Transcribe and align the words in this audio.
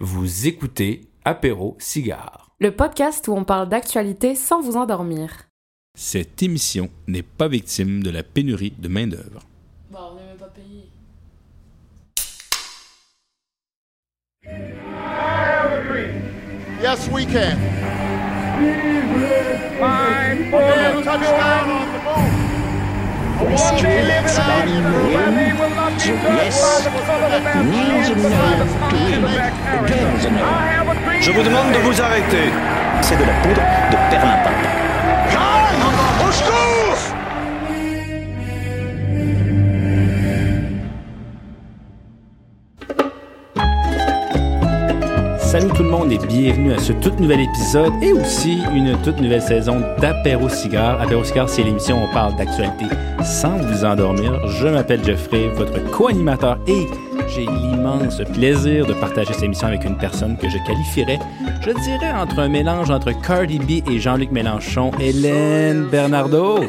Vous 0.00 0.46
écoutez 0.46 1.08
Apéro 1.24 1.76
Cigare. 1.80 2.52
Le 2.60 2.70
podcast 2.70 3.26
où 3.26 3.32
on 3.32 3.42
parle 3.42 3.68
d'actualité 3.68 4.36
sans 4.36 4.60
vous 4.60 4.76
endormir. 4.76 5.48
Cette 5.98 6.40
émission 6.40 6.88
n'est 7.08 7.24
pas 7.24 7.48
victime 7.48 8.00
de 8.04 8.10
la 8.10 8.22
pénurie 8.22 8.74
de 8.78 8.86
main-d'œuvre. 8.86 9.40
Bon, 9.90 9.98
on 10.12 10.14
n'est 10.14 10.24
même 10.24 10.36
pas 10.36 10.52
payé. 10.54 10.88
Yes, 16.80 17.08
we 17.10 17.26
can. 17.26 17.58
Touchdown 21.02 21.70
on 21.70 22.42
the 22.44 22.47
moon. 23.38 23.50
Yes, 26.36 26.84
Knees 27.64 28.10
and 28.10 28.22
no 28.22 28.28
to 28.90 28.98
win. 29.02 29.22
No. 29.22 30.48
Je 31.20 31.30
vous 31.32 31.42
demande 31.42 31.72
de 31.72 31.78
vous 31.78 32.00
arrêter. 32.00 32.52
C'est 33.02 33.16
de 33.16 33.24
la 33.24 33.32
poudre 33.42 33.62
de 33.90 33.96
perlimpinpin. 34.10 34.68
Au 36.26 36.32
secours! 36.32 36.67
Salut 45.48 45.70
tout 45.70 45.82
le 45.82 45.88
monde 45.88 46.12
et 46.12 46.18
bienvenue 46.18 46.74
à 46.74 46.78
ce 46.78 46.92
tout 46.92 47.10
nouvel 47.18 47.40
épisode 47.40 47.94
et 48.02 48.12
aussi 48.12 48.58
une 48.74 49.00
toute 49.02 49.18
nouvelle 49.18 49.40
saison 49.40 49.80
d'Apéro 49.98 50.46
Cigare. 50.50 51.00
Apéro 51.00 51.24
Cigare, 51.24 51.48
c'est 51.48 51.62
l'émission 51.62 52.02
où 52.02 52.06
on 52.06 52.12
parle 52.12 52.36
d'actualité 52.36 52.84
sans 53.24 53.56
vous 53.56 53.82
endormir. 53.82 54.46
Je 54.46 54.68
m'appelle 54.68 55.02
Jeffrey, 55.02 55.48
votre 55.54 55.82
co-animateur 55.90 56.58
et 56.66 56.86
j'ai 57.34 57.46
l'immense 57.46 58.20
plaisir 58.34 58.84
de 58.84 58.92
partager 58.92 59.32
cette 59.32 59.44
émission 59.44 59.68
avec 59.68 59.84
une 59.84 59.96
personne 59.96 60.36
que 60.36 60.50
je 60.50 60.58
qualifierais, 60.66 61.18
je 61.62 61.70
dirais, 61.70 62.12
entre 62.12 62.40
un 62.40 62.48
mélange 62.50 62.90
entre 62.90 63.18
Cardi 63.18 63.58
B 63.58 63.90
et 63.90 63.98
Jean-Luc 63.98 64.30
Mélenchon, 64.30 64.90
Hélène 65.00 65.86
Bernardo. 65.86 66.60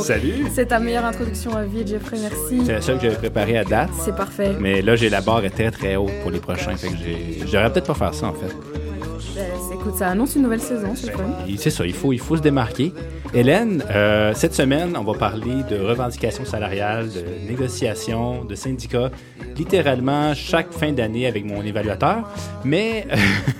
Salut! 0.00 0.46
C'est 0.54 0.66
ta 0.66 0.78
meilleure 0.78 1.04
introduction 1.04 1.54
à 1.56 1.64
vie, 1.64 1.86
Jeffrey, 1.86 2.16
merci. 2.20 2.64
C'est 2.66 2.72
la 2.72 2.80
seule 2.80 2.96
que 2.96 3.02
j'avais 3.04 3.16
préparée 3.16 3.58
à 3.58 3.64
date. 3.64 3.90
C'est 4.04 4.14
parfait. 4.16 4.54
Mais 4.60 4.82
là, 4.82 4.96
j'ai 4.96 5.08
la 5.08 5.20
barre 5.20 5.44
est 5.44 5.50
très 5.50 5.70
très 5.70 5.96
haute 5.96 6.12
pour 6.22 6.30
les 6.30 6.40
prochains. 6.40 6.76
Fait 6.76 6.88
que 6.88 6.94
j'ai- 6.96 7.46
j'aurais 7.46 7.72
peut-être 7.72 7.86
pas 7.86 7.94
faire 7.94 8.14
ça 8.14 8.26
en 8.26 8.32
fait. 8.32 8.54
Ben, 9.34 9.44
écoute, 9.86 9.98
ça 9.98 10.08
annonce 10.08 10.34
une 10.34 10.42
nouvelle 10.42 10.60
saison, 10.60 10.94
c'est 10.94 11.12
fun. 11.12 11.22
C'est 11.56 11.70
ça, 11.70 11.86
il 11.86 11.92
faut, 11.92 12.12
il 12.12 12.18
faut 12.18 12.36
se 12.36 12.42
démarquer. 12.42 12.92
Hélène, 13.34 13.84
euh, 13.90 14.32
cette 14.34 14.54
semaine, 14.54 14.96
on 14.96 15.04
va 15.04 15.16
parler 15.18 15.62
de 15.70 15.78
revendications 15.78 16.44
salariales, 16.44 17.08
de 17.08 17.48
négociations, 17.48 18.44
de 18.44 18.54
syndicats, 18.54 19.10
littéralement 19.56 20.34
chaque 20.34 20.72
fin 20.72 20.92
d'année 20.92 21.26
avec 21.26 21.44
mon 21.44 21.62
évaluateur. 21.62 22.28
Mais, 22.64 23.06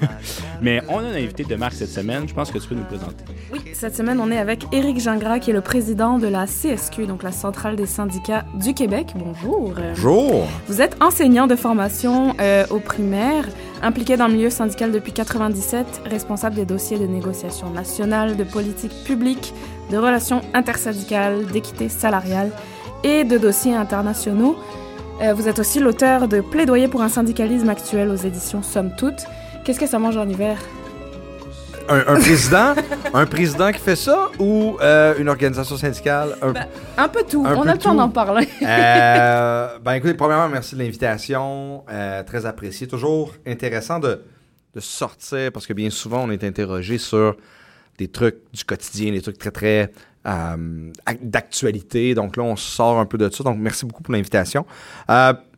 mais 0.63 0.83
on 0.89 0.99
a 0.99 1.03
un 1.03 1.15
invité 1.15 1.45
de 1.45 1.55
marque 1.55 1.75
cette 1.75 1.91
semaine. 1.91 2.29
Je 2.29 2.35
pense 2.35 2.51
que 2.51 2.59
tu 2.59 2.69
peux 2.69 2.75
nous 2.75 2.83
le 2.83 2.87
présenter. 2.89 3.25
Oui, 3.53 3.61
cette 3.73 3.95
semaine, 3.95 4.19
on 4.21 4.31
est 4.31 4.39
avec 4.39 4.65
Éric 4.73 4.99
Gingras, 4.99 5.39
qui 5.39 5.51
est 5.51 5.55
le 5.55 5.61
président 5.61 6.19
de 6.19 6.27
la 6.27 6.47
CSQ, 6.47 7.07
donc 7.07 7.23
la 7.23 7.33
Centrale 7.33 7.77
des 7.77 7.87
syndicats 7.87 8.45
du 8.55 8.75
Québec. 8.75 9.09
Bonjour. 9.15 9.75
Bonjour. 9.77 10.49
Vous 10.67 10.81
êtes 10.81 10.97
enseignant 11.03 11.47
de 11.47 11.55
formation 11.55 12.35
euh, 12.41 12.65
au 12.71 12.79
primaire, 12.79 13.45
impliqué 13.83 14.17
dans 14.17 14.27
le 14.27 14.35
milieu 14.35 14.51
syndical 14.51 14.93
depuis 14.93 15.13
97, 15.13 16.03
responsable 16.07 16.57
des 16.57 16.65
dossiers 16.65 16.99
de 16.99 17.07
négociation 17.07 17.71
nationale, 17.71 18.37
de 18.37 18.45
politique 18.45 18.93
publique, 19.05 19.53
de 19.91 19.97
relations 19.97 20.41
intersyndicales, 20.55 21.47
d'équité 21.47 21.89
salariale 21.89 22.51
et 23.05 23.25
de 23.25 23.39
dossiers 23.39 23.75
internationaux. 23.75 24.57
Euh, 25.23 25.33
vous 25.35 25.49
êtes 25.49 25.59
aussi 25.59 25.81
l'auteur 25.81 26.29
de 26.29 26.41
Plaidoyer 26.41 26.89
pour 26.89 27.03
un 27.03 27.09
syndicalisme 27.09 27.69
actuel 27.69 28.11
aux 28.11 28.17
éditions 28.17 28.63
Somme 28.63 28.91
Toute. 28.97 29.27
Qu'est-ce 29.65 29.81
que 29.81 29.87
ça 29.87 29.99
mange 29.99 30.17
en 30.17 30.29
hiver? 30.29 30.59
Un, 31.89 31.99
un 32.15 32.19
président, 32.21 32.75
un 33.15 33.27
président 33.27 33.71
qui 33.71 33.79
fait 33.79 33.97
ça 33.97 34.29
ou 34.39 34.77
euh, 34.81 35.15
une 35.19 35.29
organisation 35.29 35.77
syndicale? 35.77 36.37
Un- 36.43 36.53
Un 36.97 37.09
peu 37.09 37.23
tout, 37.29 37.45
Un 37.47 37.55
on 37.55 37.63
peu 37.63 37.69
a 37.69 37.73
le 37.75 37.79
temps 37.79 37.95
d'en 37.95 38.09
parler. 38.09 38.49
Euh, 38.63 39.79
ben 39.85 39.93
écoutez, 39.95 40.15
premièrement, 40.15 40.49
merci 40.49 40.75
de 40.75 40.81
l'invitation. 40.81 41.85
Euh, 41.89 42.23
très 42.25 42.45
apprécié. 42.45 42.87
Toujours 42.89 43.35
intéressant 43.47 43.99
de, 44.01 44.21
de 44.75 44.81
sortir 44.81 45.53
parce 45.53 45.67
que 45.67 45.73
bien 45.73 45.91
souvent, 45.91 46.25
on 46.25 46.31
est 46.31 46.43
interrogé 46.43 46.99
sur 46.99 47.37
des 47.99 48.09
trucs 48.09 48.39
du 48.53 48.65
quotidien, 48.65 49.13
des 49.13 49.23
trucs 49.23 49.39
très, 49.39 49.51
très 49.53 49.93
ac- 50.25 51.19
d'actualité. 51.23 52.15
Donc 52.15 52.37
là, 52.37 52.43
on 52.43 52.57
sort 52.57 52.99
un 52.99 53.07
peu 53.07 53.17
de 53.19 53.31
ça. 53.31 53.45
Donc 53.45 53.59
merci 53.61 53.87
beaucoup 53.87 54.03
pour 54.03 54.13
l'invitation. 54.13 54.67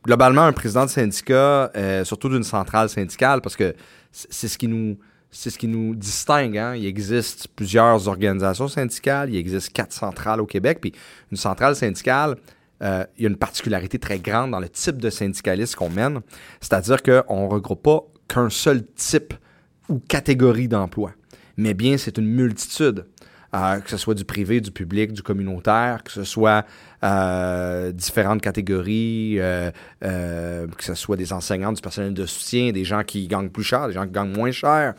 Globalement, 0.05 0.43
un 0.43 0.53
président 0.53 0.85
de 0.85 0.91
syndicat, 0.91 1.71
surtout 2.05 2.29
d'une 2.29 2.45
centrale 2.45 2.89
syndicale, 2.91 3.41
parce 3.41 3.57
que 3.57 3.75
c'est 4.13 4.49
ce 4.49 4.59
qui 4.59 4.69
nous 4.69 4.99
c'est 5.31 5.51
ce 5.51 5.59
qui 5.59 5.69
nous 5.69 5.95
distingue. 5.95 6.57
Hein? 6.57 6.75
Il 6.75 6.87
existe 6.87 7.49
plusieurs 7.49 8.09
organisations 8.09 8.69
syndicales, 8.69 9.31
il 9.31 9.37
existe 9.37 9.73
quatre 9.73 9.93
centrales 9.93 10.41
au 10.41 10.47
Québec, 10.47 10.79
puis 10.81 10.93
une 11.31 11.37
centrale 11.37 11.77
syndicale, 11.77 12.37
euh, 12.83 13.05
il 13.17 13.25
y 13.25 13.27
a 13.27 13.29
une 13.29 13.37
particularité 13.37 13.99
très 13.99 14.19
grande 14.19 14.53
dans 14.53 14.61
le 14.61 14.69
type 14.69 14.99
de 14.99 15.11
syndicalisme 15.11 15.77
qu'on 15.77 15.91
mène, 15.91 16.21
c'est-à-dire 16.61 17.03
qu'on 17.03 17.45
ne 17.45 17.51
regroupe 17.51 17.83
pas 17.83 18.05
qu'un 18.29 18.51
seul 18.51 18.85
type 18.95 19.35
ou 19.89 19.99
catégorie 19.99 20.69
d'emploi, 20.69 21.13
mais 21.57 21.75
bien 21.75 21.99
c'est 21.99 22.19
une 22.19 22.27
multitude. 22.27 23.07
Que 23.51 23.89
ce 23.89 23.97
soit 23.97 24.15
du 24.15 24.27
privé, 24.27 24.61
du 24.61 24.71
public, 24.71 25.13
du 25.13 25.23
communautaire, 25.23 26.05
que 26.05 26.11
ce 26.11 26.23
soit 26.23 26.67
euh, 27.03 27.93
différentes 27.93 28.43
catégories, 28.43 29.37
euh, 29.39 29.71
euh, 30.05 30.67
que 30.67 30.85
ce 30.85 30.95
soit 30.95 31.17
des 31.17 31.33
enseignants, 31.33 31.73
du 31.73 31.81
personnel 31.81 32.13
de 32.13 32.27
soutien, 32.27 32.73
des 32.73 32.85
gens 32.85 33.03
qui 33.05 33.27
gagnent 33.27 33.49
plus 33.49 33.63
cher, 33.63 33.87
des 33.87 33.95
gens 33.95 34.05
qui 34.05 34.13
gagnent 34.13 34.35
moins 34.35 34.51
cher, 34.51 34.95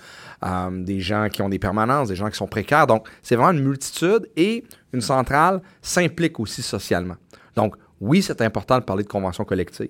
des 0.71 0.99
gens 0.99 1.29
qui 1.29 1.43
ont 1.43 1.49
des 1.49 1.59
permanences, 1.59 2.07
des 2.07 2.15
gens 2.15 2.29
qui 2.29 2.37
sont 2.37 2.47
précaires. 2.47 2.87
Donc, 2.87 3.07
c'est 3.21 3.35
vraiment 3.35 3.51
une 3.51 3.63
multitude 3.63 4.27
et 4.35 4.63
une 4.93 5.01
centrale 5.01 5.61
s'implique 5.81 6.39
aussi 6.39 6.63
socialement. 6.63 7.17
Donc, 7.55 7.75
oui, 8.01 8.23
c'est 8.23 8.41
important 8.41 8.79
de 8.79 8.83
parler 8.83 9.03
de 9.03 9.09
convention 9.09 9.43
collective. 9.43 9.89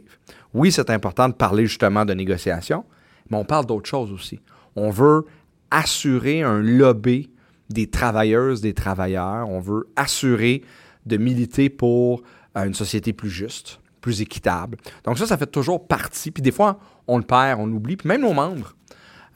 Oui, 0.53 0.71
c'est 0.71 0.89
important 0.89 1.29
de 1.29 1.33
parler 1.33 1.65
justement 1.65 2.03
de 2.03 2.13
négociation, 2.13 2.83
mais 3.29 3.37
on 3.37 3.45
parle 3.45 3.65
d'autre 3.65 3.87
chose 3.87 4.11
aussi. 4.11 4.41
On 4.75 4.89
veut 4.89 5.25
assurer 5.71 6.41
un 6.41 6.59
lobby 6.59 7.29
des 7.69 7.87
travailleuses, 7.87 8.61
des 8.61 8.73
travailleurs. 8.73 9.49
On 9.49 9.59
veut 9.59 9.87
assurer 9.95 10.63
de 11.05 11.17
militer 11.17 11.69
pour 11.69 12.23
euh, 12.57 12.65
une 12.65 12.73
société 12.73 13.13
plus 13.13 13.29
juste, 13.29 13.79
plus 14.01 14.21
équitable. 14.21 14.77
Donc 15.03 15.17
ça, 15.17 15.25
ça 15.25 15.37
fait 15.37 15.47
toujours 15.47 15.87
partie. 15.87 16.31
Puis 16.31 16.41
des 16.41 16.51
fois, 16.51 16.79
on 17.07 17.17
le 17.17 17.23
perd, 17.23 17.59
on 17.59 17.65
l'oublie. 17.65 17.97
Puis 17.97 18.07
même 18.07 18.21
nos 18.21 18.33
membres, 18.33 18.75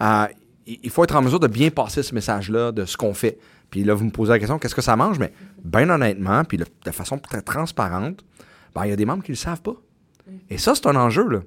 euh, 0.01 0.27
il 0.65 0.89
faut 0.89 1.03
être 1.03 1.15
en 1.15 1.21
mesure 1.21 1.39
de 1.39 1.47
bien 1.47 1.69
passer 1.69 2.03
ce 2.03 2.15
message-là 2.15 2.71
de 2.71 2.85
ce 2.85 2.95
qu'on 2.95 3.13
fait. 3.13 3.37
Puis 3.69 3.83
là, 3.83 3.93
vous 3.93 4.05
me 4.05 4.11
posez 4.11 4.31
la 4.31 4.39
question, 4.39 4.59
qu'est-ce 4.59 4.75
que 4.75 4.81
ça 4.81 4.95
mange? 4.95 5.19
Mais 5.19 5.33
bien 5.63 5.89
honnêtement, 5.89 6.43
puis 6.43 6.57
de, 6.57 6.65
de 6.85 6.91
façon 6.91 7.17
très 7.17 7.41
transparente, 7.41 8.23
ben, 8.73 8.85
il 8.85 8.89
y 8.89 8.93
a 8.93 8.95
des 8.95 9.05
membres 9.05 9.23
qui 9.23 9.31
ne 9.31 9.35
le 9.35 9.39
savent 9.39 9.61
pas. 9.61 9.75
Et 10.49 10.57
ça, 10.57 10.73
c'est 10.75 10.87
un 10.87 10.95
enjeu. 10.95 11.27
Là. 11.27 11.39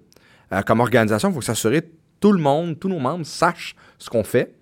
Euh, 0.52 0.62
comme 0.62 0.80
organisation, 0.80 1.30
il 1.30 1.34
faut 1.34 1.40
s'assurer 1.40 1.82
que 1.82 1.88
tout 2.20 2.32
le 2.32 2.40
monde, 2.40 2.78
tous 2.78 2.88
nos 2.88 2.98
membres 2.98 3.24
sachent 3.24 3.74
ce 3.98 4.10
qu'on 4.10 4.24
fait 4.24 4.55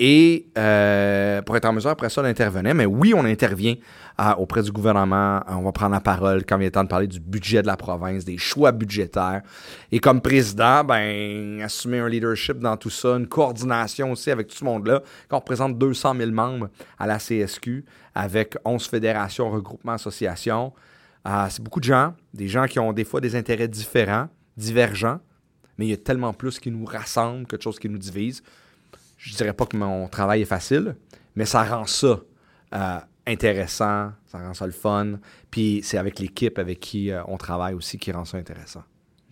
et 0.00 0.46
euh, 0.56 1.42
pour 1.42 1.56
être 1.56 1.64
en 1.64 1.72
mesure 1.72 1.90
après 1.90 2.08
ça 2.08 2.22
d'intervenir. 2.22 2.74
Mais 2.74 2.86
oui, 2.86 3.14
on 3.14 3.24
intervient 3.24 3.74
euh, 4.20 4.34
auprès 4.34 4.62
du 4.62 4.70
gouvernement. 4.70 5.40
On 5.48 5.62
va 5.62 5.72
prendre 5.72 5.92
la 5.92 6.00
parole 6.00 6.44
quand 6.44 6.58
il 6.60 6.66
est 6.66 6.70
temps 6.70 6.84
de 6.84 6.88
parler 6.88 7.08
du 7.08 7.18
budget 7.18 7.62
de 7.62 7.66
la 7.66 7.76
province, 7.76 8.24
des 8.24 8.38
choix 8.38 8.70
budgétaires. 8.70 9.42
Et 9.90 9.98
comme 9.98 10.20
président, 10.20 10.84
ben, 10.84 11.60
assumer 11.62 11.98
un 11.98 12.08
leadership 12.08 12.58
dans 12.58 12.76
tout 12.76 12.90
ça, 12.90 13.16
une 13.16 13.26
coordination 13.26 14.12
aussi 14.12 14.30
avec 14.30 14.48
tout 14.48 14.56
ce 14.56 14.64
monde-là. 14.64 15.02
Quand 15.28 15.36
on 15.36 15.40
représente 15.40 15.78
200 15.78 16.14
000 16.16 16.30
membres 16.30 16.68
à 16.98 17.06
la 17.06 17.18
CSQ, 17.18 17.84
avec 18.14 18.56
11 18.64 18.86
fédérations, 18.86 19.50
regroupements, 19.50 19.92
associations, 19.92 20.72
euh, 21.26 21.46
c'est 21.50 21.62
beaucoup 21.62 21.80
de 21.80 21.84
gens, 21.84 22.14
des 22.32 22.48
gens 22.48 22.66
qui 22.66 22.78
ont 22.78 22.92
des 22.92 23.04
fois 23.04 23.20
des 23.20 23.34
intérêts 23.34 23.68
différents, 23.68 24.28
divergents, 24.56 25.18
mais 25.76 25.86
il 25.86 25.90
y 25.90 25.94
a 25.94 25.96
tellement 25.96 26.32
plus 26.32 26.58
qui 26.58 26.70
nous 26.70 26.84
rassemble 26.84 27.46
que 27.46 27.56
de 27.56 27.62
choses 27.62 27.78
qui 27.78 27.88
nous 27.88 27.98
divisent. 27.98 28.42
Je 29.18 29.34
dirais 29.36 29.52
pas 29.52 29.66
que 29.66 29.76
mon 29.76 30.08
travail 30.08 30.40
est 30.42 30.46
facile, 30.46 30.96
mais 31.36 31.44
ça 31.44 31.62
rend 31.64 31.84
ça 31.86 32.20
euh, 32.74 32.98
intéressant, 33.26 34.12
ça 34.26 34.38
rend 34.38 34.54
ça 34.54 34.64
le 34.66 34.72
fun. 34.72 35.18
Puis 35.50 35.80
c'est 35.82 35.98
avec 35.98 36.18
l'équipe 36.18 36.58
avec 36.58 36.80
qui 36.80 37.10
euh, 37.10 37.22
on 37.28 37.36
travaille 37.36 37.74
aussi 37.74 37.98
qui 37.98 38.10
rend 38.12 38.24
ça 38.24 38.38
intéressant. 38.38 38.82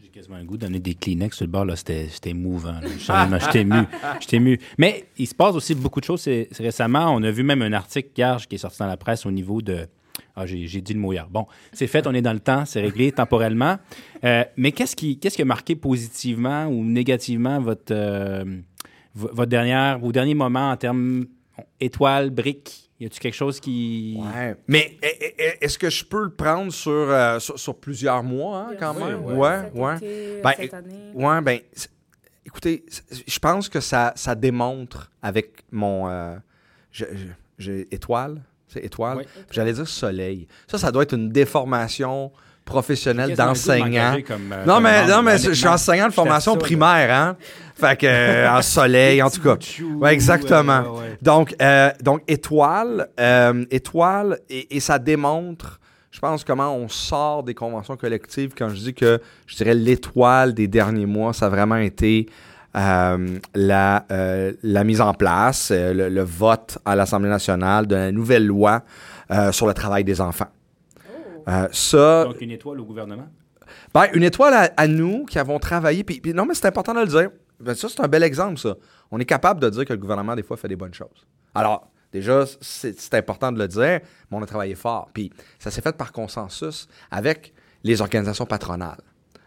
J'ai 0.02 0.08
quasiment 0.08 0.36
un 0.36 0.44
goût 0.44 0.56
de 0.56 0.62
donner 0.66 0.80
des 0.80 0.94
Kleenex 0.94 1.36
sur 1.36 1.44
le 1.46 1.50
bord, 1.50 1.64
là, 1.64 1.76
c'était 1.76 2.08
émouvant. 2.26 2.80
J'étais 3.38 3.60
ému. 3.60 3.74
J'étais 4.20 4.36
ému. 4.36 4.58
Mais 4.78 5.06
il 5.18 5.26
se 5.26 5.34
passe 5.34 5.54
aussi 5.54 5.74
beaucoup 5.74 6.00
de 6.00 6.04
choses. 6.06 6.28
Récemment, 6.58 7.14
on 7.14 7.22
a 7.22 7.30
vu 7.30 7.42
même 7.42 7.62
un 7.62 7.72
article 7.72 8.10
hier 8.16 8.38
qui 8.48 8.54
est 8.56 8.58
sorti 8.58 8.78
dans 8.78 8.86
la 8.86 8.96
presse 8.96 9.24
au 9.26 9.30
niveau 9.30 9.60
de. 9.62 9.86
Ah, 10.34 10.46
j'ai 10.46 10.80
dit 10.80 10.94
le 10.94 11.00
mot 11.00 11.12
hier. 11.12 11.28
Bon, 11.30 11.46
c'est 11.72 11.86
fait, 11.86 12.06
on 12.06 12.12
est 12.14 12.22
dans 12.22 12.32
le 12.32 12.40
temps, 12.40 12.64
c'est 12.66 12.80
réglé 12.80 13.12
temporellement. 13.12 13.78
Euh, 14.24 14.44
mais 14.56 14.72
qu'est-ce 14.72 14.96
qui, 14.96 15.18
qu'est-ce 15.18 15.36
qui 15.36 15.42
a 15.42 15.46
marqué 15.46 15.76
positivement 15.76 16.66
ou 16.66 16.84
négativement 16.84 17.58
votre, 17.60 17.94
vo- 17.94 18.62
votre 19.16 19.50
dernière, 19.50 19.98
vos 19.98 20.12
derniers 20.12 20.34
moments 20.34 20.70
en 20.70 20.76
termes 20.76 21.26
étoiles, 21.80 22.30
briques? 22.30 22.82
Y 22.98 23.06
a-tu 23.06 23.20
quelque 23.20 23.34
chose 23.34 23.60
qui. 23.60 24.16
Ouais. 24.18 24.56
Mais 24.68 24.96
e- 25.02 25.06
e- 25.06 25.34
e- 25.38 25.56
est-ce 25.60 25.78
que 25.78 25.90
je 25.90 26.02
peux 26.04 26.22
le 26.24 26.30
prendre 26.30 26.72
sur, 26.72 26.90
euh, 26.92 27.38
sur, 27.38 27.58
sur 27.58 27.76
plusieurs 27.76 28.22
mois, 28.22 28.68
hein, 28.70 28.74
quand 28.78 28.94
même? 28.94 29.22
Ouais, 29.24 29.70
ouais. 29.74 30.40
Ben, 30.42 30.52
cette 30.56 30.72
année. 30.74 31.10
Ouais, 31.14 31.40
ben, 31.42 31.60
écoutez, 32.46 32.86
je 33.26 33.38
pense 33.38 33.68
que 33.68 33.80
ça, 33.80 34.14
ça 34.16 34.34
démontre 34.34 35.10
avec 35.22 35.62
mon. 35.70 36.08
euh, 36.08 36.36
j'ai 37.58 37.86
étoile. 37.94 38.40
C'est 38.68 38.84
étoile. 38.84 39.18
Oui. 39.18 39.24
J'allais 39.50 39.72
dire 39.74 39.86
soleil. 39.86 40.48
Ça, 40.66 40.78
ça 40.78 40.90
doit 40.90 41.02
être 41.04 41.14
une 41.14 41.28
déformation 41.30 42.32
de 43.28 43.34
d'enseignant. 43.36 44.12
euh, 44.30 44.64
Non, 44.66 44.80
mais, 44.80 45.06
non, 45.06 45.22
mais 45.22 45.38
je 45.38 45.52
suis 45.52 45.68
enseignant 45.68 46.08
de 46.08 46.12
formation 46.12 46.56
primaire, 46.56 47.14
hein? 47.14 47.36
Fait 47.78 47.96
que, 47.98 48.06
euh, 48.06 48.50
en 48.50 48.62
soleil, 48.62 49.22
en 49.22 49.30
tout 49.30 49.40
cas. 49.42 49.56
Ouais, 50.00 50.12
exactement. 50.12 50.80
Ouais, 50.80 50.98
ouais. 51.00 51.18
Donc, 51.22 51.54
euh, 51.62 51.90
donc 52.02 52.22
étoile, 52.26 53.08
euh, 53.20 53.64
étoile, 53.70 54.38
et, 54.48 54.76
et 54.76 54.80
ça 54.80 54.98
démontre, 54.98 55.78
je 56.10 56.18
pense, 56.18 56.42
comment 56.42 56.74
on 56.74 56.88
sort 56.88 57.42
des 57.42 57.54
conventions 57.54 57.96
collectives. 57.96 58.52
Quand 58.56 58.70
je 58.70 58.76
dis 58.76 58.94
que, 58.94 59.20
je 59.46 59.56
dirais, 59.56 59.74
l'étoile 59.74 60.54
des 60.54 60.66
derniers 60.68 61.06
mois, 61.06 61.34
ça 61.34 61.46
a 61.46 61.48
vraiment 61.50 61.76
été 61.76 62.26
euh, 62.76 63.38
la, 63.54 64.04
euh, 64.10 64.52
la 64.62 64.84
mise 64.84 65.00
en 65.02 65.12
place, 65.14 65.68
euh, 65.70 65.92
le, 65.92 66.08
le 66.08 66.22
vote 66.22 66.78
à 66.84 66.96
l'Assemblée 66.96 67.28
nationale 67.30 67.86
de 67.86 67.94
la 67.94 68.12
nouvelle 68.12 68.46
loi 68.46 68.82
euh, 69.30 69.52
sur 69.52 69.66
le 69.66 69.74
travail 69.74 70.04
des 70.04 70.20
enfants. 70.20 70.48
Euh, 71.48 71.68
ça, 71.72 72.24
Donc, 72.24 72.40
une 72.40 72.50
étoile 72.50 72.80
au 72.80 72.84
gouvernement? 72.84 73.28
ben, 73.94 74.06
une 74.14 74.22
étoile 74.22 74.54
à, 74.54 74.70
à 74.76 74.86
nous 74.88 75.24
qui 75.26 75.38
avons 75.38 75.58
travaillé. 75.58 76.04
Puis, 76.04 76.20
puis 76.20 76.34
non, 76.34 76.44
mais 76.46 76.54
c'est 76.54 76.66
important 76.66 76.94
de 76.94 77.00
le 77.00 77.06
dire. 77.06 77.30
Ben, 77.60 77.74
ça, 77.74 77.88
c'est 77.88 78.00
un 78.00 78.08
bel 78.08 78.22
exemple, 78.22 78.58
ça. 78.58 78.74
On 79.10 79.18
est 79.18 79.24
capable 79.24 79.60
de 79.60 79.70
dire 79.70 79.84
que 79.84 79.92
le 79.92 79.98
gouvernement, 79.98 80.34
des 80.34 80.42
fois, 80.42 80.56
fait 80.56 80.68
des 80.68 80.76
bonnes 80.76 80.94
choses. 80.94 81.26
Alors, 81.54 81.88
déjà, 82.12 82.44
c'est 82.60 82.98
c'est 82.98 83.14
important 83.14 83.52
de 83.52 83.58
le 83.58 83.68
dire, 83.68 84.00
mais 84.30 84.36
on 84.36 84.42
a 84.42 84.46
travaillé 84.46 84.74
fort. 84.74 85.08
Puis, 85.14 85.30
ça 85.58 85.70
s'est 85.70 85.80
fait 85.80 85.96
par 85.96 86.12
consensus 86.12 86.88
avec 87.10 87.54
les 87.82 88.00
organisations 88.00 88.46
patronales. 88.46 89.00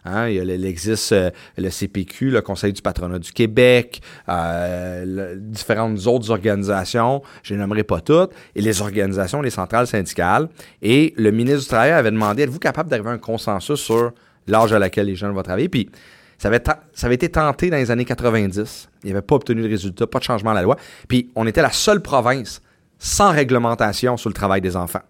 Hein, 0.06 0.30
il, 0.30 0.40
a 0.40 0.46
le- 0.46 0.66
existe 0.66 1.12
euh, 1.12 1.30
le 1.58 1.70
CPQ, 1.70 2.32
le 2.32 2.42
Conseil 2.42 2.72
du 2.74 2.82
patronat 2.82 3.20
du 3.20 3.32
Québec, 3.32 4.02
euh, 4.30 5.36
différentes 5.38 6.06
autres 6.08 6.32
organisations, 6.32 7.22
je 7.44 7.54
les 7.54 7.60
nommerai 7.60 7.84
pas 7.84 8.02
toutes, 8.02 8.32
et 8.56 8.62
les 8.62 8.82
organisations, 8.82 9.42
les 9.42 9.50
centrales 9.50 9.88
syndicales. 9.88 10.50
Et 10.82 11.14
le 11.18 11.32
ministre 11.32 11.62
du 11.62 11.68
Travail 11.68 11.92
avait 11.92 12.12
demandé, 12.12 12.44
êtes-vous 12.44 12.60
capable 12.60 12.90
d'arriver 12.90 13.10
à 13.10 13.14
un 13.14 13.18
consensus 13.18 13.80
sur 13.80 14.12
l'âge 14.48 14.74
à 14.74 14.80
laquelle 14.80 15.08
les 15.08 15.16
jeunes 15.16 15.34
vont 15.34 15.44
travailler? 15.44 15.70
Puis 15.70 15.90
ça 16.38 16.48
avait, 16.48 16.62
ta- 16.62 16.80
ça 16.94 17.08
avait 17.08 17.16
été 17.16 17.30
tenté 17.30 17.70
dans 17.70 17.78
les 17.78 17.92
années 17.92 18.06
90. 18.06 18.90
Il 19.04 19.08
n'y 19.08 19.12
avait 19.12 19.22
pas 19.22 19.36
obtenu 19.36 19.62
de 19.62 19.68
résultat, 19.68 20.08
pas 20.08 20.20
de 20.20 20.24
changement 20.24 20.52
à 20.52 20.56
la 20.56 20.62
loi. 20.62 20.78
Puis 21.08 21.30
on 21.36 21.46
était 21.46 21.62
la 21.62 21.72
seule 21.72 22.02
province 22.02 22.62
sans 22.98 23.32
réglementation 23.32 24.18
sur 24.18 24.30
le 24.30 24.34
travail 24.34 24.62
des 24.62 24.76
enfants. 24.76 25.02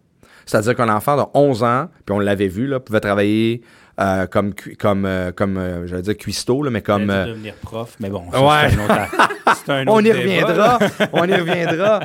C'est-à-dire 0.46 0.76
qu'un 0.76 0.90
enfant 0.90 1.16
de 1.16 1.24
11 1.36 1.64
ans, 1.64 1.90
puis 2.06 2.16
on 2.16 2.20
l'avait 2.20 2.48
vu, 2.48 2.66
là, 2.66 2.80
pouvait 2.80 3.00
travailler 3.00 3.62
euh, 4.00 4.28
comme, 4.28 4.54
comme, 4.80 5.06
euh, 5.06 5.32
comme 5.32 5.58
euh, 5.58 5.86
j'allais 5.88 6.02
dire 6.02 6.18
cuistot, 6.18 6.64
là, 6.64 6.70
mais 6.72 6.82
comme... 6.82 7.08
Devenir 7.08 7.54
prof, 7.56 7.96
mais 8.00 8.10
bon, 8.10 8.32
ça, 8.32 8.42
Ouais. 8.42 8.70
c'est 8.70 8.80
un 8.80 8.86
autre, 8.86 9.56
c'est 9.66 9.72
un 9.72 9.88
on 9.88 10.00
y 10.00 10.12
reviendra, 10.12 10.80
on 11.14 11.26
y 11.26 11.34
reviendra, 11.34 12.02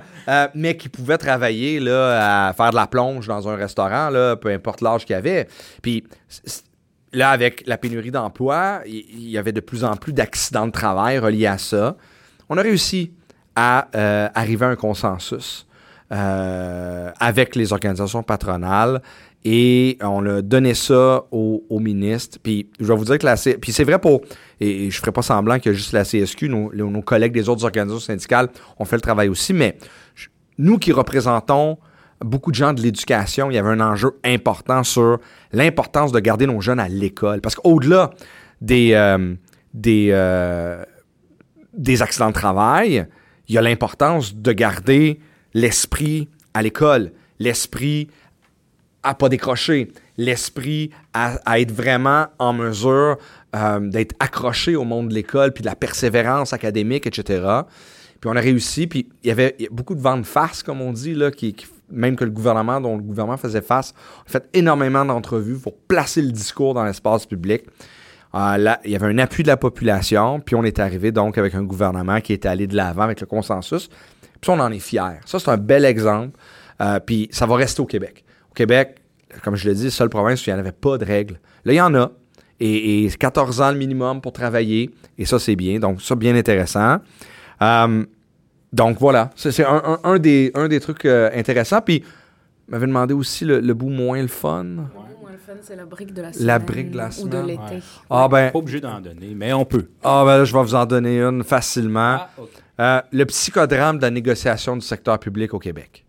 mais 0.54 0.76
qui 0.76 0.88
pouvait 0.88 1.18
travailler 1.18 1.78
là, 1.80 2.48
à 2.48 2.52
faire 2.52 2.70
de 2.70 2.76
la 2.76 2.86
plonge 2.86 3.28
dans 3.28 3.48
un 3.48 3.56
restaurant, 3.56 4.10
là, 4.10 4.36
peu 4.36 4.50
importe 4.50 4.80
l'âge 4.80 5.04
qu'il 5.04 5.14
avait. 5.14 5.46
Puis 5.82 6.04
là, 7.12 7.30
avec 7.30 7.62
la 7.66 7.78
pénurie 7.78 8.10
d'emploi, 8.10 8.80
il 8.86 9.28
y, 9.28 9.38
avait 9.38 9.52
de 9.52 9.60
plus 9.60 9.84
en 9.84 9.96
plus 9.96 10.12
d'accidents 10.12 10.66
de 10.66 10.72
travail 10.72 11.18
reliés 11.18 11.46
à 11.46 11.58
ça. 11.58 11.96
On 12.48 12.58
a 12.58 12.62
réussi 12.62 13.12
à 13.54 13.86
arriver 14.34 14.66
à 14.66 14.70
un 14.70 14.76
consensus 14.76 15.66
euh, 16.12 17.10
avec 17.18 17.56
les 17.56 17.72
organisations 17.72 18.22
patronales 18.22 19.00
et 19.44 19.98
on 20.00 20.24
a 20.26 20.40
donné 20.40 20.74
ça 20.74 21.24
au, 21.30 21.64
au 21.68 21.78
ministre. 21.78 22.38
Puis 22.42 22.70
je 22.80 22.86
vais 22.86 22.96
vous 22.96 23.04
dire 23.04 23.18
que 23.18 23.26
la 23.26 23.36
puis 23.60 23.72
c'est 23.72 23.84
vrai 23.84 23.98
pour 23.98 24.22
et, 24.60 24.90
je 24.90 24.98
ferai 24.98 25.12
pas 25.12 25.22
semblant 25.22 25.58
que 25.58 25.72
juste 25.72 25.92
la 25.92 26.04
CSQ, 26.04 26.48
nos, 26.48 27.02
collègues 27.02 27.32
des 27.32 27.48
autres 27.48 27.64
organisations 27.64 28.00
syndicales 28.00 28.48
ont 28.78 28.84
fait 28.84 28.96
le 28.96 29.02
travail 29.02 29.28
aussi, 29.28 29.52
mais 29.52 29.76
nous 30.58 30.78
qui 30.78 30.92
représentons 30.92 31.78
beaucoup 32.20 32.50
de 32.50 32.56
gens 32.56 32.72
de 32.72 32.80
l'éducation, 32.80 33.50
il 33.50 33.54
y 33.54 33.58
avait 33.58 33.70
un 33.70 33.80
enjeu 33.80 34.18
important 34.24 34.82
sur 34.84 35.18
l'importance 35.52 36.12
de 36.12 36.20
garder 36.20 36.46
nos 36.46 36.60
jeunes 36.60 36.80
à 36.80 36.88
l'école. 36.88 37.40
Parce 37.40 37.54
qu'au-delà 37.56 38.10
des, 38.60 38.92
euh, 38.94 39.34
euh, 39.86 40.84
des 41.74 42.02
accidents 42.02 42.28
de 42.28 42.34
travail, 42.34 43.06
il 43.48 43.54
y 43.54 43.58
a 43.58 43.62
l'importance 43.62 44.34
de 44.34 44.52
garder 44.52 45.20
l'esprit 45.52 46.28
à 46.54 46.62
l'école, 46.62 47.12
l'esprit 47.38 48.08
à 49.04 49.14
pas 49.14 49.28
décrocher, 49.28 49.92
l'esprit 50.16 50.90
à, 51.12 51.36
à 51.44 51.60
être 51.60 51.70
vraiment 51.72 52.26
en 52.38 52.52
mesure 52.52 53.18
euh, 53.54 53.80
d'être 53.80 54.14
accroché 54.18 54.74
au 54.76 54.84
monde 54.84 55.08
de 55.10 55.14
l'école, 55.14 55.52
puis 55.52 55.62
de 55.62 55.68
la 55.68 55.76
persévérance 55.76 56.52
académique, 56.52 57.06
etc. 57.06 57.44
Puis 58.20 58.30
on 58.32 58.36
a 58.36 58.40
réussi, 58.40 58.86
puis 58.86 59.08
il 59.22 59.28
y 59.28 59.30
avait 59.30 59.56
beaucoup 59.70 59.94
de 59.94 60.00
vents 60.00 60.16
de 60.16 60.22
face, 60.24 60.62
comme 60.62 60.80
on 60.80 60.92
dit, 60.92 61.14
là, 61.14 61.30
qui, 61.30 61.52
qui- 61.54 61.66
même 61.90 62.16
que 62.16 62.24
le 62.24 62.30
gouvernement, 62.30 62.80
dont 62.80 62.96
le 62.96 63.02
gouvernement 63.02 63.36
faisait 63.36 63.60
face, 63.60 63.92
on 64.24 64.28
a 64.28 64.32
fait 64.32 64.48
énormément 64.54 65.04
d'entrevues 65.04 65.58
pour 65.58 65.76
placer 65.76 66.22
le 66.22 66.32
discours 66.32 66.72
dans 66.74 66.84
l'espace 66.84 67.26
public. 67.26 67.62
Euh, 68.34 68.56
là, 68.56 68.80
il 68.84 68.90
y 68.90 68.96
avait 68.96 69.06
un 69.06 69.18
appui 69.18 69.42
de 69.42 69.48
la 69.48 69.56
population, 69.58 70.40
puis 70.40 70.56
on 70.56 70.64
est 70.64 70.78
arrivé 70.80 71.12
donc 71.12 71.36
avec 71.38 71.54
un 71.54 71.62
gouvernement 71.62 72.20
qui 72.20 72.32
était 72.32 72.48
allé 72.48 72.66
de 72.66 72.74
l'avant 72.74 73.02
avec 73.02 73.20
le 73.20 73.26
consensus. 73.26 73.88
Puis 74.40 74.50
on 74.50 74.58
en 74.58 74.72
est 74.72 74.78
fiers. 74.80 75.20
Ça, 75.26 75.38
c'est 75.38 75.50
un 75.50 75.56
bel 75.56 75.84
exemple. 75.84 76.36
Euh, 76.80 76.98
puis 76.98 77.28
ça 77.30 77.46
va 77.46 77.54
rester 77.56 77.80
au 77.82 77.86
Québec. 77.86 78.23
Au 78.54 78.56
Québec, 78.56 78.96
comme 79.42 79.56
je 79.56 79.68
l'ai 79.68 79.74
dit, 79.74 79.90
seule 79.90 80.08
province 80.08 80.46
où 80.46 80.50
il 80.50 80.52
n'y 80.52 80.56
en 80.56 80.60
avait 80.60 80.70
pas 80.72 80.96
de 80.96 81.04
règles. 81.04 81.40
Là, 81.64 81.72
il 81.72 81.76
y 81.76 81.80
en 81.80 81.92
a. 81.96 82.12
Et, 82.60 83.04
et 83.04 83.10
14 83.10 83.60
ans 83.60 83.72
le 83.72 83.76
minimum 83.78 84.20
pour 84.20 84.32
travailler. 84.32 84.90
Et 85.18 85.24
ça, 85.24 85.40
c'est 85.40 85.56
bien. 85.56 85.80
Donc, 85.80 86.00
ça, 86.00 86.14
bien 86.14 86.36
intéressant. 86.36 86.98
Euh, 87.60 88.04
donc, 88.72 88.98
voilà. 89.00 89.30
C'est 89.34 89.64
un, 89.64 89.82
un- 89.84 89.98
un 90.04 90.18
des, 90.20 90.52
un 90.54 90.68
des 90.68 90.78
trucs 90.78 91.04
euh, 91.04 91.30
intéressants. 91.34 91.80
Puis, 91.80 92.04
m'avait 92.68 92.86
demandé 92.86 93.12
aussi 93.12 93.44
le, 93.44 93.58
le 93.58 93.74
bout 93.74 93.88
moins 93.88 94.22
le 94.22 94.28
fun. 94.28 94.64
Le 94.64 94.82
c'est 95.62 95.76
la 95.76 95.84
brique 95.84 96.12
de 96.14 96.22
la 96.22 96.32
semaine. 96.32 96.46
La 96.46 96.58
brique 96.60 96.90
de 96.92 96.96
la 96.96 97.08
Ou 97.08 97.12
semaine. 97.12 97.42
de 97.42 97.46
l'été. 97.48 97.60
Ouais. 97.74 97.80
Ah, 98.10 98.28
ben, 98.30 98.50
Pas 98.52 98.58
obligé 98.58 98.80
d'en 98.80 99.00
donner, 99.00 99.34
mais 99.34 99.52
on 99.52 99.64
peut. 99.64 99.88
ah, 100.04 100.22
ben 100.24 100.38
là, 100.38 100.44
je 100.44 100.52
vais 100.52 100.62
vous 100.62 100.74
en 100.74 100.86
donner 100.86 101.20
une 101.20 101.42
facilement. 101.42 102.18
Ah. 102.20 102.30
Euh, 102.80 103.02
le 103.12 103.24
psychodrame 103.26 103.96
de 103.98 104.02
la 104.02 104.10
négociation 104.10 104.76
du 104.76 104.82
secteur 104.86 105.18
public 105.18 105.52
au 105.54 105.58
Québec. 105.58 106.03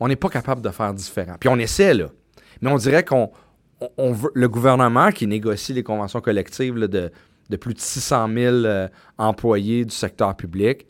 On 0.00 0.08
n'est 0.08 0.16
pas 0.16 0.28
capable 0.28 0.62
de 0.62 0.70
faire 0.70 0.92
différent. 0.94 1.36
Puis 1.38 1.48
on 1.48 1.58
essaie, 1.58 1.94
là. 1.94 2.06
Mais 2.60 2.70
on 2.70 2.76
dirait 2.76 3.04
qu'on 3.04 3.30
le 4.34 4.48
gouvernement 4.48 5.10
qui 5.10 5.26
négocie 5.26 5.72
les 5.72 5.82
conventions 5.82 6.20
collectives 6.20 6.74
de, 6.74 7.10
plus 7.56 7.74
de 7.74 7.80
600 7.80 8.28
000 8.34 8.54
euh, 8.54 8.88
employés 9.18 9.84
du 9.84 9.94
secteur 9.94 10.36
public, 10.36 10.86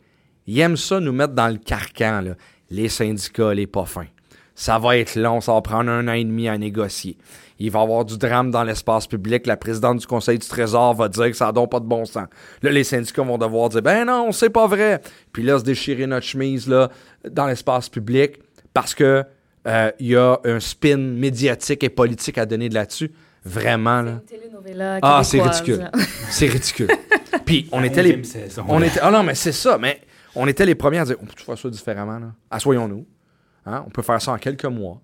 il 0.47 0.59
aime 0.59 0.77
ça 0.77 0.99
nous 0.99 1.13
mettre 1.13 1.33
dans 1.33 1.47
le 1.47 1.57
carcan, 1.57 2.23
les 2.69 2.89
syndicats, 2.89 3.53
les 3.53 3.67
pas 3.67 3.85
fins. 3.85 4.07
Ça 4.53 4.77
va 4.77 4.97
être 4.97 5.15
long, 5.15 5.39
ça 5.39 5.53
va 5.53 5.61
prendre 5.61 5.89
un 5.89 6.07
an 6.07 6.13
et 6.13 6.23
demi 6.23 6.47
à 6.47 6.57
négocier. 6.57 7.17
Il 7.57 7.71
va 7.71 7.79
y 7.79 7.83
avoir 7.83 8.05
du 8.05 8.17
drame 8.17 8.51
dans 8.51 8.63
l'espace 8.63 9.07
public. 9.07 9.47
La 9.47 9.55
présidente 9.55 9.99
du 9.99 10.07
Conseil 10.07 10.39
du 10.39 10.47
Trésor 10.47 10.93
va 10.93 11.07
dire 11.07 11.27
que 11.27 11.37
ça 11.37 11.51
n'a 11.51 11.67
pas 11.67 11.79
de 11.79 11.85
bon 11.85 12.05
sens. 12.05 12.27
Là, 12.61 12.71
les 12.71 12.83
syndicats 12.83 13.23
vont 13.23 13.37
devoir 13.37 13.69
dire 13.69 13.81
Ben 13.81 14.05
non, 14.05 14.31
c'est 14.31 14.49
pas 14.49 14.67
vrai. 14.67 15.01
Puis 15.31 15.43
là, 15.43 15.57
se 15.59 15.63
déchirer 15.63 16.05
notre 16.05 16.25
chemise 16.25 16.67
là, 16.67 16.89
dans 17.29 17.45
l'espace 17.45 17.87
public 17.87 18.39
parce 18.73 18.95
que 18.95 19.23
euh, 19.67 19.91
il 19.99 20.07
y 20.07 20.15
a 20.15 20.39
un 20.43 20.59
spin 20.59 20.97
médiatique 20.97 21.83
et 21.83 21.89
politique 21.89 22.37
à 22.37 22.45
donner 22.45 22.69
de 22.69 22.73
là-dessus. 22.73 23.11
Vraiment, 23.43 24.01
là. 24.01 24.21
Ah, 25.01 25.21
c'est 25.23 25.41
ridicule. 25.41 25.89
C'est 26.29 26.47
ridicule. 26.47 26.89
Puis 27.45 27.67
on 27.71 27.79
La 27.79 27.87
était 27.87 28.03
les. 28.03 28.17
11e 28.17 28.23
saison, 28.23 28.65
On 28.67 28.81
était, 28.81 28.99
ah 29.01 29.11
non, 29.11 29.23
mais 29.23 29.35
c'est 29.35 29.51
ça. 29.51 29.77
Mais 29.77 30.01
on 30.35 30.47
était 30.47 30.65
les 30.65 30.75
premiers 30.75 30.99
à 30.99 31.05
dire 31.05 31.15
on 31.21 31.25
peut 31.25 31.33
faire 31.37 31.57
ça 31.57 31.69
différemment. 31.69 32.19
Là? 32.19 32.33
Assoyons-nous. 32.49 33.05
Hein? 33.65 33.83
On 33.85 33.89
peut 33.89 34.03
faire 34.03 34.21
ça 34.21 34.31
en 34.31 34.37
quelques 34.37 34.65
mois. 34.65 35.01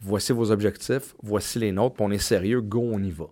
Voici 0.00 0.32
vos 0.32 0.50
objectifs. 0.50 1.14
Voici 1.22 1.58
les 1.58 1.72
nôtres. 1.72 1.96
Puis 1.96 2.04
on 2.04 2.10
est 2.10 2.18
sérieux. 2.18 2.60
Go, 2.60 2.90
on 2.92 3.02
y 3.02 3.10
va. 3.10 3.26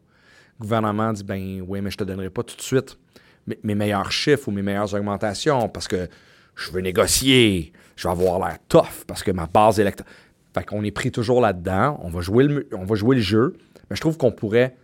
Le 0.58 0.62
gouvernement 0.62 1.12
dit 1.12 1.24
ben 1.24 1.64
oui, 1.66 1.80
mais 1.80 1.90
je 1.90 1.96
te 1.96 2.04
donnerai 2.04 2.30
pas 2.30 2.42
tout 2.42 2.56
de 2.56 2.62
suite 2.62 2.98
mes, 3.46 3.58
mes 3.62 3.74
meilleurs 3.74 4.12
chiffres 4.12 4.48
ou 4.48 4.50
mes 4.50 4.62
meilleures 4.62 4.92
augmentations 4.94 5.68
parce 5.68 5.88
que 5.88 6.08
je 6.54 6.70
veux 6.70 6.80
négocier. 6.80 7.72
Je 8.00 8.08
vais 8.08 8.12
avoir 8.12 8.38
l'air 8.38 8.56
tough 8.66 9.04
parce 9.06 9.22
que 9.22 9.30
ma 9.30 9.44
base 9.44 9.78
électorale. 9.78 10.10
Fait 10.54 10.64
qu'on 10.64 10.82
est 10.84 10.90
pris 10.90 11.12
toujours 11.12 11.42
là-dedans. 11.42 12.00
On 12.02 12.08
va 12.08 12.22
jouer 12.22 12.44
le, 12.44 12.66
on 12.72 12.84
va 12.84 12.94
jouer 12.94 13.16
le 13.16 13.20
jeu. 13.20 13.54
Mais 13.90 13.96
je 13.96 14.00
trouve 14.00 14.16
qu'on 14.16 14.32
pourrait 14.32 14.74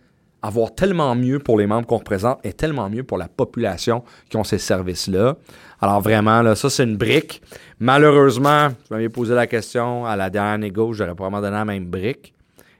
avoir 0.43 0.75
tellement 0.75 1.15
mieux 1.15 1.39
pour 1.39 1.57
les 1.57 1.65
membres 1.65 1.87
qu'on 1.87 1.97
représente 1.97 2.39
et 2.45 2.53
tellement 2.53 2.91
mieux 2.91 3.03
pour 3.03 3.17
la 3.17 3.27
population 3.27 4.03
qui 4.29 4.37
ont 4.37 4.43
ces 4.43 4.59
services-là. 4.59 5.35
Alors 5.81 5.99
vraiment, 5.99 6.43
là, 6.43 6.53
ça, 6.53 6.69
c'est 6.69 6.83
une 6.83 6.95
brique. 6.95 7.41
Malheureusement, 7.79 8.69
je 8.87 8.93
m'avais 8.93 9.09
posé 9.09 9.33
la 9.33 9.47
question 9.47 10.05
à 10.05 10.15
la 10.15 10.29
dernière 10.29 10.59
négo, 10.59 10.93
j'aurais 10.93 11.15
probablement 11.15 11.41
donné 11.41 11.57
la 11.57 11.65
même 11.65 11.85
brique. 11.85 12.35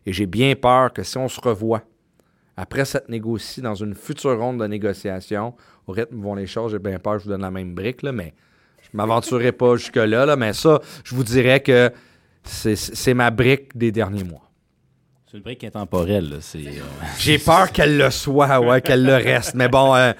Et 0.05 0.13
j'ai 0.13 0.27
bien 0.27 0.53
peur 0.53 0.93
que 0.93 1.01
si 1.01 1.17
on 1.17 1.27
se 1.27 1.41
revoit 1.41 1.81
après 2.55 2.85
cette 2.85 3.09
négocie 3.09 3.61
dans 3.61 3.75
une 3.75 3.95
future 3.95 4.37
ronde 4.37 4.59
de 4.59 4.67
négociation, 4.67 5.55
au 5.87 5.93
rythme 5.93 6.19
où 6.19 6.21
vont 6.21 6.35
les 6.35 6.47
choses, 6.47 6.73
j'ai 6.73 6.79
bien 6.79 6.99
peur 6.99 7.13
que 7.13 7.19
je 7.19 7.23
vous 7.23 7.31
donne 7.31 7.41
la 7.41 7.51
même 7.51 7.73
brique, 7.73 8.03
là, 8.03 8.11
mais 8.11 8.35
je 8.91 8.97
m'aventurerai 8.97 9.51
pas 9.51 9.75
jusque-là. 9.75 10.25
Là, 10.25 10.35
mais 10.35 10.53
ça, 10.53 10.79
je 11.03 11.15
vous 11.15 11.23
dirais 11.23 11.59
que 11.61 11.91
c'est- 12.43 13.13
ma 13.13 13.29
brique 13.31 13.77
des 13.77 13.91
derniers 13.91 14.23
mois. 14.23 14.49
C'est 15.29 15.37
une 15.37 15.43
brique 15.43 15.63
intemporelle. 15.65 16.33
euh, 16.33 16.39
J'ai 17.19 17.37
peur 17.37 17.71
qu'elle 17.71 17.97
le 17.97 18.09
soit, 18.11 18.59
ouais, 18.61 18.81
qu'elle 18.81 19.03
le 19.03 19.15
reste. 19.15 19.55
Mais 19.55 19.67
bon, 19.67 19.93
euh, 19.95 20.13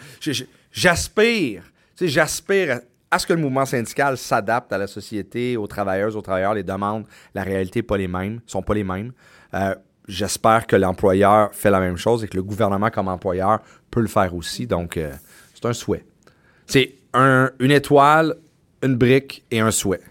j'aspire, 0.72 1.64
j'aspire 2.00 2.80
à 3.10 3.20
ce 3.20 3.26
que 3.26 3.34
le 3.34 3.40
mouvement 3.40 3.66
syndical 3.66 4.18
s'adapte 4.18 4.72
à 4.74 4.78
la 4.78 4.88
société, 4.88 5.56
aux 5.56 5.68
travailleuses, 5.68 6.16
aux 6.18 6.22
travailleurs. 6.22 6.54
Les 6.54 6.64
demandes, 6.64 7.06
la 7.34 7.44
réalité, 7.44 7.82
pas 7.82 7.98
les 7.98 8.08
mêmes, 8.10 8.42
sont 8.46 8.62
pas 8.62 8.74
les 8.74 8.84
mêmes. 8.84 9.14
Euh, 9.54 9.74
j'espère 10.10 10.68
que 10.68 10.76
l'employeur 10.76 11.50
fait 11.54 11.72
la 11.72 11.80
même 11.80 11.96
chose 11.98 12.24
et 12.24 12.28
que 12.28 12.36
le 12.36 12.44
gouvernement, 12.44 12.90
comme 12.90 13.08
employeur, 13.08 13.60
peut 13.90 14.02
le 14.02 14.08
faire 14.08 14.36
aussi. 14.36 14.68
Donc, 14.68 14.98
euh, 14.98 15.14
c'est 15.54 15.66
un 15.66 15.74
souhait. 15.74 16.06
C'est 16.66 16.96
un, 17.14 17.50
une 17.60 17.72
étoile, 17.72 18.36
une 18.84 18.96
brique 18.96 19.44
et 19.52 19.60
un 19.60 19.72
souhait. 19.72 20.02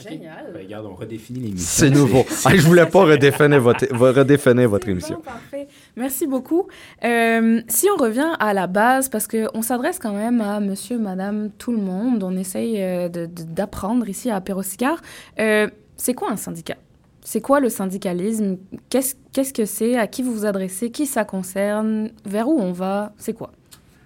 Génial. 0.00 0.50
Ben, 0.54 0.62
regarde, 0.62 0.86
on 0.86 0.94
redéfinit 0.94 1.40
l'émission. 1.40 1.66
C'est 1.66 1.90
nouveau. 1.90 2.24
Ah, 2.44 2.54
je 2.54 2.62
voulais 2.62 2.86
pas 2.86 3.04
redéfinir 3.04 3.60
votre, 3.60 3.84
redéfinir 3.92 4.68
votre 4.68 4.84
C'est 4.84 4.92
émission. 4.92 5.16
bon, 5.16 5.22
parfait. 5.22 5.66
Merci 5.96 6.26
beaucoup. 6.26 6.68
Euh, 7.04 7.60
si 7.68 7.88
on 7.92 8.00
revient 8.00 8.32
à 8.38 8.54
la 8.54 8.68
base, 8.68 9.08
parce 9.08 9.26
qu'on 9.26 9.62
s'adresse 9.62 9.98
quand 9.98 10.12
même 10.12 10.40
à 10.40 10.60
monsieur, 10.60 10.98
madame, 10.98 11.50
tout 11.58 11.72
le 11.72 11.78
monde, 11.78 12.22
on 12.22 12.36
essaye 12.36 12.80
euh, 12.80 13.08
d'apprendre 13.08 14.08
ici 14.08 14.30
à 14.30 14.40
Perrosicard. 14.40 15.00
Euh, 15.40 15.68
c'est 15.96 16.14
quoi 16.14 16.30
un 16.30 16.36
syndicat? 16.36 16.76
C'est 17.24 17.40
quoi 17.40 17.58
le 17.58 17.68
syndicalisme? 17.68 18.56
Qu'est-ce 18.88 19.16
qu'est-ce 19.32 19.52
que 19.52 19.64
c'est? 19.64 19.96
À 19.98 20.06
qui 20.06 20.22
vous 20.22 20.32
vous 20.32 20.46
adressez? 20.46 20.90
Qui 20.90 21.06
ça 21.06 21.24
concerne? 21.24 22.10
Vers 22.24 22.48
où 22.48 22.58
on 22.60 22.72
va? 22.72 23.12
C'est 23.18 23.32
quoi? 23.34 23.50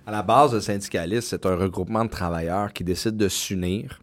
À 0.07 0.11
la 0.11 0.23
base, 0.23 0.55
le 0.55 0.61
syndicalisme, 0.61 1.27
c'est 1.29 1.47
un 1.47 1.55
regroupement 1.55 2.05
de 2.05 2.11
travailleurs 2.11 2.73
qui 2.73 2.83
décident 2.83 3.17
de 3.17 3.29
s'unir 3.29 4.01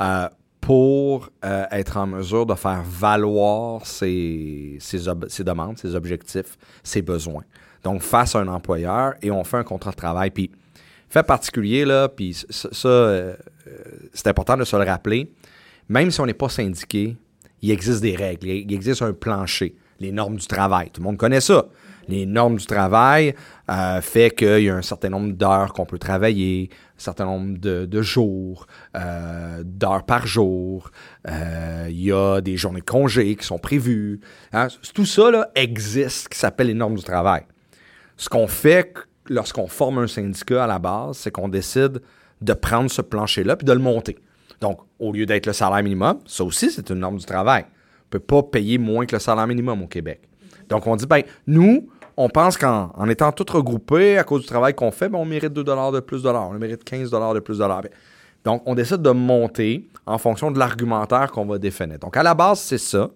euh, 0.00 0.28
pour 0.60 1.30
euh, 1.44 1.64
être 1.70 1.96
en 1.96 2.06
mesure 2.06 2.46
de 2.46 2.54
faire 2.54 2.82
valoir 2.82 3.86
ses, 3.86 4.78
ses, 4.80 5.44
demandes, 5.44 5.78
ses 5.78 5.94
objectifs, 5.94 6.58
ses 6.82 7.02
besoins. 7.02 7.44
Donc, 7.82 8.02
face 8.02 8.34
à 8.34 8.40
un 8.40 8.48
employeur 8.48 9.14
et 9.22 9.30
on 9.30 9.44
fait 9.44 9.58
un 9.58 9.64
contrat 9.64 9.92
de 9.92 9.96
travail. 9.96 10.30
Puis, 10.30 10.50
fait 11.08 11.22
particulier, 11.22 11.84
là, 11.84 12.08
puis 12.08 12.34
ça, 12.50 12.88
euh, 12.88 13.34
c'est 14.12 14.26
important 14.26 14.56
de 14.56 14.64
se 14.64 14.76
le 14.76 14.84
rappeler, 14.84 15.30
même 15.88 16.10
si 16.10 16.20
on 16.20 16.26
n'est 16.26 16.34
pas 16.34 16.48
syndiqué, 16.48 17.16
il 17.62 17.70
existe 17.70 18.00
des 18.00 18.16
règles, 18.16 18.48
il 18.48 18.72
existe 18.74 19.02
un 19.02 19.12
plancher, 19.12 19.74
les 20.00 20.12
normes 20.12 20.36
du 20.36 20.46
travail. 20.46 20.90
Tout 20.90 21.00
le 21.00 21.04
monde 21.04 21.16
connaît 21.16 21.40
ça. 21.40 21.66
Les 22.08 22.26
normes 22.26 22.56
du 22.56 22.66
travail 22.66 23.34
euh, 23.70 24.00
fait 24.00 24.30
qu'il 24.30 24.64
y 24.64 24.70
a 24.70 24.74
un 24.74 24.82
certain 24.82 25.08
nombre 25.08 25.32
d'heures 25.32 25.72
qu'on 25.72 25.86
peut 25.86 25.98
travailler, 25.98 26.68
un 26.72 27.00
certain 27.00 27.24
nombre 27.24 27.58
de, 27.58 28.02
jours, 28.02 28.66
euh, 28.96 29.62
d'heures 29.64 30.04
par 30.04 30.26
jour. 30.26 30.90
Euh, 31.28 31.86
Il 31.88 32.02
y 32.02 32.12
a 32.12 32.40
des 32.40 32.56
journées 32.56 32.80
de 32.80 32.84
congé 32.84 33.34
qui 33.36 33.46
sont 33.46 33.58
prévues. 33.58 34.20
hein? 34.52 34.68
Tout 34.94 35.06
ça 35.06 35.30
là, 35.30 35.50
existe, 35.54 36.28
qui 36.28 36.38
s'appelle 36.38 36.66
les 36.66 36.74
normes 36.74 36.96
du 36.96 37.04
travail. 37.04 37.42
Ce 38.16 38.28
qu'on 38.28 38.46
fait 38.46 38.94
lorsqu'on 39.28 39.66
forme 39.66 39.98
un 39.98 40.06
syndicat 40.06 40.64
à 40.64 40.66
la 40.66 40.78
base, 40.78 41.16
c'est 41.16 41.30
qu'on 41.30 41.48
décide 41.48 42.02
de 42.42 42.52
prendre 42.52 42.90
ce 42.90 43.00
plancher-là 43.00 43.56
puis 43.56 43.64
de 43.64 43.72
le 43.72 43.78
monter. 43.78 44.18
Donc, 44.60 44.80
au 44.98 45.12
lieu 45.12 45.26
d'être 45.26 45.46
le 45.46 45.52
salaire 45.52 45.82
minimum, 45.82 46.18
ça 46.26 46.44
aussi, 46.44 46.70
c'est 46.70 46.90
une 46.90 46.98
norme 46.98 47.16
du 47.16 47.24
travail. 47.24 47.64
On 47.64 48.06
ne 48.06 48.10
peut 48.10 48.20
pas 48.20 48.42
payer 48.42 48.78
moins 48.78 49.06
que 49.06 49.16
le 49.16 49.20
salaire 49.20 49.46
minimum 49.46 49.82
au 49.82 49.86
Québec. 49.86 50.20
Donc, 50.68 50.86
on 50.86 50.96
dit, 50.96 51.06
ben, 51.06 51.22
nous, 51.46 51.88
on 52.16 52.28
pense 52.28 52.56
qu'en 52.56 52.92
en 52.94 53.08
étant 53.08 53.32
tous 53.32 53.52
regroupés 53.52 54.18
à 54.18 54.24
cause 54.24 54.42
du 54.42 54.46
travail 54.46 54.74
qu'on 54.74 54.90
fait, 54.90 55.08
ben, 55.08 55.18
on 55.18 55.24
mérite 55.24 55.52
2 55.52 55.64
de 55.64 56.00
plus 56.00 56.22
de 56.22 56.28
on 56.28 56.52
mérite 56.54 56.84
15 56.84 57.10
de 57.10 57.40
plus 57.40 57.58
de. 57.58 57.64
Ben, 57.64 57.82
Donc, 58.44 58.62
on 58.66 58.74
décide 58.74 59.02
de 59.02 59.10
monter 59.10 59.88
en 60.06 60.18
fonction 60.18 60.50
de 60.50 60.58
l'argumentaire 60.58 61.30
qu'on 61.32 61.46
va 61.46 61.58
définir. 61.58 61.98
Donc, 61.98 62.16
à 62.16 62.22
la 62.22 62.34
base, 62.34 62.60
c'est 62.60 62.78
ça. 62.78 63.10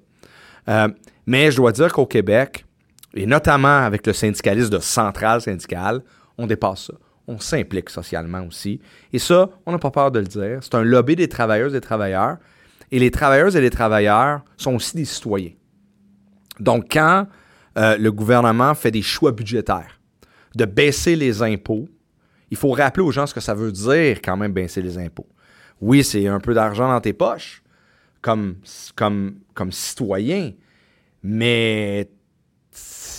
Euh, 0.68 0.88
mais 1.26 1.50
je 1.50 1.56
dois 1.56 1.72
dire 1.72 1.92
qu'au 1.92 2.06
Québec, 2.06 2.64
et 3.14 3.26
notamment 3.26 3.84
avec 3.84 4.06
le 4.06 4.12
syndicalisme 4.12 4.70
de 4.70 4.78
centrale 4.78 5.40
syndicale, 5.40 6.02
on 6.36 6.46
dépasse 6.46 6.86
ça. 6.86 6.94
On 7.26 7.38
s'implique 7.38 7.90
socialement 7.90 8.42
aussi. 8.46 8.80
Et 9.12 9.18
ça, 9.18 9.50
on 9.66 9.72
n'a 9.72 9.78
pas 9.78 9.90
peur 9.90 10.10
de 10.10 10.18
le 10.18 10.26
dire. 10.26 10.58
C'est 10.62 10.74
un 10.74 10.82
lobby 10.82 11.14
des 11.14 11.28
travailleuses 11.28 11.72
et 11.72 11.80
des 11.80 11.86
travailleurs. 11.86 12.38
Et 12.90 12.98
les 12.98 13.10
travailleuses 13.10 13.54
et 13.54 13.60
les 13.60 13.70
travailleurs 13.70 14.40
sont 14.56 14.74
aussi 14.74 14.96
des 14.96 15.04
citoyens. 15.04 15.52
Donc, 16.58 16.86
quand 16.90 17.26
euh, 17.78 17.96
le 17.96 18.12
gouvernement 18.12 18.74
fait 18.74 18.90
des 18.90 19.02
choix 19.02 19.32
budgétaires, 19.32 20.00
de 20.54 20.64
baisser 20.64 21.16
les 21.16 21.42
impôts, 21.42 21.88
il 22.50 22.56
faut 22.56 22.70
rappeler 22.72 23.02
aux 23.02 23.12
gens 23.12 23.26
ce 23.26 23.34
que 23.34 23.40
ça 23.40 23.54
veut 23.54 23.72
dire 23.72 24.20
quand 24.22 24.36
même 24.36 24.52
baisser 24.52 24.82
les 24.82 24.98
impôts. 24.98 25.28
Oui, 25.80 26.02
c'est 26.02 26.26
un 26.26 26.40
peu 26.40 26.54
d'argent 26.54 26.88
dans 26.88 27.00
tes 27.00 27.12
poches 27.12 27.62
comme, 28.20 28.56
comme, 28.96 29.36
comme 29.54 29.70
citoyen, 29.70 30.52
mais 31.22 32.10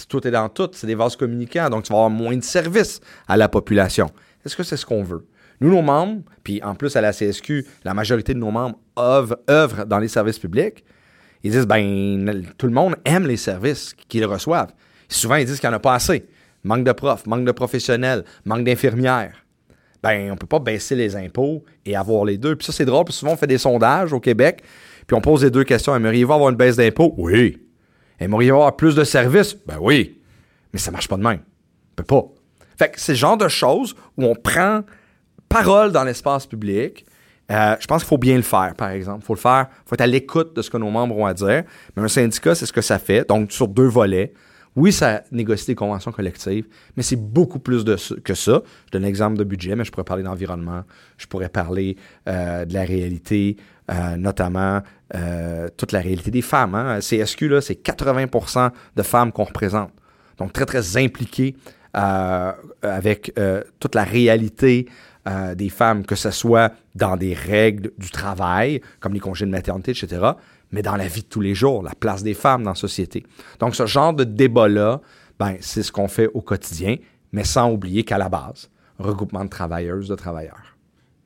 tout 0.10 0.28
est 0.28 0.32
dans 0.32 0.50
tout, 0.50 0.70
c'est 0.74 0.88
des 0.88 0.96
vases 0.96 1.16
communicants, 1.16 1.70
donc 1.70 1.84
tu 1.84 1.94
vas 1.94 2.00
avoir 2.00 2.10
moins 2.10 2.36
de 2.36 2.44
services 2.44 3.00
à 3.28 3.38
la 3.38 3.48
population. 3.48 4.10
Est-ce 4.46 4.56
que 4.56 4.64
c'est 4.64 4.78
ce 4.78 4.86
qu'on 4.86 5.04
veut? 5.04 5.26
Nous, 5.62 5.70
nos 5.70 5.82
membres, 5.82 6.24
puis 6.44 6.62
en 6.64 6.76
plus 6.76 6.96
à 6.96 7.02
la 7.02 7.12
CSQ, 7.12 7.66
la 7.84 7.94
majorité 7.94 8.34
de 8.34 8.40
nos 8.40 8.52
membres 8.52 8.80
œuvrent, 8.98 9.38
œuvrent 9.50 9.86
dans 9.86 10.00
les 10.00 10.08
services 10.08 10.40
publics. 10.40 10.84
Ils 11.44 11.52
disent, 11.52 11.68
ben, 11.68 12.44
tout 12.58 12.68
le 12.68 12.74
monde 12.74 12.96
aime 13.06 13.26
les 13.26 13.38
services 13.38 13.94
qu'ils 14.08 14.26
reçoivent. 14.26 14.74
Souvent, 15.08 15.36
ils 15.36 15.46
disent 15.46 15.60
qu'il 15.60 15.70
n'y 15.70 15.74
en 15.74 15.78
a 15.78 15.82
pas 15.82 15.94
assez. 15.96 16.26
Manque 16.64 16.84
de 16.84 16.92
profs, 16.92 17.26
manque 17.26 17.46
de 17.46 17.52
professionnels, 17.52 18.26
manque 18.46 18.66
d'infirmières. 18.66 19.46
Ben, 20.04 20.32
on 20.32 20.36
peut 20.36 20.48
pas 20.48 20.60
baisser 20.60 20.96
les 20.96 21.16
impôts 21.16 21.64
et 21.86 21.96
avoir 21.96 22.26
les 22.26 22.38
deux. 22.38 22.56
Puis 22.56 22.66
ça, 22.66 22.74
c'est 22.74 22.86
drôle, 22.86 23.06
puis 23.06 23.14
souvent, 23.14 23.34
on 23.34 23.38
fait 23.38 23.48
des 23.48 23.58
sondages 23.58 24.14
au 24.14 24.20
Québec, 24.20 24.64
puis 25.08 25.16
on 25.16 25.22
pose 25.22 25.44
les 25.44 25.52
deux 25.52 25.64
questions. 25.64 25.96
Aimeriez-vous 25.96 26.34
avoir 26.34 26.50
une 26.50 26.56
baisse 26.56 26.76
d'impôts? 26.76 27.14
Oui. 27.18 27.58
Aimeriez-vous 28.20 28.58
avoir 28.58 28.76
plus 28.76 28.96
de 28.96 29.04
services? 29.04 29.56
Ben 29.66 29.78
oui. 29.80 30.22
Mais 30.74 30.80
ça 30.80 30.92
marche 30.92 31.08
pas 31.08 31.18
de 31.18 31.24
même. 31.24 31.40
On 31.92 31.96
peut 31.96 32.04
pas. 32.04 32.26
Fait 32.78 32.90
que 32.90 33.00
c'est 33.00 33.14
le 33.14 33.18
genre 33.18 33.38
de 33.38 33.48
choses 33.48 33.96
où 34.18 34.24
on 34.24 34.36
prend 34.36 34.84
parole 35.50 35.92
dans 35.92 36.04
l'espace 36.04 36.46
public. 36.46 37.06
Euh, 37.52 37.76
je 37.80 37.88
pense 37.88 38.04
qu'il 38.04 38.10
faut 38.10 38.18
bien 38.18 38.36
le 38.36 38.44
faire, 38.44 38.76
par 38.76 38.90
exemple. 38.90 39.20
Il 39.24 39.26
faut 39.26 39.34
le 39.34 39.40
faire, 39.40 39.68
faut 39.86 39.96
être 39.96 40.02
à 40.02 40.08
l'écoute 40.08 40.56
de 40.56 40.62
ce 40.62 40.70
que 40.70 40.78
nos 40.78 40.90
membres 40.90 41.18
ont 41.18 41.26
à 41.26 41.34
dire. 41.34 41.64
Mais 41.96 42.04
un 42.04 42.08
syndicat, 42.08 42.56
c'est 42.56 42.66
ce 42.66 42.74
que 42.74 42.82
ça 42.82 43.00
fait. 43.00 43.28
Donc, 43.28 43.52
sur 43.52 43.68
deux 43.68 43.88
volets. 43.88 44.34
Oui, 44.76 44.94
ça 44.94 45.24
négocie 45.32 45.66
des 45.66 45.76
conventions 45.76 46.12
collectives, 46.12 46.66
mais 46.96 47.04
c'est 47.04 47.16
beaucoup 47.16 47.60
plus 47.60 47.84
de 47.84 47.98
que 48.24 48.34
ça. 48.34 48.62
Je 48.86 48.92
donne 48.92 49.02
l'exemple 49.02 49.38
de 49.38 49.44
budget, 49.44 49.76
mais 49.76 49.84
je 49.84 49.92
pourrais 49.92 50.04
parler 50.04 50.24
d'environnement, 50.24 50.84
je 51.18 51.26
pourrais 51.26 51.50
parler 51.50 51.98
euh, 52.28 52.66
de 52.66 52.74
la 52.74 52.84
réalité, 52.84 53.58
euh, 53.92 54.16
notamment 54.16 54.82
toute 55.76 55.92
la 55.92 56.02
réalité 56.02 56.30
des 56.30 56.44
femmes. 56.44 56.76
Hein. 56.76 57.00
CSQ, 57.00 57.62
c'est 57.62 57.84
80% 57.84 58.70
de 58.96 59.02
femmes 59.02 59.32
qu'on 59.32 59.44
représente. 59.44 59.92
Donc, 60.38 60.54
très, 60.54 60.66
très 60.66 60.98
impliqués 60.98 61.56
euh, 61.98 62.52
avec 62.84 63.34
toute 63.80 63.96
la 63.96 64.04
réalité 64.04 64.88
euh, 65.30 65.54
des 65.54 65.70
femmes, 65.70 66.06
que 66.06 66.16
ce 66.16 66.32
soit 66.32 66.74
dans 66.96 67.16
des 67.16 67.34
règles 67.34 67.92
du 67.98 68.10
travail, 68.10 68.82
comme 69.00 69.14
les 69.14 69.20
congés 69.20 69.46
de 69.46 69.52
maternité, 69.52 69.92
etc., 69.92 70.32
mais 70.72 70.82
dans 70.82 70.96
la 70.96 71.08
vie 71.08 71.22
de 71.22 71.28
tous 71.28 71.42
les 71.42 71.56
jours, 71.56 71.84
la 71.84 71.94
place 71.94 72.24
des 72.24 72.34
femmes 72.34 72.64
dans 72.64 72.72
la 72.72 72.76
société. 72.76 73.24
Donc, 73.60 73.76
ce 73.76 73.86
genre 73.86 74.14
de 74.14 74.24
débat-là, 74.24 75.02
ben, 75.40 75.56
c'est 75.62 75.84
ce 75.84 75.92
qu'on 75.92 76.08
fait 76.08 76.28
au 76.34 76.42
quotidien, 76.42 76.96
mais 77.32 77.44
sans 77.44 77.72
oublier 77.72 78.04
qu'à 78.04 78.18
la 78.18 78.28
base, 78.30 78.70
regroupement 78.98 79.46
de 79.46 79.50
travailleuses, 79.50 80.08
de 80.08 80.16
travailleurs. 80.16 80.76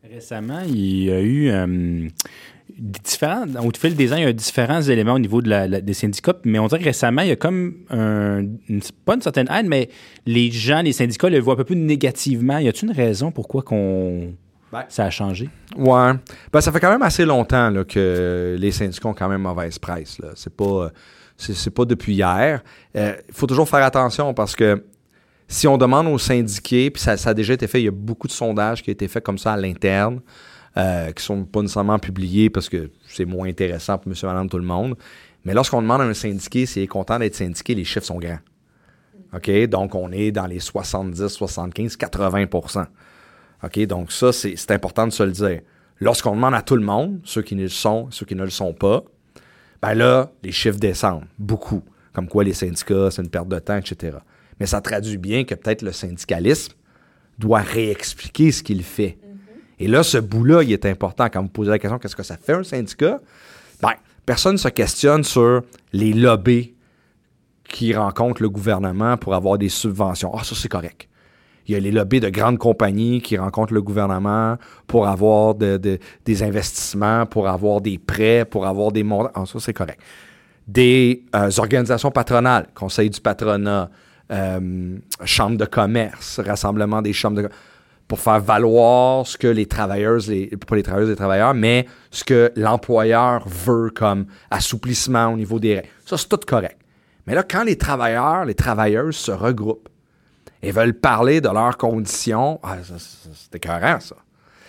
Récemment, 0.04 0.60
il 0.68 1.04
y 1.06 1.12
a 1.12 1.22
eu 1.22 1.50
euh, 1.50 2.10
différents, 2.80 3.46
au 3.64 3.72
fil 3.78 3.96
des 3.96 4.14
ans, 4.14 4.18
il 4.18 4.24
y 4.24 4.26
a 4.26 4.34
différents 4.34 4.82
éléments 4.82 5.14
au 5.14 5.20
niveau 5.20 5.42
de 5.42 5.50
la- 5.50 5.68
la- 5.68 5.82
des 5.82 5.94
syndicats, 5.94 6.36
mais 6.44 6.60
on 6.60 6.68
dirait 6.68 6.80
que 6.80 6.86
récemment, 6.86 7.22
il 7.22 7.28
y 7.30 7.32
a 7.32 7.36
comme 7.36 7.76
un, 7.90 8.40
une- 8.70 8.82
pas 9.06 9.16
une 9.16 9.22
certaine 9.22 9.48
haine, 9.52 9.68
mais 9.68 9.90
les 10.26 10.52
gens, 10.52 10.82
les 10.82 10.92
syndicats 10.94 11.30
le 11.30 11.40
voient 11.40 11.54
un 11.54 11.58
peu 11.58 11.64
plus 11.66 11.76
négativement. 11.76 12.58
Y 12.58 12.68
a-t-il 12.70 12.90
une 12.90 12.96
raison 12.96 13.32
pourquoi 13.32 13.62
qu'on 13.62 14.34
Ben. 14.72 14.84
ça 14.90 15.06
a 15.06 15.10
changé? 15.10 15.50
Ouais. 15.78 16.14
Ben, 16.52 16.62
ça 16.62 16.72
fait 16.72 16.80
quand 16.80 16.92
même 16.92 17.04
assez 17.04 17.26
longtemps 17.26 17.70
là, 17.70 17.84
que 17.84 18.56
les 18.60 18.72
syndicats 18.72 19.08
ont 19.10 19.14
quand 19.14 19.30
même 19.30 19.42
mauvaise 19.42 19.78
presse. 19.78 20.18
C'est 20.36 20.56
pas, 20.56 20.66
euh, 20.66 20.90
c'est, 21.38 21.70
pas 21.72 21.86
depuis 21.86 22.14
hier. 22.14 22.64
Il 22.96 23.14
faut 23.32 23.48
toujours 23.48 23.68
faire 23.70 23.84
attention 23.84 24.34
parce 24.34 24.56
que 24.56 24.84
si 25.48 25.68
on 25.68 25.78
demande 25.78 26.08
aux 26.08 26.18
syndiqués, 26.18 26.90
puis 26.90 27.02
ça, 27.02 27.18
ça 27.18 27.32
a 27.32 27.34
déjà 27.34 27.54
été 27.54 27.68
fait, 27.68 27.82
il 27.82 27.86
y 27.86 27.88
a 27.90 27.92
beaucoup 27.92 28.28
de 28.28 28.32
sondages 28.32 28.82
qui 28.82 28.90
ont 28.90 28.94
été 28.94 29.08
faits 29.08 29.24
comme 29.24 29.38
ça 29.38 29.54
à 29.54 29.58
l'interne, 29.58 30.22
euh, 30.78 31.12
qui 31.12 31.24
sont 31.24 31.46
pas 31.46 31.62
nécessairement 31.62 32.00
publiés 32.00 32.50
parce 32.50 32.70
que 32.70 32.90
c'est 33.08 33.26
moins 33.26 33.48
intéressant 33.48 33.98
pour 33.98 34.10
monsieur, 34.10 34.28
madame, 34.28 34.50
tout 34.50 34.58
le 34.58 34.66
monde. 34.66 34.96
Mais 35.46 35.54
lorsqu'on 35.54 35.82
demande 35.82 36.02
à 36.02 36.06
un 36.06 36.14
syndiqué 36.14 36.66
s'il 36.66 36.84
est 36.84 36.88
content 36.88 37.20
d'être 37.20 37.36
syndiqué, 37.36 37.76
les 37.76 37.84
chiffres 37.84 38.06
sont 38.06 38.18
grands. 38.18 38.40
OK? 39.36 39.50
Donc, 39.68 39.96
on 39.96 40.12
est 40.12 40.32
dans 40.32 40.48
les 40.48 40.60
70, 40.60 41.28
75, 41.28 41.98
80% 41.98 42.86
OK? 43.64 43.80
Donc, 43.86 44.12
ça, 44.12 44.32
c'est 44.32 44.72
important 44.72 45.08
de 45.08 45.12
se 45.12 45.24
le 45.24 45.32
dire. 45.32 45.62
Lorsqu'on 46.00 46.36
demande 46.36 46.54
à 46.54 46.62
tout 46.62 46.76
le 46.76 46.84
monde, 46.84 47.22
ceux 47.24 47.42
qui 47.42 47.56
ne 47.56 47.64
le 47.64 47.70
sont, 47.70 48.08
ceux 48.12 48.26
qui 48.26 48.36
ne 48.36 48.44
le 48.44 48.50
sont 48.50 48.74
pas, 48.74 49.04
ben 49.82 49.94
là, 49.94 50.32
les 50.44 50.52
chiffres 50.52 50.80
descendent 50.80 51.26
beaucoup. 51.38 51.84
Comme 52.14 52.28
quoi 52.28 52.44
les 52.44 52.54
syndicats, 52.54 53.10
c'est 53.12 53.22
une 53.22 53.30
perte 53.30 53.48
de 53.48 53.60
temps, 53.60 53.78
etc. 53.78 54.18
Mais 54.60 54.66
ça 54.66 54.82
traduit 54.82 55.18
bien 55.18 55.44
que 55.44 55.56
peut-être 55.56 55.82
le 55.82 55.92
syndicalisme 55.92 56.74
doit 57.40 57.62
réexpliquer 57.62 58.52
ce 58.52 58.64
qu'il 58.64 58.84
fait. 58.84 59.18
Et 59.84 59.88
là, 59.88 60.02
ce 60.02 60.18
bout-là, 60.18 60.64
il 60.64 60.72
est 60.72 60.86
important. 60.86 61.26
Quand 61.26 61.42
vous 61.42 61.50
posez 61.50 61.70
la 61.70 61.78
question, 61.78 62.00
qu'est-ce 62.00 62.16
que 62.16 62.24
ça 62.24 62.38
fait 62.38 62.54
un 62.54 62.64
syndicat? 62.64 63.20
Ben, 63.82 63.92
personne 64.26 64.54
ne 64.54 64.58
se 64.58 64.70
questionne 64.70 65.26
sur 65.26 65.62
les 65.92 66.14
lobbies 66.14 66.74
qui 67.68 67.94
rencontrent 67.94 68.42
le 68.42 68.50
gouvernement 68.50 69.18
pour 69.18 69.34
avoir 69.36 69.58
des 69.58 69.68
subventions. 69.68 70.32
Ah, 70.34 70.46
ça, 70.46 70.56
c'est 70.56 70.70
correct. 70.70 71.10
Il 71.68 71.74
y 71.74 71.76
a 71.76 71.82
les 71.82 71.92
lobbies 71.92 72.22
de 72.22 72.30
grandes 72.30 72.60
compagnies 72.60 73.22
qui 73.22 73.36
rencontrent 73.38 73.74
le 73.74 73.82
gouvernement 73.82 74.58
pour 74.88 75.06
avoir 75.06 75.54
de- 75.56 75.76
de- 75.76 76.00
des 76.24 76.44
investissements, 76.44 77.26
pour 77.26 77.50
avoir 77.50 77.82
des 77.82 77.98
prêts, 77.98 78.46
pour 78.46 78.66
avoir 78.66 78.94
des 78.94 79.04
montants. 79.04 79.32
Ah, 79.36 79.44
ça, 79.46 79.60
c'est 79.60 79.74
correct. 79.74 80.00
Des 80.66 81.26
euh, 81.36 81.50
organisations 81.58 82.10
patronales, 82.10 82.68
Conseil 82.74 83.10
du 83.10 83.20
patronat, 83.20 83.90
euh, 84.32 84.98
Chambre 85.26 85.58
de 85.58 85.66
commerce, 85.66 86.40
Rassemblement 86.40 87.02
des 87.02 87.12
chambres 87.12 87.36
de 87.36 87.42
commerce, 87.42 87.60
pour 88.14 88.20
faire 88.20 88.40
valoir 88.40 89.26
ce 89.26 89.40
que 89.40 89.48
les 89.48 89.66
travailleuses, 89.66 90.30
les, 90.30 90.46
pas 90.46 90.76
les 90.76 90.84
travailleuses 90.84 91.10
et 91.10 91.14
les 91.14 91.18
travailleurs, 91.18 91.56
mais 91.56 91.88
ce 92.12 92.24
que 92.24 92.52
l'employeur 92.56 93.44
veut 93.48 93.90
comme 93.90 94.28
assouplissement 94.52 95.30
au 95.30 95.36
niveau 95.36 95.60
des 95.60 95.78
règles. 95.78 95.88
Ça, 96.06 96.16
c'est 96.16 96.30
tout 96.30 96.40
correct. 96.46 96.78
Mais 97.26 97.34
là, 97.34 97.42
quand 97.42 97.64
les 97.64 97.76
travailleurs, 97.76 98.46
les 98.46 98.54
travailleuses 98.54 99.16
se 99.16 99.32
regroupent 99.32 99.90
et 100.62 100.70
veulent 100.70 100.94
parler 100.94 101.42
de 101.42 101.50
leurs 101.50 101.76
conditions, 101.76 102.60
ah, 102.62 102.78
c'est 102.86 103.56
écœurant, 103.56 104.00
ça. 104.00 104.16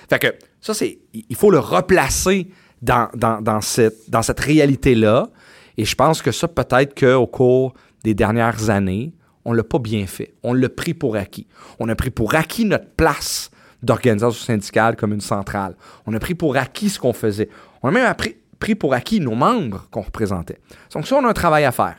Fait 0.08 0.18
que 0.18 0.34
ça, 0.62 0.72
c'est. 0.72 1.00
Il 1.12 1.36
faut 1.36 1.50
le 1.50 1.58
replacer 1.58 2.48
dans, 2.80 3.10
dans 3.12 3.60
cette, 3.60 4.08
dans 4.08 4.22
cette 4.22 4.40
réalité-là. 4.40 5.28
Et 5.76 5.84
je 5.84 5.94
pense 5.94 6.22
que 6.22 6.32
ça, 6.32 6.48
peut-être 6.48 6.98
qu'au 6.98 7.26
cours 7.26 7.74
des 8.04 8.14
dernières 8.14 8.70
années, 8.70 9.12
on 9.44 9.52
ne 9.52 9.56
l'a 9.56 9.64
pas 9.64 9.78
bien 9.78 10.06
fait. 10.06 10.34
On 10.42 10.54
l'a 10.54 10.68
pris 10.68 10.94
pour 10.94 11.16
acquis. 11.16 11.46
On 11.78 11.88
a 11.88 11.94
pris 11.94 12.10
pour 12.10 12.34
acquis 12.34 12.64
notre 12.64 12.88
place 12.90 13.50
d'organisation 13.82 14.44
syndicale 14.44 14.96
comme 14.96 15.12
une 15.12 15.20
centrale. 15.20 15.76
On 16.06 16.14
a 16.14 16.18
pris 16.18 16.34
pour 16.34 16.56
acquis 16.56 16.88
ce 16.88 16.98
qu'on 16.98 17.12
faisait. 17.12 17.48
On 17.82 17.88
a 17.88 17.90
même 17.90 18.14
pris 18.58 18.74
pour 18.74 18.94
acquis 18.94 19.20
nos 19.20 19.34
membres 19.34 19.86
qu'on 19.90 20.02
représentait. 20.02 20.58
Donc 20.92 21.06
ça, 21.06 21.16
on 21.16 21.24
a 21.24 21.28
un 21.28 21.34
travail 21.34 21.64
à 21.64 21.72
faire. 21.72 21.96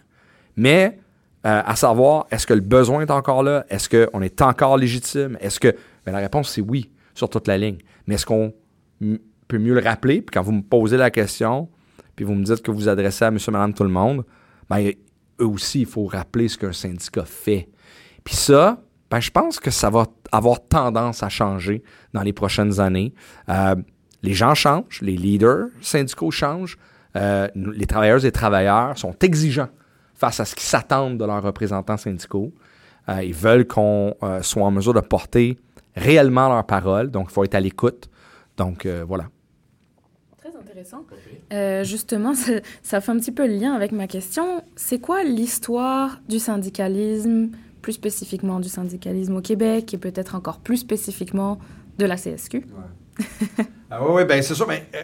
Mais 0.55 0.99
euh, 1.45 1.61
à 1.63 1.75
savoir, 1.75 2.25
est-ce 2.31 2.47
que 2.47 2.53
le 2.53 2.61
besoin 2.61 3.01
est 3.01 3.11
encore 3.11 3.43
là? 3.43 3.65
Est-ce 3.69 3.87
qu'on 3.89 4.21
est 4.21 4.41
encore 4.41 4.77
légitime? 4.77 5.37
Est-ce 5.39 5.59
que. 5.59 5.75
Ben, 6.05 6.11
la 6.11 6.19
réponse, 6.19 6.49
c'est 6.49 6.61
oui, 6.61 6.89
sur 7.13 7.29
toute 7.29 7.47
la 7.47 7.57
ligne. 7.57 7.77
Mais 8.07 8.15
est-ce 8.15 8.25
qu'on 8.25 8.53
peut 9.47 9.57
mieux 9.59 9.73
le 9.73 9.81
rappeler? 9.81 10.21
Puis 10.21 10.33
quand 10.33 10.41
vous 10.41 10.53
me 10.53 10.61
posez 10.61 10.97
la 10.97 11.11
question, 11.11 11.69
puis 12.15 12.25
vous 12.25 12.33
me 12.33 12.43
dites 12.43 12.61
que 12.61 12.71
vous 12.71 12.77
vous 12.77 12.89
adressez 12.89 13.25
à 13.25 13.31
monsieur, 13.31 13.51
madame, 13.51 13.73
tout 13.73 13.83
le 13.83 13.89
monde, 13.89 14.23
ben, 14.69 14.91
eux 15.39 15.47
aussi, 15.47 15.81
il 15.81 15.85
faut 15.85 16.05
rappeler 16.05 16.47
ce 16.47 16.57
qu'un 16.57 16.73
syndicat 16.73 17.25
fait. 17.25 17.69
Puis 18.23 18.35
ça, 18.35 18.81
ben, 19.09 19.19
je 19.19 19.31
pense 19.31 19.59
que 19.59 19.71
ça 19.71 19.89
va 19.89 20.05
avoir 20.31 20.63
tendance 20.65 21.23
à 21.23 21.29
changer 21.29 21.83
dans 22.13 22.21
les 22.21 22.33
prochaines 22.33 22.79
années. 22.79 23.13
Euh, 23.49 23.75
les 24.23 24.33
gens 24.33 24.55
changent, 24.55 25.01
les 25.01 25.15
leaders 25.15 25.67
syndicaux 25.81 26.31
changent, 26.31 26.77
euh, 27.15 27.47
les 27.55 27.85
travailleuses 27.85 28.25
et 28.25 28.31
travailleurs 28.31 28.97
sont 28.97 29.15
exigeants 29.21 29.69
face 30.15 30.39
à 30.39 30.45
ce 30.45 30.55
qu'ils 30.55 30.65
s'attendent 30.65 31.17
de 31.17 31.25
leurs 31.25 31.43
représentants 31.43 31.97
syndicaux. 31.97 32.51
Euh, 33.09 33.23
ils 33.23 33.33
veulent 33.33 33.67
qu'on 33.67 34.15
euh, 34.23 34.41
soit 34.41 34.63
en 34.63 34.71
mesure 34.71 34.93
de 34.93 35.01
porter 35.01 35.57
réellement 35.95 36.49
leurs 36.49 36.65
paroles, 36.65 37.11
donc 37.11 37.27
il 37.29 37.33
faut 37.33 37.43
être 37.43 37.55
à 37.55 37.59
l'écoute. 37.59 38.09
Donc 38.57 38.85
euh, 38.85 39.03
voilà. 39.07 39.25
Intéressant. 40.75 41.05
Euh, 41.53 41.85
justement, 41.85 42.33
ça, 42.83 42.99
fait 42.99 43.11
un 43.11 43.17
petit 43.17 43.31
peu 43.31 43.47
le 43.47 43.53
lien 43.53 43.73
avec 43.73 43.93
ma 43.93 44.07
question. 44.07 44.61
C'est 44.75 44.99
quoi 44.99 45.23
l'histoire 45.23 46.19
du 46.27 46.37
syndicalisme, 46.37 47.51
plus 47.81 47.93
spécifiquement 47.93 48.59
du 48.59 48.67
syndicalisme 48.67 49.37
au 49.37 49.41
Québec 49.41 49.93
et 49.93 49.97
peut-être 49.97 50.35
encore 50.35 50.59
plus 50.59 50.75
spécifiquement 50.77 51.59
de 51.97 52.05
la 52.05 52.17
CSQ? 52.17 52.65
Ah 53.91 53.99
oui, 54.03 54.09
oui, 54.15 54.25
ben 54.25 54.41
c'est 54.41 54.55
sûr. 54.55 54.67
Ben, 54.67 54.81
euh, 54.93 55.01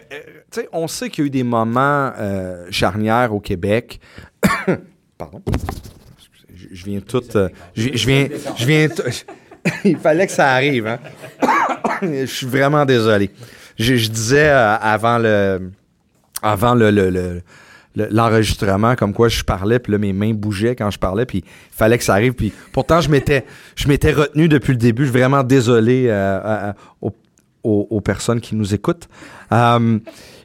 euh, 0.58 0.62
on 0.72 0.86
sait 0.86 1.08
qu'il 1.08 1.22
y 1.22 1.24
a 1.24 1.26
eu 1.28 1.30
des 1.30 1.44
moments 1.44 2.12
euh, 2.18 2.66
charnières 2.70 3.32
au 3.32 3.40
Québec. 3.40 4.00
Pardon. 5.16 5.40
Je, 6.54 6.66
je 6.72 6.84
viens 6.84 7.00
tout. 7.00 7.22
euh, 7.36 7.48
je, 7.74 7.96
je 7.96 8.06
viens. 8.06 8.28
Je 8.56 8.66
viens 8.66 8.88
Il 9.84 9.96
fallait 9.96 10.26
que 10.26 10.32
ça 10.32 10.52
arrive. 10.52 10.88
Hein? 10.88 10.98
je 12.02 12.26
suis 12.26 12.46
vraiment 12.46 12.84
désolé. 12.84 13.30
Je, 13.78 13.94
disais 14.08 14.48
euh, 14.48 14.76
avant 14.76 15.18
le. 15.18 15.70
Avant 16.42 16.74
le. 16.74 16.90
le- 16.90 17.10
le- 17.10 17.42
le- 17.94 18.08
l'enregistrement 18.10 18.94
comme 18.96 19.12
quoi 19.12 19.28
je 19.28 19.42
parlais 19.44 19.78
puis 19.78 19.92
là 19.92 19.98
mes 19.98 20.14
mains 20.14 20.32
bougeaient 20.32 20.74
quand 20.74 20.90
je 20.90 20.98
parlais 20.98 21.26
puis 21.26 21.44
il 21.44 21.76
fallait 21.76 21.98
que 21.98 22.04
ça 22.04 22.14
arrive 22.14 22.32
puis 22.32 22.50
pourtant 22.72 23.02
je 23.02 23.10
m'étais 23.10 23.44
je 23.76 23.86
m'étais 23.86 24.12
retenu 24.12 24.48
depuis 24.48 24.70
le 24.72 24.78
début 24.78 25.04
je 25.04 25.10
suis 25.10 25.18
vraiment 25.18 25.42
désolé 25.42 26.06
euh, 26.08 26.40
à- 26.42 26.74
aux, 27.62 28.00
personnes 28.00 28.40
qui 28.40 28.54
nous 28.56 28.72
écoutent 28.72 29.10
Euh, 29.52 29.98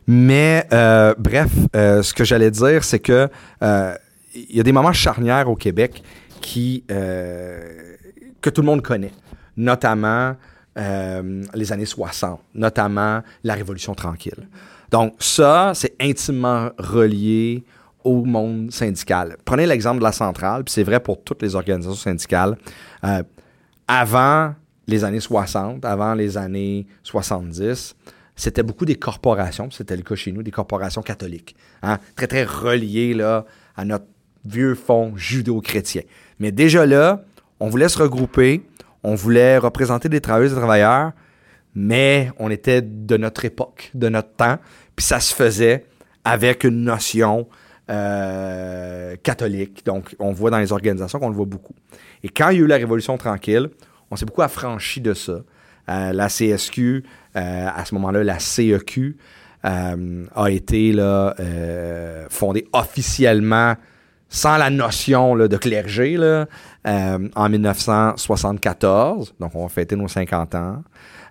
mais 0.08 0.68
euh, 0.74 1.14
bref 1.18 1.50
euh, 1.74 2.04
ce 2.04 2.14
que 2.14 2.26
j'allais 2.26 2.52
dire 2.52 2.84
c'est 2.84 3.00
que 3.00 3.30
euh, 3.64 3.94
il 4.36 4.58
y 4.58 4.60
a 4.60 4.64
des 4.64 4.74
moments 4.74 4.92
charnières 4.92 5.50
au 5.50 5.56
Québec 5.56 6.04
qui 6.42 6.84
euh, 6.92 7.94
que 8.42 8.50
tout 8.50 8.60
le 8.60 8.66
monde 8.68 8.82
connaît 8.82 9.14
notamment 9.56 10.36
euh, 10.78 11.44
les 11.54 11.72
années 11.72 11.86
60 11.86 12.40
notamment 12.54 13.22
la 13.44 13.54
Révolution 13.56 13.96
tranquille 13.96 14.48
donc, 14.92 15.16
ça, 15.20 15.74
c'est 15.76 15.96
intimement 16.00 16.70
relié 16.78 17.64
au 18.04 18.24
monde 18.24 18.72
syndical. 18.72 19.38
Prenez 19.44 19.66
l'exemple 19.66 20.00
de 20.00 20.04
la 20.04 20.12
centrale, 20.12 20.64
puis 20.64 20.74
c'est 20.74 20.84
vrai 20.84 21.00
pour 21.00 21.22
toutes 21.24 21.42
les 21.42 21.56
organisations 21.56 21.96
syndicales. 21.96 22.58
Euh, 23.04 23.22
avant 23.88 24.54
les 24.88 25.04
années 25.04 25.20
60, 25.20 25.84
avant 25.84 26.14
les 26.14 26.38
années 26.38 26.88
70, 27.04 27.96
c'était 28.36 28.64
beaucoup 28.64 28.86
des 28.86 28.96
corporations, 28.96 29.70
c'était 29.72 29.98
le 29.98 30.04
cas 30.04 30.16
chez 30.16 30.32
nous, 30.32 30.44
des 30.44 30.52
corporations 30.52 31.02
catholiques, 31.02 31.56
hein, 31.82 31.98
très, 32.16 32.28
très 32.28 32.44
reliées 32.46 33.14
là, 33.14 33.46
à 33.76 33.84
notre 33.84 34.06
vieux 34.46 34.76
fond 34.76 35.14
judéo-chrétien. 35.18 36.04
Mais 36.40 36.52
déjà 36.52 36.86
là, 36.86 37.24
on 37.60 37.68
voulait 37.68 37.90
se 37.90 37.98
regrouper, 38.02 38.64
on 39.08 39.16
voulait 39.16 39.58
représenter 39.58 40.10
des 40.10 40.20
travailleuses 40.20 40.52
et 40.52 40.56
des 40.56 40.60
travailleurs, 40.60 41.14
mais 41.74 42.30
on 42.40 42.52
était 42.52 42.82
de 42.82 43.16
notre 43.16 43.46
époque, 43.46 43.90
de 43.94 44.10
notre 44.10 44.34
temps, 44.34 44.58
puis 44.98 45.06
ça 45.06 45.22
se 45.22 45.34
faisait 45.34 45.86
avec 46.26 46.66
une 46.66 46.84
notion 46.84 47.48
euh, 47.90 49.16
catholique. 49.24 49.86
Donc, 49.86 50.14
on 50.20 50.34
voit 50.34 50.52
dans 50.52 50.58
les 50.58 50.74
organisations 50.74 51.20
qu'on 51.20 51.30
le 51.30 51.36
voit 51.36 51.46
beaucoup. 51.46 51.74
Et 52.22 52.28
quand 52.28 52.50
il 52.50 52.58
y 52.58 52.62
a 52.62 52.64
eu 52.64 52.68
la 52.68 52.76
Révolution 52.76 53.18
tranquille, 53.18 53.70
on 54.12 54.18
s'est 54.18 54.26
beaucoup 54.26 54.42
affranchi 54.42 55.00
de 55.00 55.14
ça. 55.14 55.40
Euh, 55.90 56.12
la 56.12 56.28
CSQ, 56.28 57.06
euh, 57.38 57.68
à 57.74 57.86
ce 57.86 57.96
moment-là, 57.96 58.26
la 58.26 58.40
CEQ, 58.40 59.16
a 59.64 60.50
été 60.50 60.94
fondée 62.30 62.68
officiellement 62.72 63.76
sans 64.30 64.58
la 64.58 64.70
notion 64.70 65.36
de 65.36 65.58
clergé 65.58 66.18
euh, 66.88 67.28
en 67.36 67.50
1974. 67.50 69.36
Donc, 69.40 69.52
on 69.56 69.64
va 69.64 69.70
fêter 69.70 69.96
nos 69.96 70.08
50 70.08 70.56
ans. 70.56 70.84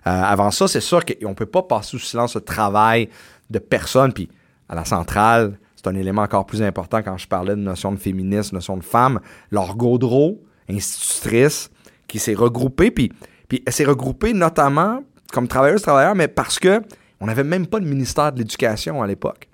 Euh, 0.05 0.09
avant 0.09 0.51
ça, 0.51 0.67
c'est 0.67 0.81
sûr 0.81 1.03
qu'on 1.03 1.29
ne 1.29 1.33
peut 1.33 1.45
pas 1.45 1.63
passer 1.63 1.91
sous 1.91 1.99
silence 1.99 2.35
le 2.35 2.41
travail 2.41 3.09
de 3.49 3.59
personnes. 3.59 4.13
Puis 4.13 4.29
à 4.69 4.75
la 4.75 4.85
centrale, 4.85 5.57
c'est 5.75 5.87
un 5.87 5.95
élément 5.95 6.21
encore 6.21 6.45
plus 6.45 6.61
important 6.61 7.01
quand 7.03 7.17
je 7.17 7.27
parlais 7.27 7.55
de 7.55 7.61
notion 7.61 7.91
de 7.91 7.97
féminisme, 7.97 8.55
notion 8.55 8.77
de 8.77 8.83
femme. 8.83 9.19
Laure 9.51 9.75
Gaudreau, 9.75 10.41
institutrice, 10.69 11.69
qui 12.07 12.19
s'est 12.19 12.33
regroupée, 12.33 12.91
puis, 12.91 13.11
puis 13.49 13.63
elle 13.65 13.73
s'est 13.73 13.85
regroupée 13.85 14.33
notamment 14.33 15.01
comme 15.33 15.47
travailleuse-travailleur, 15.47 16.15
mais 16.15 16.27
parce 16.27 16.57
que 16.59 16.81
on 17.19 17.25
n'avait 17.25 17.43
même 17.43 17.67
pas 17.67 17.79
de 17.79 17.85
ministère 17.85 18.31
de 18.31 18.39
l'Éducation 18.39 19.01
à 19.01 19.07
l'époque. 19.07 19.49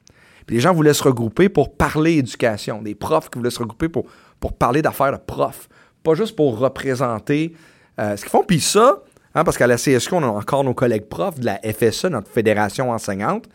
Puis 0.45 0.57
les 0.57 0.61
gens 0.61 0.73
voulaient 0.73 0.93
se 0.93 1.03
regrouper 1.03 1.49
pour 1.49 1.75
parler 1.75 2.17
éducation, 2.17 2.81
des 2.81 2.95
profs 2.95 3.29
qui 3.29 3.39
voulaient 3.39 3.49
se 3.49 3.59
regrouper 3.59 3.89
pour, 3.89 4.05
pour 4.39 4.53
parler 4.53 4.81
d'affaires 4.81 5.13
de 5.13 5.17
profs, 5.17 5.69
pas 6.03 6.13
juste 6.15 6.35
pour 6.35 6.57
représenter 6.59 7.53
euh, 7.99 8.15
ce 8.17 8.21
qu'ils 8.21 8.31
font. 8.31 8.43
Puis 8.43 8.59
ça, 8.59 8.99
hein, 9.35 9.43
parce 9.43 9.57
qu'à 9.57 9.67
la 9.67 9.77
CSQ, 9.77 10.13
on 10.15 10.23
a 10.23 10.27
encore 10.27 10.63
nos 10.63 10.73
collègues 10.73 11.05
profs 11.07 11.39
de 11.39 11.45
la 11.45 11.59
FSE, 11.63 12.05
notre 12.05 12.29
fédération 12.29 12.91
enseignante, 12.91 13.45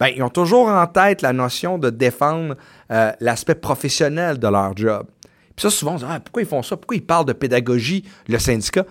ben, 0.00 0.08
ils 0.08 0.22
ont 0.22 0.28
toujours 0.28 0.68
en 0.68 0.86
tête 0.86 1.22
la 1.22 1.32
notion 1.32 1.78
de 1.78 1.88
défendre 1.90 2.56
euh, 2.90 3.12
l'aspect 3.20 3.54
professionnel 3.54 4.38
de 4.38 4.48
leur 4.48 4.76
job. 4.76 5.06
Puis 5.56 5.62
ça, 5.62 5.70
souvent, 5.70 5.94
on 5.94 5.98
se 5.98 6.04
dit, 6.04 6.10
ah, 6.12 6.18
pourquoi 6.20 6.42
ils 6.42 6.48
font 6.48 6.62
ça? 6.64 6.76
Pourquoi 6.76 6.96
ils 6.96 7.06
parlent 7.06 7.26
de 7.26 7.32
pédagogie, 7.32 8.04
le 8.28 8.38
syndicat? 8.40 8.84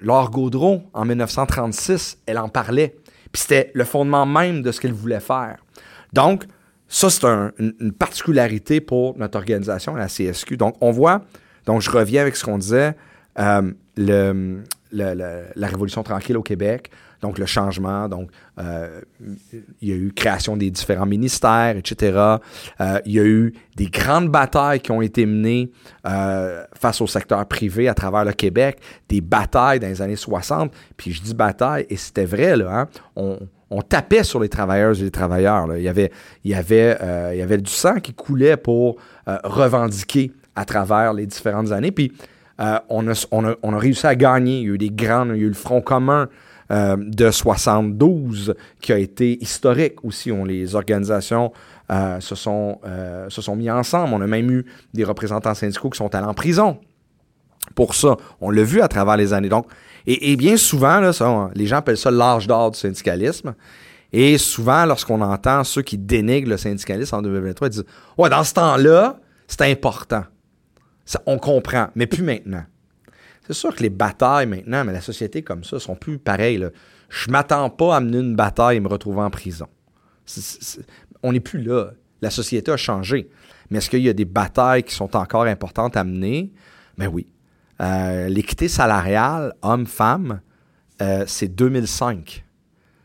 Laure 0.00 0.30
Gaudreau, 0.30 0.82
en 0.92 1.04
1936, 1.06 2.18
elle 2.26 2.36
en 2.38 2.48
parlait. 2.50 2.94
Puis 3.32 3.42
c'était 3.42 3.70
le 3.74 3.84
fondement 3.84 4.26
même 4.26 4.60
de 4.60 4.70
ce 4.70 4.80
qu'elle 4.80 4.92
voulait 4.92 5.20
faire. 5.20 5.56
Donc, 6.12 6.44
ça, 6.88 7.08
c'est 7.08 7.24
un- 7.24 7.52
une, 7.58 7.74
une 7.80 7.92
particularité 7.92 8.80
pour 8.82 9.16
notre 9.16 9.38
organisation, 9.38 9.94
la 9.94 10.08
CSQ. 10.08 10.56
Donc, 10.58 10.76
on 10.82 10.90
voit, 10.90 11.22
donc 11.66 11.80
je 11.80 11.90
reviens 11.90 12.22
avec 12.22 12.36
ce 12.36 12.44
qu'on 12.44 12.58
disait, 12.58 12.94
euh, 13.38 13.72
le, 13.96 14.62
la 14.92 15.66
Révolution 15.66 16.02
tranquille 16.02 16.36
au 16.36 16.42
Québec, 16.42 16.90
donc 17.20 17.38
le 17.38 17.46
changement, 17.46 18.08
donc 18.08 18.30
euh, 18.58 19.00
il 19.80 19.88
y 19.88 19.92
a 19.92 19.96
eu 19.96 20.12
création 20.12 20.56
des 20.56 20.70
différents 20.70 21.06
ministères, 21.06 21.76
etc. 21.76 22.36
Euh, 22.80 23.00
il 23.04 23.12
y 23.12 23.18
a 23.18 23.24
eu 23.24 23.54
des 23.76 23.86
grandes 23.86 24.28
batailles 24.28 24.80
qui 24.80 24.92
ont 24.92 25.02
été 25.02 25.26
menées 25.26 25.70
face 26.04 27.00
au 27.00 27.06
secteur 27.06 27.44
privé 27.46 27.88
à 27.88 27.94
travers 27.94 28.24
le 28.24 28.32
Québec, 28.32 28.78
des 29.08 29.20
batailles 29.20 29.80
dans 29.80 29.88
les 29.88 30.02
années 30.02 30.16
60. 30.16 30.72
Puis 30.96 31.12
je 31.12 31.22
dis 31.22 31.34
bataille, 31.34 31.86
et 31.88 31.96
c'était 31.96 32.26
vrai, 32.26 32.56
là, 32.56 32.80
hein, 32.80 32.88
on, 33.16 33.82
tapait 33.82 34.22
sur 34.22 34.38
les 34.38 34.48
travailleuses 34.48 35.00
et 35.00 35.04
les 35.04 35.10
travailleurs. 35.10 35.76
Il, 35.76 35.82
y 35.82 35.88
avait, 35.88 36.12
il, 36.44 36.52
y 36.52 36.54
avait, 36.54 36.96
il 37.32 37.38
y 37.38 37.42
avait 37.42 37.58
du 37.58 37.70
sang 37.70 37.96
qui 37.96 38.12
coulait 38.12 38.56
pour 38.56 38.96
revendiquer 39.26 40.30
à 40.56 40.64
travers 40.64 41.12
les 41.12 41.26
différentes 41.26 41.72
années. 41.72 41.92
Puis 41.92 42.12
euh, 42.60 42.78
on, 42.88 43.08
a, 43.08 43.26
on, 43.30 43.44
a, 43.44 43.54
on, 43.62 43.74
a, 43.74 43.78
réussi 43.78 44.06
à 44.06 44.14
gagner. 44.14 44.60
Il 44.60 44.66
y 44.66 44.70
a 44.70 44.74
eu 44.74 44.78
des 44.78 44.90
grands, 44.90 45.26
il 45.26 45.40
y 45.40 45.40
a 45.40 45.44
eu 45.44 45.48
le 45.48 45.54
Front 45.54 45.80
commun 45.80 46.28
euh, 46.70 46.96
de 46.98 47.30
72 47.30 48.54
qui 48.80 48.92
a 48.92 48.98
été 48.98 49.42
historique 49.42 50.04
aussi. 50.04 50.30
On, 50.30 50.44
les 50.44 50.74
organisations 50.74 51.52
euh, 51.90 52.20
se, 52.20 52.34
sont, 52.34 52.80
se 53.28 53.42
sont 53.42 53.56
mis 53.56 53.70
ensemble. 53.70 54.14
On 54.14 54.20
a 54.20 54.26
même 54.26 54.50
eu 54.50 54.64
des 54.92 55.04
représentants 55.04 55.54
syndicaux 55.54 55.90
qui 55.90 55.98
sont 55.98 56.14
allés 56.14 56.26
en 56.26 56.34
prison 56.34 56.78
pour 57.74 57.94
ça. 57.94 58.16
On 58.40 58.50
l'a 58.50 58.62
vu 58.62 58.80
à 58.80 58.88
travers 58.88 59.16
les 59.16 59.32
années. 59.32 59.48
Donc, 59.48 59.66
et, 60.06 60.32
et 60.32 60.36
bien 60.36 60.56
souvent, 60.56 61.12
ça, 61.12 61.50
les 61.54 61.66
gens 61.66 61.76
appellent 61.76 61.96
ça 61.96 62.10
l'âge 62.10 62.46
d'or 62.46 62.70
du 62.70 62.78
syndicalisme. 62.78 63.54
Et 64.12 64.38
souvent, 64.38 64.84
lorsqu'on 64.84 65.20
entend 65.22 65.64
ceux 65.64 65.82
qui 65.82 65.98
dénigrent 65.98 66.50
le 66.50 66.56
syndicalisme 66.56 67.16
en 67.16 67.22
2023, 67.22 67.66
ils 67.66 67.70
disent 67.70 67.84
Ouais, 68.16 68.30
dans 68.30 68.44
ce 68.44 68.54
temps-là, 68.54 69.18
c'est 69.48 69.62
important. 69.62 70.22
On 71.26 71.38
comprend, 71.38 71.88
mais 71.94 72.06
plus 72.06 72.22
maintenant. 72.22 72.64
C'est 73.46 73.52
sûr 73.52 73.74
que 73.74 73.82
les 73.82 73.90
batailles 73.90 74.46
maintenant, 74.46 74.84
mais 74.84 74.92
la 74.92 75.00
société 75.00 75.42
comme 75.42 75.64
ça, 75.64 75.78
sont 75.78 75.96
plus 75.96 76.18
pareilles. 76.18 76.58
Là. 76.58 76.70
Je 77.10 77.30
m'attends 77.30 77.68
pas 77.70 77.96
à 77.96 78.00
mener 78.00 78.18
une 78.18 78.36
bataille 78.36 78.78
et 78.78 78.80
me 78.80 78.88
retrouver 78.88 79.20
en 79.20 79.30
prison. 79.30 79.68
On 81.22 81.32
n'est 81.32 81.40
plus 81.40 81.62
là. 81.62 81.90
La 82.22 82.30
société 82.30 82.72
a 82.72 82.76
changé. 82.76 83.28
Mais 83.70 83.78
est-ce 83.78 83.90
qu'il 83.90 84.02
y 84.02 84.08
a 84.08 84.14
des 84.14 84.24
batailles 84.24 84.82
qui 84.82 84.94
sont 84.94 85.14
encore 85.16 85.44
importantes 85.44 85.96
à 85.96 86.04
mener? 86.04 86.52
Ben 86.96 87.08
oui. 87.08 87.26
Euh, 87.80 88.28
L'équité 88.28 88.68
salariale, 88.68 89.54
homme-femme, 89.62 90.40
euh, 91.02 91.24
c'est 91.26 91.48
2005. 91.48 92.44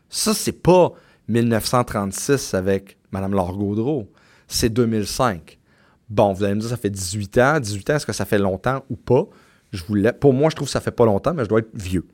Ça, 0.08 0.32
c'est 0.32 0.60
pas 0.62 0.92
1936 1.28 2.54
avec 2.54 2.96
Mme 3.12 3.32
Laure 3.32 3.56
Gaudreau. 3.56 4.10
C'est 4.48 4.70
2005. 4.70 5.59
Bon, 6.10 6.32
vous 6.32 6.44
allez 6.44 6.54
me 6.54 6.60
dire, 6.60 6.68
ça 6.68 6.76
fait 6.76 6.90
18 6.90 7.38
ans. 7.38 7.60
18 7.60 7.90
ans, 7.90 7.96
est-ce 7.96 8.06
que 8.06 8.12
ça 8.12 8.24
fait 8.24 8.38
longtemps 8.38 8.84
ou 8.90 8.96
pas? 8.96 9.24
Je 9.72 9.84
voulais, 9.84 10.12
pour 10.12 10.32
moi, 10.32 10.50
je 10.50 10.56
trouve 10.56 10.66
que 10.66 10.72
ça 10.72 10.80
fait 10.80 10.90
pas 10.90 11.06
longtemps, 11.06 11.32
mais 11.32 11.44
je 11.44 11.48
dois 11.48 11.60
être 11.60 11.70
vieux. 11.72 12.06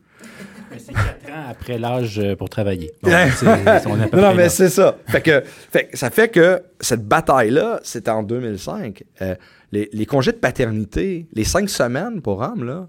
C'est 0.79 0.93
4 0.93 1.03
ans 1.33 1.45
après 1.49 1.79
l'âge 1.79 2.21
pour 2.39 2.51
travailler. 2.51 2.93
Bon, 3.03 3.11
non, 3.11 4.21
non, 4.21 4.35
mais 4.35 4.51
c'est 4.51 4.69
ça. 4.69 4.97
Fait 5.07 5.23
que, 5.23 5.43
fait, 5.45 5.89
ça 5.95 6.11
fait 6.11 6.29
que 6.29 6.63
cette 6.81 7.07
bataille-là, 7.07 7.81
c'était 7.83 8.11
en 8.11 8.23
2005. 8.23 9.03
Euh, 9.23 9.35
les, 9.73 9.89
les, 9.93 10.07
congés 10.07 10.33
de 10.33 10.37
paternité, 10.37 11.27
les 11.33 11.45
cinq 11.45 11.71
semaines 11.71 12.21
pour 12.21 12.41
hommes, 12.41 12.65
là, 12.65 12.89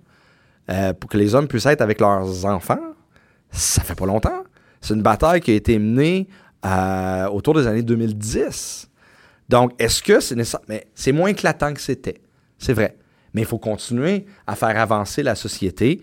euh, 0.70 0.94
pour 0.94 1.10
que 1.10 1.18
les 1.18 1.34
hommes 1.34 1.48
puissent 1.48 1.66
être 1.66 1.82
avec 1.82 2.02
leurs 2.02 2.46
enfants, 2.46 2.80
ça 3.52 3.84
fait 3.84 3.96
pas 3.96 4.06
longtemps. 4.06 4.44
C'est 4.82 4.94
une 4.94 5.02
bataille 5.02 5.40
qui 5.40 5.52
a 5.52 5.56
été 5.56 5.80
menée 5.80 6.28
euh, 6.66 7.28
autour 7.30 7.54
des 7.54 7.68
années 7.68 7.84
2010. 7.84 8.90
Donc, 9.50 9.74
est-ce 9.80 10.04
que 10.04 10.20
c'est 10.20 10.36
nécessaire? 10.36 10.62
Mais 10.68 10.88
c'est 10.94 11.12
moins 11.12 11.30
éclatant 11.30 11.74
que 11.74 11.82
c'était. 11.82 12.22
C'est 12.58 12.74
vrai. 12.74 12.98
Mais 13.34 13.42
il 13.42 13.48
faut 13.48 13.60
continuer 13.60 14.26
à 14.46 14.56
faire 14.56 14.80
avancer 14.80 15.24
la 15.24 15.36
société. 15.36 16.02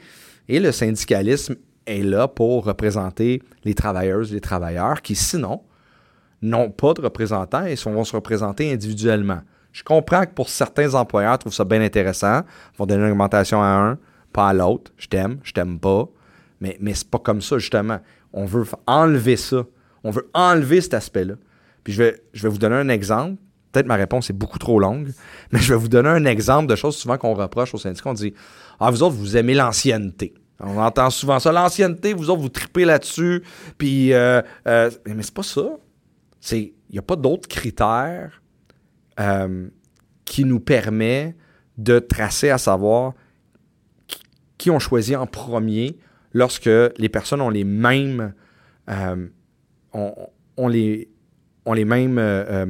Et 0.49 0.61
le 0.61 0.73
syndicalisme 0.73 1.57
est 1.87 2.03
là 2.03 2.29
pour 2.29 2.65
représenter 2.65 3.43
les 3.65 3.75
travailleuses 3.75 4.31
et 4.31 4.35
les 4.35 4.41
travailleurs 4.41 5.03
qui, 5.03 5.15
sinon, 5.15 5.63
n'ont 6.43 6.71
pas 6.71 6.95
de 6.95 7.01
représentants 7.01 7.65
et 7.65 7.75
vont 7.75 8.05
se 8.05 8.15
représenter 8.15 8.73
individuellement. 8.73 9.41
Je 9.73 9.83
comprends 9.83 10.25
que 10.25 10.33
pour 10.33 10.49
certains 10.49 10.95
employeurs, 10.95 11.39
trouvent 11.39 11.53
ça 11.53 11.65
bien 11.65 11.81
intéressant. 11.81 12.43
Ils 12.75 12.79
vont 12.79 12.87
donner 12.87 13.05
une 13.05 13.11
augmentation 13.11 13.61
à 13.63 13.67
un, 13.67 13.99
pas 14.33 14.49
à 14.49 14.53
l'autre. 14.53 14.93
Je 14.97 15.09
t'aime, 15.09 15.39
je 15.43 15.53
t'aime 15.53 15.81
pas. 15.81 16.09
Mais, 16.61 16.77
mais 16.81 16.95
c'est 16.95 17.09
pas 17.09 17.19
comme 17.19 17.41
ça, 17.41 17.59
justement. 17.59 17.99
On 18.33 18.45
veut 18.45 18.65
enlever 18.87 19.37
ça. 19.37 19.65
On 20.05 20.11
veut 20.11 20.29
enlever 20.35 20.81
cet 20.81 20.95
aspect-là. 20.95 21.35
Puis 21.85 21.93
je 21.93 22.03
vais, 22.03 22.23
je 22.33 22.43
vais 22.43 22.49
vous 22.49 22.59
donner 22.59 22.77
un 22.77 22.89
exemple. 22.89 23.41
Peut-être 23.73 23.87
ma 23.87 23.97
réponse 23.97 24.31
est 24.31 24.35
beaucoup 24.35 24.59
trop 24.59 24.79
longue, 24.79 25.13
mais 25.53 25.61
je 25.61 25.73
vais 25.73 25.79
vous 25.79 25.89
donner 25.89 26.09
un 26.09 26.25
exemple 26.25 26.69
de 26.69 26.77
choses 26.77 26.97
souvent 26.97 27.19
qu'on 27.19 27.35
reproche 27.35 27.75
au 27.75 27.79
syndicat. 27.79 28.11
On 28.11 28.15
dit 28.15 28.35
Ah, 28.81 28.91
vous 28.91 29.03
autres, 29.03 29.17
vous 29.17 29.37
aimez 29.37 29.55
l'ancienneté. 29.55 30.35
On 30.61 30.79
entend 30.79 31.11
souvent 31.11 31.39
ça. 31.39 31.53
L'ancienneté, 31.53 32.15
vous 32.15 32.31
autres, 32.31 32.41
vous 32.41 32.49
tripez 32.49 32.85
là-dessus. 32.85 33.43
Puis, 33.77 34.13
euh, 34.13 34.41
euh, 34.69 34.91
mais 35.07 35.23
c'est 35.23 35.35
pas 35.35 35.43
ça. 35.43 35.77
Il 36.53 36.73
n'y 36.93 36.99
a 36.99 37.03
pas 37.03 37.17
d'autres 37.17 37.49
critères 37.49 38.43
euh, 39.21 39.69
qui 40.25 40.45
nous 40.45 40.61
permet 40.61 41.37
de 41.77 41.99
tracer 41.99 42.51
à 42.51 42.59
savoir 42.59 43.15
qui, 44.07 44.21
qui 44.59 44.71
ont 44.71 44.79
choisi 44.79 45.17
en 45.17 45.27
premier 45.27 45.99
lorsque 46.33 46.71
les 46.99 47.09
personnes 47.09 47.41
ont 47.41 47.51
les 47.51 47.65
mêmes 47.65 48.35
euh, 48.91 49.27
ont, 49.93 50.15
ont, 50.57 50.69
les, 50.69 51.09
ont 51.67 51.73
les 51.73 51.85
mêmes 51.85 52.19
euh, 52.19 52.67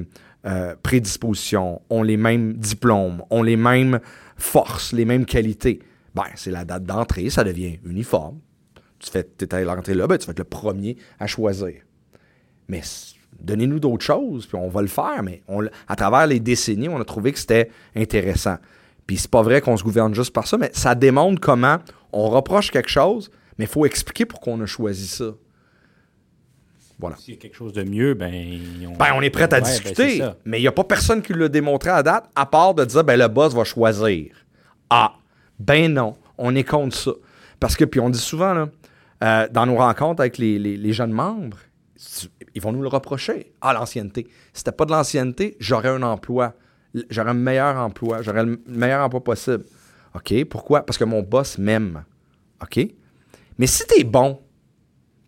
euh, 0.46 0.74
prédispositions, 0.83 1.80
ont 1.90 2.02
les 2.02 2.16
mêmes 2.16 2.54
diplômes, 2.54 3.22
ont 3.30 3.42
les 3.42 3.57
mêmes 3.57 4.00
forces, 4.37 4.92
les 4.92 5.04
mêmes 5.04 5.24
qualités. 5.24 5.80
Ben, 6.14 6.24
c'est 6.35 6.50
la 6.50 6.64
date 6.64 6.85
d'entrée, 6.85 7.30
ça 7.30 7.44
devient 7.44 7.78
uniforme. 7.85 8.38
Tu 8.98 9.11
fais, 9.11 9.28
es 9.40 9.54
à 9.54 9.64
l'entrée 9.64 9.94
là, 9.94 10.07
ben, 10.07 10.18
tu 10.18 10.26
vas 10.26 10.33
être 10.33 10.38
le 10.38 10.44
premier 10.44 10.96
à 11.18 11.26
choisir. 11.26 11.74
Mais 12.68 12.83
donnez-nous 13.40 13.80
d'autres 13.80 14.04
choses, 14.04 14.46
puis 14.46 14.57
on 14.57 14.68
va 14.68 14.83
le 14.83 14.88
faire. 14.88 15.22
Mais 15.22 15.42
à 15.88 15.96
travers 15.96 16.26
les 16.26 16.40
décennies, 16.40 16.88
on 16.88 17.00
a 17.00 17.04
trouvé 17.04 17.33
que 17.33 17.38
c'était 17.38 17.70
intéressant. 17.96 18.57
Puis 19.07 19.18
c'est 19.18 19.30
pas 19.30 19.42
vrai 19.42 19.61
qu'on 19.61 19.76
se 19.76 19.83
gouverne 19.83 20.14
juste 20.14 20.33
par 20.33 20.46
ça, 20.46 20.57
mais 20.57 20.70
ça 20.72 20.94
démontre 20.94 21.40
comment 21.40 21.78
on 22.12 22.28
reproche 22.28 22.70
quelque 22.70 22.88
chose, 22.88 23.30
mais 23.59 23.64
il 23.64 23.70
faut 23.70 23.85
expliquer 23.87 24.24
pourquoi 24.24 24.54
on 24.54 24.61
a 24.61 24.66
choisi 24.66 25.07
ça. 25.07 25.33
Voilà. 26.98 27.16
S'il 27.16 27.35
y 27.35 27.37
a 27.37 27.40
quelque 27.40 27.57
chose 27.57 27.72
de 27.72 27.83
mieux, 27.83 28.14
ben 28.14 28.33
on, 28.87 28.96
ben, 28.96 29.09
on 29.16 29.20
est 29.20 29.30
prêt 29.30 29.52
à 29.52 29.57
ouais, 29.57 29.62
discuter. 29.62 30.18
Ben 30.20 30.35
mais 30.44 30.59
il 30.59 30.62
n'y 30.62 30.68
a 30.68 30.72
pas 30.72 30.85
personne 30.85 31.22
qui 31.22 31.33
l'a 31.33 31.48
démontré 31.48 31.90
à 31.90 32.02
date, 32.02 32.30
à 32.35 32.46
part 32.46 32.74
de 32.74 32.85
dire 32.85 33.02
ben 33.04 33.18
le 33.18 33.28
boss 33.28 33.54
va 33.54 33.64
choisir. 33.64 34.35
Ah, 34.90 35.14
ben 35.59 35.92
non, 35.92 36.16
on 36.38 36.54
est 36.54 36.64
contre 36.64 36.96
ça. 36.96 37.11
Parce 37.59 37.76
que, 37.76 37.85
puis 37.85 38.00
on 38.00 38.11
dit 38.11 38.18
souvent, 38.18 38.54
là, 38.54 38.68
euh, 39.22 39.48
dans 39.50 39.66
nos 39.66 39.76
rencontres 39.76 40.20
avec 40.20 40.38
les, 40.38 40.59
les, 40.59 40.76
les, 40.76 40.92
jeunes 40.92 41.12
membres, 41.12 41.59
ils 42.54 42.61
vont 42.61 42.72
nous 42.72 42.83
le 42.83 42.88
reprocher. 42.88 43.52
Ah, 43.61 43.72
l'ancienneté. 43.72 44.24
Si 44.52 44.61
c'était 44.61 44.72
pas 44.72 44.85
de 44.85 44.92
l'ancienneté, 44.92 45.57
j'aurais 45.61 45.88
un 45.88 46.02
emploi. 46.02 46.54
J'aurais 47.11 47.30
un 47.30 47.35
meilleur 47.35 47.76
emploi. 47.76 48.22
J'aurais 48.22 48.44
le 48.44 48.61
meilleur 48.66 49.04
emploi 49.04 49.22
possible. 49.22 49.64
OK, 50.14 50.44
pourquoi? 50.44 50.87
Parce 50.87 50.98
que 50.98 51.04
mon 51.04 51.22
boss 51.22 51.59
m'aime. 51.59 52.04
OK? 52.62 52.87
Mais 53.59 53.66
si 53.66 53.87
t'es 53.87 54.04
bon, 54.04 54.40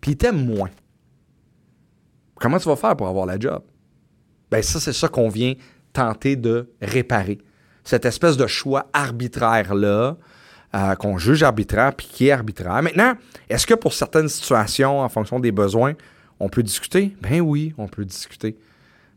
puis 0.00 0.12
il 0.12 0.16
t'aime 0.16 0.44
moins, 0.44 0.70
comment 2.36 2.58
tu 2.58 2.68
vas 2.68 2.76
faire 2.76 2.96
pour 2.96 3.08
avoir 3.08 3.26
la 3.26 3.38
job? 3.38 3.62
Ben 4.50 4.62
ça, 4.62 4.80
c'est 4.80 4.92
ça 4.92 5.08
qu'on 5.08 5.28
vient 5.28 5.54
tenter 5.92 6.36
de 6.36 6.70
réparer. 6.80 7.38
Cette 7.84 8.04
espèce 8.04 8.36
de 8.36 8.46
choix 8.46 8.86
arbitraire-là, 8.92 10.16
euh, 10.74 10.94
qu'on 10.96 11.18
juge 11.18 11.42
arbitraire, 11.42 11.94
puis 11.94 12.06
qui 12.06 12.28
est 12.28 12.32
arbitraire. 12.32 12.82
Maintenant, 12.82 13.14
est-ce 13.48 13.66
que 13.66 13.74
pour 13.74 13.92
certaines 13.92 14.28
situations, 14.28 15.00
en 15.00 15.08
fonction 15.08 15.40
des 15.40 15.52
besoins, 15.52 15.94
on 16.38 16.48
peut 16.48 16.62
discuter? 16.62 17.16
Ben 17.22 17.40
oui, 17.40 17.72
on 17.78 17.88
peut 17.88 18.04
discuter. 18.04 18.56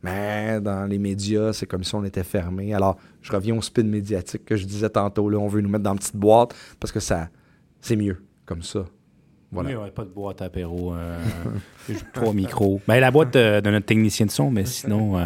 Mais 0.01 0.61
dans 0.61 0.85
les 0.85 0.97
médias, 0.97 1.51
c'est 1.51 1.65
comme 1.65 1.83
si 1.83 1.93
on 1.95 2.05
était 2.05 2.23
fermé. 2.23 2.73
Alors, 2.73 2.97
je 3.21 3.31
reviens 3.31 3.57
au 3.57 3.61
spin 3.61 3.83
médiatique 3.83 4.45
que 4.45 4.55
je 4.55 4.65
disais 4.65 4.89
tantôt. 4.89 5.29
Là, 5.29 5.37
on 5.37 5.47
veut 5.47 5.61
nous 5.61 5.69
mettre 5.69 5.83
dans 5.83 5.93
une 5.93 5.99
petite 5.99 6.15
boîte 6.15 6.55
parce 6.79 6.91
que 6.91 7.01
ça, 7.01 7.27
c'est 7.81 7.97
mieux 7.97 8.23
comme 8.45 8.63
ça. 8.63 8.85
Voilà. 9.51 9.69
Oui, 9.69 9.75
on 9.75 9.89
pas 9.89 10.03
de 10.03 10.09
boîte 10.09 10.41
à 10.41 10.45
apéro. 10.45 10.93
Euh, 10.93 11.17
trois 12.13 12.33
micros. 12.33 12.81
Ben, 12.87 12.99
la 12.99 13.09
boîte 13.09 13.33
de, 13.33 13.61
de, 13.61 13.69
notre 13.71 13.85
technicien 13.87 14.25
de 14.27 14.31
son, 14.31 14.51
mais 14.51 14.65
sinon. 14.65 15.17
Euh, 15.17 15.25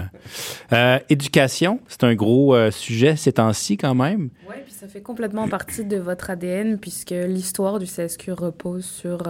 euh, 0.72 1.00
éducation, 1.10 1.82
c'est 1.88 2.04
un 2.06 2.16
gros 2.16 2.56
euh, 2.56 2.72
sujet 2.72 3.16
ces 3.18 3.34
temps-ci 3.34 3.76
quand 3.78 3.96
même. 3.96 4.30
Oui, 4.48 4.56
puis 4.64 4.74
ça 4.74 4.88
fait 4.88 5.02
complètement 5.02 5.48
partie 5.50 5.84
de 5.84 5.98
votre 5.98 6.30
ADN 6.30 6.78
puisque 6.80 7.12
l'histoire 7.12 7.80
du 7.80 7.86
CSQ 7.86 8.32
repose 8.32 8.86
sur 8.86 9.24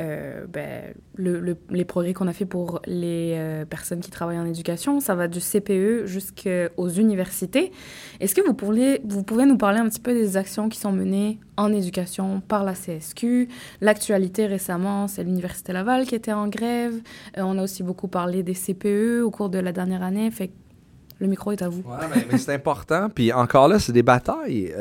euh, 0.00 0.46
ben, 0.48 0.94
le, 1.16 1.38
le, 1.38 1.54
les 1.68 1.84
progrès 1.84 2.14
qu'on 2.14 2.26
a 2.26 2.32
fait 2.32 2.46
pour 2.46 2.80
les 2.86 3.34
euh, 3.36 3.66
personnes 3.66 4.00
qui 4.00 4.10
travaillent 4.10 4.38
en 4.38 4.46
éducation. 4.46 5.00
Ça 5.00 5.14
va 5.14 5.28
du 5.28 5.38
CPE 5.38 6.06
jusqu'aux 6.06 6.88
universités. 6.88 7.72
Est-ce 8.18 8.34
que 8.34 8.40
vous 8.40 8.54
pouvez, 8.54 9.02
nous 9.04 9.56
parler 9.58 9.80
un 9.80 9.88
petit 9.88 10.00
peu 10.00 10.14
des 10.14 10.38
actions 10.38 10.70
qui 10.70 10.78
sont 10.78 10.92
menées 10.92 11.40
en 11.58 11.70
éducation 11.70 12.40
par 12.40 12.64
la 12.64 12.72
CSQ? 12.72 13.48
L'actualité 13.82 14.46
récemment, 14.46 15.08
c'est 15.08 15.24
l'Université 15.24 15.74
Laval 15.74 16.06
qui 16.06 16.14
était 16.14 16.32
en 16.32 16.48
grève. 16.48 16.94
Euh, 17.36 17.42
on 17.42 17.58
a 17.58 17.62
aussi 17.62 17.82
beaucoup 17.82 18.08
parlé 18.08 18.42
des 18.42 18.54
CPE 18.54 19.22
au 19.22 19.30
cours 19.30 19.50
de 19.50 19.58
la 19.58 19.72
dernière 19.72 20.02
année. 20.02 20.30
Le 21.18 21.26
micro 21.26 21.52
est 21.52 21.60
à 21.60 21.68
vous. 21.68 21.82
Ouais, 21.82 22.06
mais, 22.14 22.26
mais 22.32 22.38
c'est 22.38 22.54
important. 22.54 23.10
Puis 23.14 23.30
encore 23.30 23.68
là, 23.68 23.78
c'est 23.78 23.92
des 23.92 24.02
batailles. 24.02 24.72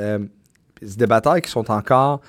c'est 0.81 0.97
des 0.97 1.07
batailles 1.07 1.41
qui 1.41 1.51
sont 1.51 1.69
encore 1.69 2.21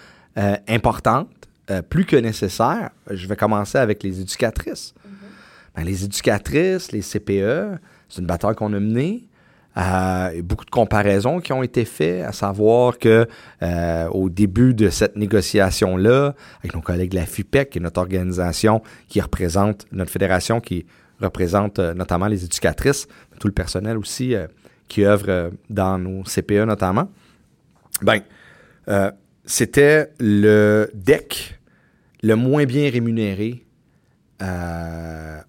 importantes. 0.66 1.28
Euh, 1.70 1.80
plus 1.80 2.04
que 2.04 2.16
nécessaire, 2.16 2.90
je 3.08 3.26
vais 3.26 3.36
commencer 3.36 3.78
avec 3.78 4.02
les 4.02 4.20
éducatrices. 4.20 4.94
Mm 4.94 5.10
-hmm. 5.10 5.76
ben, 5.76 5.84
les 5.84 6.04
éducatrices, 6.04 6.92
les 6.92 7.02
CPE, 7.02 7.78
c'est 8.08 8.20
une 8.20 8.26
bataille 8.26 8.54
qu'on 8.56 8.72
a 8.72 8.80
menée. 8.80 9.28
Euh, 9.76 10.42
beaucoup 10.42 10.66
de 10.66 10.70
comparaisons 10.70 11.40
qui 11.40 11.52
ont 11.52 11.62
été 11.62 11.84
faites, 11.86 12.24
à 12.24 12.32
savoir 12.32 12.98
que 12.98 13.26
euh, 13.62 14.08
au 14.08 14.28
début 14.28 14.74
de 14.74 14.90
cette 14.90 15.16
négociation-là, 15.16 16.34
avec 16.58 16.74
nos 16.74 16.82
collègues 16.82 17.12
de 17.12 17.16
la 17.16 17.26
FUPEC, 17.26 17.70
qui 17.70 17.78
est 17.78 17.80
notre 17.80 18.00
organisation 18.00 18.82
qui 19.08 19.20
représente, 19.20 19.86
notre 19.90 20.10
fédération 20.10 20.60
qui 20.60 20.84
représente 21.20 21.78
euh, 21.78 21.94
notamment 21.94 22.26
les 22.26 22.44
éducatrices, 22.44 23.06
tout 23.40 23.48
le 23.48 23.54
personnel 23.54 23.96
aussi 23.96 24.34
qui 24.88 25.04
œuvre 25.06 25.50
dans 25.70 25.98
nos 25.98 26.22
CPE 26.22 26.66
notamment, 26.66 27.08
ben, 28.02 28.20
c'était 29.44 30.12
le 30.18 30.90
deck 30.94 31.58
le 32.22 32.36
moins 32.36 32.64
bien 32.64 32.88
rémunéré 32.90 33.66
euh, 34.40 35.40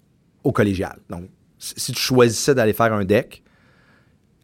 au 0.42 0.52
collégial. 0.52 0.98
Donc, 1.08 1.28
si 1.58 1.92
tu 1.92 2.00
choisissais 2.00 2.54
d'aller 2.54 2.72
faire 2.72 2.92
un 2.92 3.04
deck, 3.04 3.42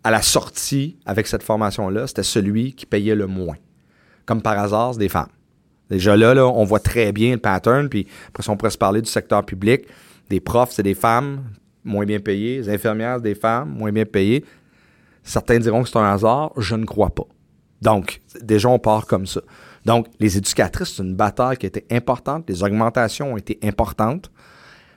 à 0.03 0.11
la 0.11 0.23
sortie 0.23 0.99
avec 1.05 1.27
cette 1.27 1.43
formation-là, 1.43 2.07
c'était 2.07 2.23
celui 2.23 2.73
qui 2.73 2.87
payait 2.87 3.15
le 3.15 3.27
moins. 3.27 3.57
Comme 4.25 4.41
par 4.43 4.59
hasard, 4.59 4.95
c'est 4.95 5.01
des 5.01 5.09
femmes. 5.09 5.29
Déjà 5.91 6.17
là, 6.17 6.47
on 6.47 6.65
voit 6.65 6.81
très 6.81 7.13
bien 7.13 7.33
le 7.33 7.39
pattern, 7.39 7.89
puis 7.89 8.07
après, 8.29 8.49
on 8.49 8.57
pourrait 8.57 8.71
se 8.71 8.79
parler 8.79 9.03
du 9.03 9.11
secteur 9.11 9.45
public, 9.45 9.83
des 10.31 10.41
profs, 10.41 10.71
c'est 10.71 10.85
des 10.85 10.95
femmes, 10.95 11.43
moins 11.85 12.07
bien 12.07 12.21
payées, 12.21 12.59
les 12.59 12.69
infirmières, 12.69 13.17
c'est 13.17 13.25
des 13.25 13.35
femmes, 13.35 13.71
moins 13.71 13.91
bien 13.91 14.07
payées. 14.07 14.45
Certains 15.25 15.59
diront 15.59 15.83
que 15.83 15.89
c'est 15.89 15.99
un 15.99 16.13
hasard, 16.13 16.53
je 16.57 16.77
ne 16.77 16.85
crois 16.85 17.11
pas. 17.11 17.27
Donc, 17.83 18.21
déjà, 18.43 18.69
on 18.69 18.79
part 18.79 19.07
comme 19.07 19.27
ça. 19.27 19.40
Donc, 19.85 20.07
les 20.19 20.37
éducatrices, 20.37 20.97
c'est 20.97 21.03
une 21.03 21.14
bataille 21.14 21.57
qui 21.57 21.66
a 21.66 21.69
été 21.69 21.87
importante, 21.90 22.49
les 22.49 22.62
augmentations 22.62 23.33
ont 23.33 23.37
été 23.37 23.59
importantes. 23.62 24.31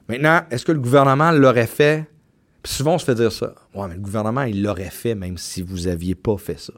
Maintenant, 0.10 0.41
est-ce 0.52 0.65
que 0.65 0.72
le 0.72 0.80
gouvernement 0.80 1.32
l'aurait 1.32 1.67
fait? 1.67 2.06
Puis 2.62 2.74
souvent, 2.74 2.96
on 2.96 2.98
se 2.98 3.06
fait 3.06 3.15
dire 3.15 3.32
ça. 3.32 3.56
Ouais, 3.74 3.88
mais 3.88 3.96
le 3.96 4.02
gouvernement, 4.02 4.43
il 4.43 4.62
l'aurait 4.62 4.89
fait 4.89 5.15
même 5.15 5.38
si 5.38 5.62
vous 5.62 5.82
n'aviez 5.82 6.15
pas 6.15 6.38
fait 6.38 6.60
ça. 6.60 6.74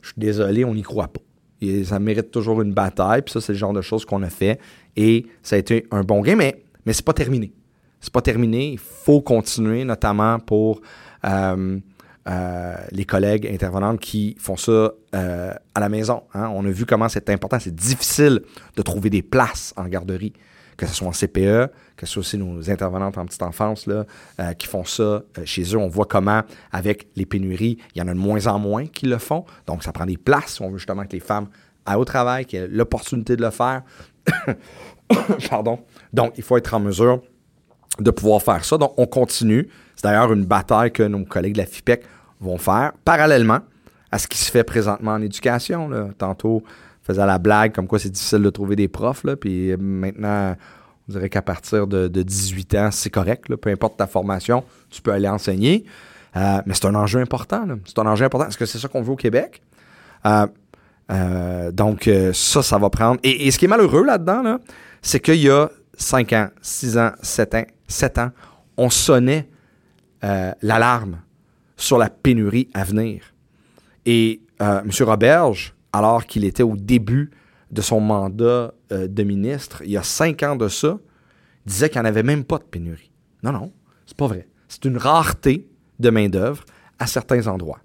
Je 0.00 0.08
suis 0.08 0.20
désolé, 0.20 0.64
on 0.64 0.74
n'y 0.74 0.82
croit 0.82 1.08
pas. 1.08 1.20
Ça 1.84 1.98
mérite 1.98 2.30
toujours 2.30 2.62
une 2.62 2.72
bataille. 2.72 3.22
Puis 3.22 3.32
ça, 3.32 3.40
c'est 3.40 3.52
le 3.52 3.58
genre 3.58 3.72
de 3.72 3.82
choses 3.82 4.04
qu'on 4.04 4.22
a 4.22 4.30
fait. 4.30 4.60
Et 4.96 5.26
ça 5.42 5.56
a 5.56 5.58
été 5.58 5.86
un 5.90 6.02
bon 6.02 6.20
gain, 6.20 6.36
mais, 6.36 6.62
mais 6.84 6.92
c'est 6.92 7.04
pas 7.04 7.12
terminé. 7.12 7.52
C'est 8.00 8.12
pas 8.12 8.22
terminé. 8.22 8.72
Il 8.72 8.78
faut 8.78 9.20
continuer, 9.20 9.84
notamment 9.84 10.38
pour 10.38 10.80
euh, 11.24 11.78
euh, 12.28 12.74
les 12.90 13.04
collègues 13.04 13.46
intervenantes 13.46 14.00
qui 14.00 14.36
font 14.38 14.56
ça 14.56 14.92
euh, 15.14 15.52
à 15.74 15.80
la 15.80 15.88
maison. 15.88 16.24
Hein. 16.34 16.50
On 16.54 16.64
a 16.66 16.70
vu 16.70 16.84
comment 16.84 17.08
c'est 17.08 17.30
important. 17.30 17.58
C'est 17.60 17.74
difficile 17.74 18.42
de 18.76 18.82
trouver 18.82 19.10
des 19.10 19.22
places 19.22 19.72
en 19.76 19.84
garderie 19.84 20.32
que 20.76 20.86
ce 20.86 20.94
soit 20.94 21.08
en 21.08 21.12
CPE, 21.12 21.70
que 21.96 22.04
ce 22.04 22.12
soit 22.12 22.20
aussi 22.20 22.36
nos 22.36 22.70
intervenantes 22.70 23.16
en 23.16 23.24
petite 23.24 23.42
enfance 23.42 23.86
là, 23.86 24.04
euh, 24.40 24.52
qui 24.52 24.66
font 24.66 24.84
ça 24.84 25.22
chez 25.44 25.62
eux. 25.74 25.78
On 25.78 25.88
voit 25.88 26.04
comment, 26.04 26.42
avec 26.70 27.08
les 27.16 27.24
pénuries, 27.24 27.78
il 27.94 27.98
y 27.98 28.02
en 28.02 28.08
a 28.08 28.12
de 28.12 28.18
moins 28.18 28.46
en 28.46 28.58
moins 28.58 28.86
qui 28.86 29.06
le 29.06 29.18
font. 29.18 29.44
Donc, 29.66 29.82
ça 29.82 29.92
prend 29.92 30.04
des 30.06 30.18
places. 30.18 30.60
On 30.60 30.70
veut 30.70 30.78
justement 30.78 31.04
que 31.04 31.12
les 31.12 31.20
femmes 31.20 31.48
aillent 31.86 31.96
au 31.96 32.04
travail, 32.04 32.44
qu'elles 32.44 32.64
aient 32.64 32.68
l'opportunité 32.68 33.36
de 33.36 33.42
le 33.42 33.50
faire. 33.50 33.82
Pardon. 35.50 35.80
Donc, 36.12 36.34
il 36.36 36.42
faut 36.42 36.56
être 36.56 36.74
en 36.74 36.80
mesure 36.80 37.22
de 37.98 38.10
pouvoir 38.10 38.42
faire 38.42 38.64
ça. 38.64 38.76
Donc, 38.76 38.92
on 38.98 39.06
continue. 39.06 39.68
C'est 39.94 40.04
d'ailleurs 40.04 40.32
une 40.32 40.44
bataille 40.44 40.92
que 40.92 41.02
nos 41.02 41.24
collègues 41.24 41.54
de 41.54 41.58
la 41.58 41.66
FIPEC 41.66 42.04
vont 42.40 42.58
faire 42.58 42.92
parallèlement 43.04 43.60
à 44.10 44.18
ce 44.18 44.26
qui 44.28 44.38
se 44.38 44.50
fait 44.50 44.64
présentement 44.64 45.12
en 45.12 45.22
éducation. 45.22 46.12
Tantôt, 46.18 46.62
faisait 47.02 47.26
la 47.26 47.38
blague 47.38 47.72
comme 47.72 47.86
quoi 47.86 47.98
c'est 47.98 48.10
difficile 48.10 48.42
de 48.42 48.50
trouver 48.50 48.76
des 48.76 48.88
profs. 48.88 49.24
Puis 49.40 49.76
maintenant, 49.76 50.56
on 51.08 51.12
dirait 51.12 51.28
qu'à 51.28 51.42
partir 51.42 51.86
de, 51.86 52.08
18 52.08 52.74
ans, 52.74 52.90
c'est 52.90 53.10
correct. 53.10 53.54
Peu 53.56 53.70
importe 53.70 53.96
ta 53.96 54.06
formation, 54.06 54.64
tu 54.90 55.02
peux 55.02 55.12
aller 55.12 55.28
enseigner. 55.28 55.84
Euh, 56.36 56.60
mais 56.66 56.74
c'est 56.74 56.86
un 56.86 56.94
enjeu 56.94 57.20
important. 57.20 57.64
C'est 57.84 57.98
un 57.98 58.06
enjeu 58.06 58.24
important. 58.24 58.48
Est-ce 58.48 58.58
que 58.58 58.66
c'est 58.66 58.78
ça 58.78 58.88
qu'on 58.88 59.02
veut 59.02 59.12
au 59.12 59.16
Québec? 59.16 59.62
Euh, 60.26 60.46
euh, 61.12 61.70
donc, 61.70 62.10
ça, 62.32 62.62
ça 62.62 62.78
va 62.78 62.90
prendre. 62.90 63.20
Et, 63.22 63.50
ce 63.50 63.58
qui 63.58 63.66
est 63.66 63.68
malheureux 63.68 64.04
là-dedans, 64.04 64.58
c'est 65.00 65.20
qu'il 65.20 65.40
y 65.40 65.50
a 65.50 65.70
5 65.96 66.32
ans, 66.32 66.48
6 66.60 66.98
ans, 66.98 67.12
7 67.22 67.54
ans, 67.54 67.64
7 67.86 68.18
ans, 68.18 68.30
on 68.76 68.90
sonnait 68.90 69.48
l'alarme 70.60 71.20
sur 71.76 71.98
la 71.98 72.10
pénurie 72.10 72.68
à 72.74 72.84
venir. 72.84 73.34
Et 74.04 74.40
M. 74.60 74.90
Roberge, 75.00 75.74
alors 75.92 76.26
qu'il 76.26 76.44
était 76.44 76.62
au 76.62 76.76
début 76.76 77.30
de 77.70 77.82
son 77.82 78.00
mandat 78.00 78.72
euh, 78.92 79.08
de 79.08 79.22
ministre, 79.22 79.82
il 79.84 79.90
y 79.90 79.96
a 79.96 80.02
cinq 80.02 80.42
ans 80.42 80.56
de 80.56 80.68
ça, 80.68 80.98
disait 81.64 81.88
qu'il 81.88 82.00
n'y 82.00 82.06
en 82.06 82.10
avait 82.10 82.22
même 82.22 82.44
pas 82.44 82.58
de 82.58 82.64
pénurie. 82.64 83.10
Non, 83.42 83.52
non, 83.52 83.72
c'est 84.06 84.16
pas 84.16 84.26
vrai. 84.26 84.48
C'est 84.68 84.84
une 84.84 84.96
rareté 84.96 85.68
de 85.98 86.10
main-d'œuvre 86.10 86.64
à 86.98 87.06
certains 87.06 87.46
endroits. 87.46 87.80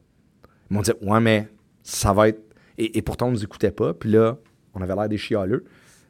Ils 0.69 0.75
m'ont 0.75 0.81
dit 0.81 0.91
Ouais, 1.01 1.19
mais 1.19 1.47
ça 1.83 2.13
va 2.13 2.29
être. 2.29 2.41
Et, 2.77 3.01
pourtant, 3.01 3.27
on 3.27 3.29
ne 3.29 3.35
nous 3.35 3.43
écoutait 3.43 3.71
pas. 3.71 3.93
Puis 3.93 4.09
là, 4.09 4.37
on 4.73 4.81
avait 4.81 4.95
l'air 4.95 5.07
des 5.07 5.17
chialeux. 5.17 5.65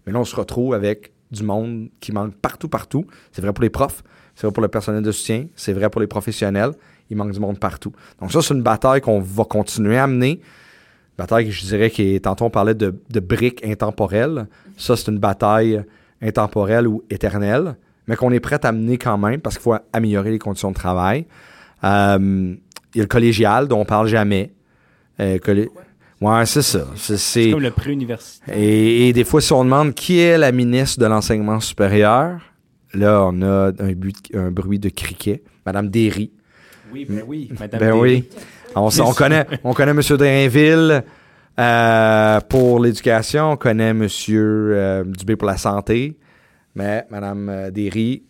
Mais 0.06 0.14
là, 0.14 0.20
on 0.20 0.26
se 0.26 0.36
retrouve 0.36 0.74
avec 0.74 1.12
du 1.30 1.44
monde 1.44 1.90
qui 2.00 2.14
manque 2.14 2.36
partout, 2.36 2.70
partout. 2.70 3.06
C'est 3.32 3.42
vrai 3.42 3.52
pour 3.52 3.64
les 3.64 3.70
profs, 3.70 4.04
c'est 4.36 4.48
vrai 4.48 4.54
pour 4.54 4.62
le 4.62 4.70
personnel 4.70 5.04
de 5.04 5.12
soutien, 5.12 5.48
c'est 5.56 5.74
vrai 5.74 5.90
pour 5.90 6.00
les 6.00 6.08
professionnels. 6.08 6.72
Il 7.12 7.18
manque 7.18 7.32
du 7.32 7.40
monde 7.40 7.60
partout. 7.60 7.92
Donc, 8.20 8.32
ça, 8.32 8.42
c'est 8.42 8.56
une 8.56 8.64
bataille 8.64 9.02
qu'on 9.02 9.20
va 9.20 9.44
continuer 9.44 10.00
à 10.00 10.08
mener 10.08 10.42
bataille 11.22 11.52
je 11.52 11.66
dirais 11.66 11.90
que 11.90 12.18
tantôt 12.18 12.46
on 12.46 12.50
parlait 12.50 12.74
de, 12.74 13.20
briques 13.20 13.66
intemporelles. 13.66 14.48
Ça, 14.78 14.96
c'est 14.96 15.12
une 15.12 15.20
bataille 15.20 15.84
intemporelle 16.22 16.88
ou 16.88 17.04
éternelle, 17.10 17.76
mais 18.08 18.16
qu'on 18.16 18.32
est 18.32 18.40
prêt 18.40 18.64
à 18.64 18.72
mener 18.72 18.98
quand 18.98 19.18
même 19.18 19.40
parce 19.40 19.56
qu'il 19.56 19.64
faut 19.64 19.76
améliorer 19.94 20.32
les 20.32 20.40
conditions 20.40 20.72
de 20.72 20.76
travail. 20.76 21.26
Euh, 21.84 22.56
il 22.94 22.98
y 22.98 23.02
a 23.02 23.04
le 23.04 23.08
collégial 23.08 23.68
dont 23.68 23.80
on 23.80 23.86
parle 23.86 24.08
jamais. 24.08 24.52
Euh, 25.20 25.38
ouais, 26.22 26.46
c'est 26.46 26.62
ça. 26.62 26.88
C'est 26.96 27.52
comme 27.52 27.62
le 27.62 27.72
pré-universitaire. 27.72 28.56
Et, 28.56 29.14
des 29.14 29.24
fois, 29.24 29.42
si 29.42 29.54
on 29.54 29.64
demande 29.64 29.94
qui 29.94 30.20
est 30.20 30.38
la 30.38 30.52
ministre 30.52 31.00
de 31.00 31.06
l'enseignement 31.06 31.60
supérieur, 31.60 32.42
là, 32.94 33.24
on 33.26 33.42
a 33.42 33.72
un, 33.80 33.94
un 34.34 34.52
bruit 34.52 34.80
de 34.80 34.90
criquet. 34.90 35.44
Madame 35.66 35.90
Derry. 35.90 36.32
Oui, 36.92 37.06
ben 37.08 37.24
oui, 37.26 37.50
Madame 37.60 37.80
ben 37.80 37.94
oui. 37.94 38.28
On, 38.76 38.90
connaît, 39.14 39.46
on 39.64 39.74
connaît 39.74 39.92
M. 39.92 40.02
Drainville 40.18 41.04
euh, 41.60 42.40
pour 42.42 42.80
l'éducation, 42.80 43.52
on 43.52 43.58
connaît 43.58 43.90
M. 43.90 44.08
Euh, 44.30 45.04
Dubé 45.04 45.36
pour 45.36 45.48
la 45.48 45.58
santé, 45.58 46.18
mais 46.76 47.06
Mme 47.10 47.50
euh, 47.50 47.72
Derry, 47.72 48.24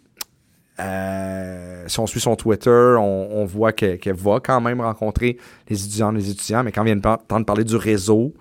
si 1.88 2.00
on 2.00 2.08
suit 2.08 2.20
son 2.20 2.36
Twitter, 2.36 2.96
on, 2.98 3.46
voit 3.46 3.72
qu'elle 3.72 4.16
va 4.16 4.40
quand 4.40 4.60
même 4.62 4.82
rencontrer 4.82 5.38
les 5.70 5.86
étudiants 5.86 6.12
les 6.12 6.32
étudiants, 6.32 6.64
mais 6.64 6.72
quand 6.72 6.84
vient 6.84 6.96
le 6.96 7.02
temps 7.02 7.40
de 7.40 7.46
parler 7.46 7.64
du 7.64 7.76
réseau, 7.76 8.34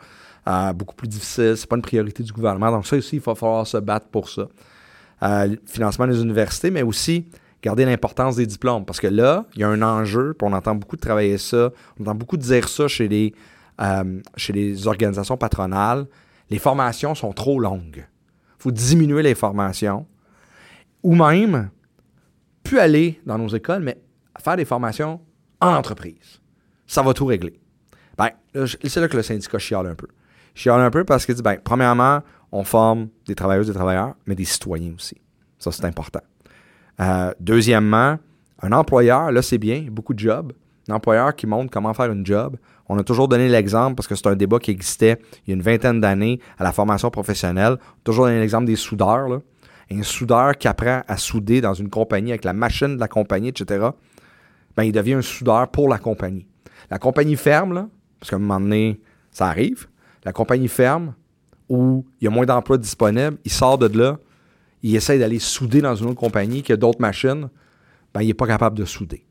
beaucoup 0.75 0.95
plus 0.95 1.09
difficile, 1.09 1.55
c'est 1.57 1.69
pas 1.69 1.77
une 1.77 1.83
priorité 1.83 2.23
du 2.23 2.33
gouvernement. 2.33 2.71
Donc 2.71 2.87
ça 2.87 2.97
aussi, 2.97 3.17
il 3.17 3.23
va 3.23 3.35
falloir 3.35 3.67
se 3.67 3.77
battre 3.77 4.07
pour 4.07 4.31
ça. 4.31 4.49
financement 5.67 6.07
des 6.07 6.23
universités, 6.23 6.71
mais 6.71 6.83
aussi 6.83 7.27
garder 7.63 7.85
l'importance 7.85 8.37
des 8.37 8.47
diplômes. 8.47 8.85
Parce 8.85 9.01
que 9.01 9.07
là, 9.07 9.47
il 9.55 9.61
y 9.61 9.65
a 9.65 9.69
un 9.69 9.83
enjeu, 9.83 10.35
puis 10.35 10.49
on 10.49 10.53
entend 10.53 10.75
beaucoup 10.75 10.97
travailler 10.97 11.39
ça, 11.39 11.71
on 11.99 12.03
entend 12.03 12.15
beaucoup 12.15 12.37
dire 12.37 12.69
ça 12.69 12.89
chez 12.89 13.09
les, 13.09 13.35
euh, 13.81 14.21
chez 14.37 14.53
les 14.53 14.87
organisations 14.87 15.37
patronales. 15.37 16.07
Les 16.49 16.59
formations 16.59 17.15
sont 17.15 17.33
trop 17.33 17.61
longues. 17.61 18.05
Il 18.59 18.63
faut 18.63 18.71
diminuer 18.71 19.23
les 19.23 19.35
formations. 19.35 20.07
Ou 21.03 21.15
même, 21.15 21.71
plus 22.63 22.79
aller 22.79 23.21
dans 23.25 23.39
nos 23.39 23.49
écoles, 23.49 23.83
mais 23.83 23.99
faire 24.39 24.57
des 24.57 24.65
formations 24.65 25.21
en 25.61 25.75
entreprise. 25.75 26.41
Ça 26.87 27.03
va 27.03 27.15
tout 27.15 27.27
régler. 27.27 27.61
Ben, 28.19 28.31
c'est 28.55 29.01
là 29.01 29.09
que 29.09 29.17
le 29.17 29.23
syndicat 29.23 29.59
chiale 29.59 29.87
un 29.87 29.95
peu. 29.95 30.09
Chiale 30.55 30.81
un 30.81 30.91
peu 30.91 31.05
parce 31.05 31.25
qu'il 31.25 31.35
dit, 31.35 31.43
ben, 31.43 31.57
premièrement, 31.63 32.21
on 32.53 32.65
forme 32.65 33.09
des 33.27 33.35
travailleuses 33.35 33.69
et 33.69 33.73
des 33.73 33.79
travailleurs, 33.79 34.15
mais 34.27 34.35
des 34.35 34.45
citoyens 34.45 34.93
aussi. 34.95 35.21
Ça, 35.59 35.71
c'est 35.71 35.85
important. 35.85 36.21
Euh, 37.01 37.33
deuxièmement, 37.41 38.19
un 38.63 38.73
employeur, 38.73 39.33
là, 39.33 39.43
c'est 39.43 39.59
bien, 39.59 39.87
beaucoup 39.91 40.15
de 40.15 40.19
jobs. 40.19 40.53
Un 40.89 40.95
employeur 40.95 41.35
qui 41.35 41.47
montre 41.47 41.71
comment 41.71 41.95
faire 41.95 42.11
une 42.11 42.27
job. 42.27 42.57
On 42.89 42.99
a 42.99 43.05
toujours 43.05 43.29
donné 43.29 43.49
l'exemple, 43.49 43.95
parce 43.95 44.09
que 44.09 44.15
c'est 44.15 44.27
un 44.27 44.37
débat 44.37 44.59
qui 44.59 44.71
existait 44.71 45.19
il 45.47 45.51
y 45.51 45.53
a 45.53 45.55
une 45.55 45.63
vingtaine 45.63 46.01
d'années 46.01 46.41
à 46.59 46.65
la 46.65 46.73
formation 46.73 47.11
professionnelle. 47.11 47.77
Toujours 48.05 48.27
donné 48.27 48.41
l'exemple 48.41 48.67
des 48.67 48.77
soudeurs. 48.77 49.41
Un 49.93 50.03
soudeur 50.03 50.57
qui 50.57 50.69
apprend 50.69 51.03
à 51.07 51.17
souder 51.17 51.61
dans 51.61 51.75
une 51.75 51.89
compagnie 51.89 52.31
avec 52.31 52.45
la 52.45 52.53
machine 52.53 52.95
de 52.97 53.01
la 53.01 53.09
compagnie, 53.09 53.49
etc., 53.49 53.89
ben, 54.77 54.85
il 54.85 54.93
devient 54.93 55.15
un 55.15 55.23
soudeur 55.23 55.69
pour 55.69 55.89
la 55.89 55.99
compagnie. 55.99 56.47
La 56.91 56.99
compagnie 56.99 57.37
ferme, 57.37 57.89
parce 58.19 58.31
qu'à 58.31 58.37
un 58.37 58.41
moment 58.41 58.61
donné, 58.61 59.01
ça 59.33 59.47
arrive. 59.47 59.89
La 60.25 60.33
compagnie 60.33 60.69
ferme, 60.69 61.15
où 61.69 62.05
il 62.21 62.25
y 62.25 62.29
a 62.29 62.31
moins 62.31 62.47
d'emplois 62.47 62.79
disponibles, 62.79 63.39
il 63.45 63.51
sort 63.51 63.79
de 63.79 63.99
là, 63.99 64.19
il 64.83 64.97
essaie 64.97 65.19
d'aller 65.19 65.39
souder 65.39 65.81
dans 65.81 65.95
une 65.95 66.07
autre 66.07 66.21
compagnie 66.21 66.63
qui 66.63 66.73
a 66.73 66.77
d'autres 66.77 67.01
machines, 67.01 67.49
ben, 68.15 68.23
il 68.23 68.29
n'est 68.29 68.35
pas 68.35 68.47
capable 68.47 68.77
de 68.77 68.85
souder. 68.85 69.25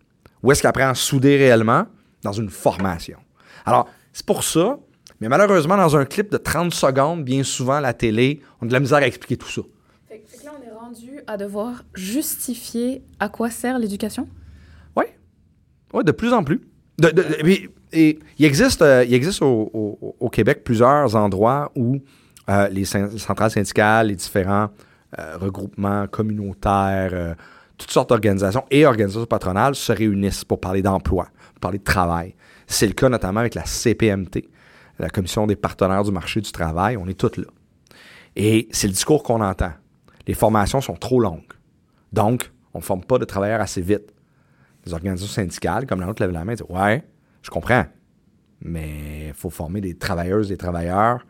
Où 0.44 0.52
est-ce 0.52 0.62
qu'il 0.62 0.70
apprend 0.70 0.90
à 0.90 0.96
souder 0.96 1.38
réellement? 1.38 1.86
Dans 2.24 2.34
une 2.34 2.50
formation. 2.50 3.18
Alors, 3.66 3.88
c'est 4.12 4.26
pour 4.26 4.44
ça, 4.44 4.78
mais 5.22 5.30
malheureusement, 5.30 5.78
dans 5.78 5.96
un 5.96 6.06
clip 6.06 6.32
de 6.32 6.38
30 6.38 6.74
secondes, 6.74 7.24
bien 7.24 7.44
souvent, 7.44 7.80
la 7.80 7.94
télé, 7.94 8.42
on 8.62 8.66
a 8.66 8.68
de 8.68 8.74
la 8.74 8.80
misère 8.80 8.98
à 8.98 9.08
expliquer 9.08 9.38
tout 9.38 9.50
ça. 9.50 9.62
Fait, 10.08 10.20
que 10.20 10.46
là, 10.46 10.52
on 10.60 10.68
est 10.68 10.72
rendu 10.72 11.22
à 11.28 11.38
devoir 11.38 11.84
justifier 11.94 13.04
à 13.20 13.30
quoi 13.30 13.50
sert 13.50 13.80
l'éducation? 13.80 14.28
Oui. 14.96 15.06
Oui, 15.94 16.04
de 16.04 16.12
plus 16.12 16.34
en 16.34 16.44
plus. 16.44 16.62
et, 17.92 18.20
il 18.38 18.46
existe, 18.46 18.82
euh, 18.82 19.06
il 19.06 19.14
existe 19.14 19.42
au, 19.42 20.30
Québec 20.32 20.64
plusieurs 20.64 21.16
endroits 21.16 21.72
où 21.76 22.00
euh, 22.50 22.68
les 22.70 22.86
centrales 22.86 23.52
syndicales, 23.52 24.08
les 24.08 24.16
différents 24.16 24.70
euh, 25.18 25.38
regroupements 25.38 26.08
communautaires, 26.08 27.10
euh, 27.14 27.34
toutes 27.78 27.92
sortes 27.92 28.10
d'organisations 28.10 28.66
et 28.70 28.86
organisations 28.86 29.26
patronales 29.26 29.74
se 29.74 29.92
réunissent 29.92 30.46
pour 30.46 30.60
parler 30.60 30.82
d'emploi, 30.82 31.30
pour 31.54 31.60
parler 31.62 31.80
de 31.80 31.84
travail. 31.84 32.36
C'est 32.68 32.86
le 32.86 32.94
cas 32.94 33.10
notamment 33.10 33.40
avec 33.40 33.56
la 33.56 33.66
CPMT, 33.66 34.50
la 35.00 35.10
commission 35.10 35.48
des 35.48 35.56
partenaires 35.56 36.04
du 36.04 36.12
marché 36.12 36.42
du 36.42 36.52
travail, 36.52 36.98
on 36.98 37.08
est 37.08 37.20
tous 37.20 37.38
là. 37.38 37.48
Et 38.36 38.68
c'est 38.72 38.88
le 38.88 38.94
discours 38.94 39.24
qu'on 39.24 39.42
entend. 39.42 39.72
Les 40.28 40.36
formations 40.36 40.82
sont 40.82 40.94
trop 40.94 41.20
longues. 41.20 41.42
Donc, 42.14 42.52
on 42.74 42.80
ne 42.80 42.84
forme 42.84 43.04
pas 43.04 43.18
de 43.18 43.26
travailleurs 43.26 43.62
assez 43.62 43.82
vite. 43.82 44.14
Les 44.86 44.94
organisations 44.94 45.34
syndicales, 45.34 45.88
comme 45.88 46.00
la 46.00 46.06
nôtre, 46.06 46.22
lèvent 46.22 46.32
la 46.32 46.46
main 46.46 46.52
et 46.52 46.56
disent 46.56 46.66
Ouais, 46.70 47.04
je 47.42 47.50
comprends. 47.50 47.86
Mais 48.62 49.28
il 49.30 49.34
faut 49.34 49.50
former 49.50 49.82
des 49.82 49.98
travailleuses, 49.98 50.50
des 50.50 50.58
travailleurs, 50.58 51.26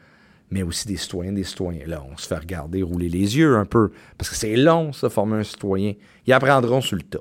mais 0.52 0.64
aussi 0.64 0.88
des 0.88 0.98
citoyens, 0.98 1.32
des 1.32 1.44
citoyens. 1.44 1.86
Là, 1.86 2.04
on 2.12 2.18
se 2.18 2.28
fait 2.28 2.38
regarder, 2.38 2.82
rouler 2.82 3.10
les 3.10 3.38
yeux 3.38 3.56
un 3.56 3.66
peu. 3.66 3.92
Parce 4.18 4.30
que 4.30 4.36
c'est 4.36 4.56
long, 4.56 4.94
ça, 4.94 5.10
former 5.10 5.38
un 5.38 5.44
citoyen. 5.44 5.94
Ils 6.26 6.34
apprendront 6.34 6.82
sur 6.82 6.96
le 6.96 7.04
tas. 7.04 7.20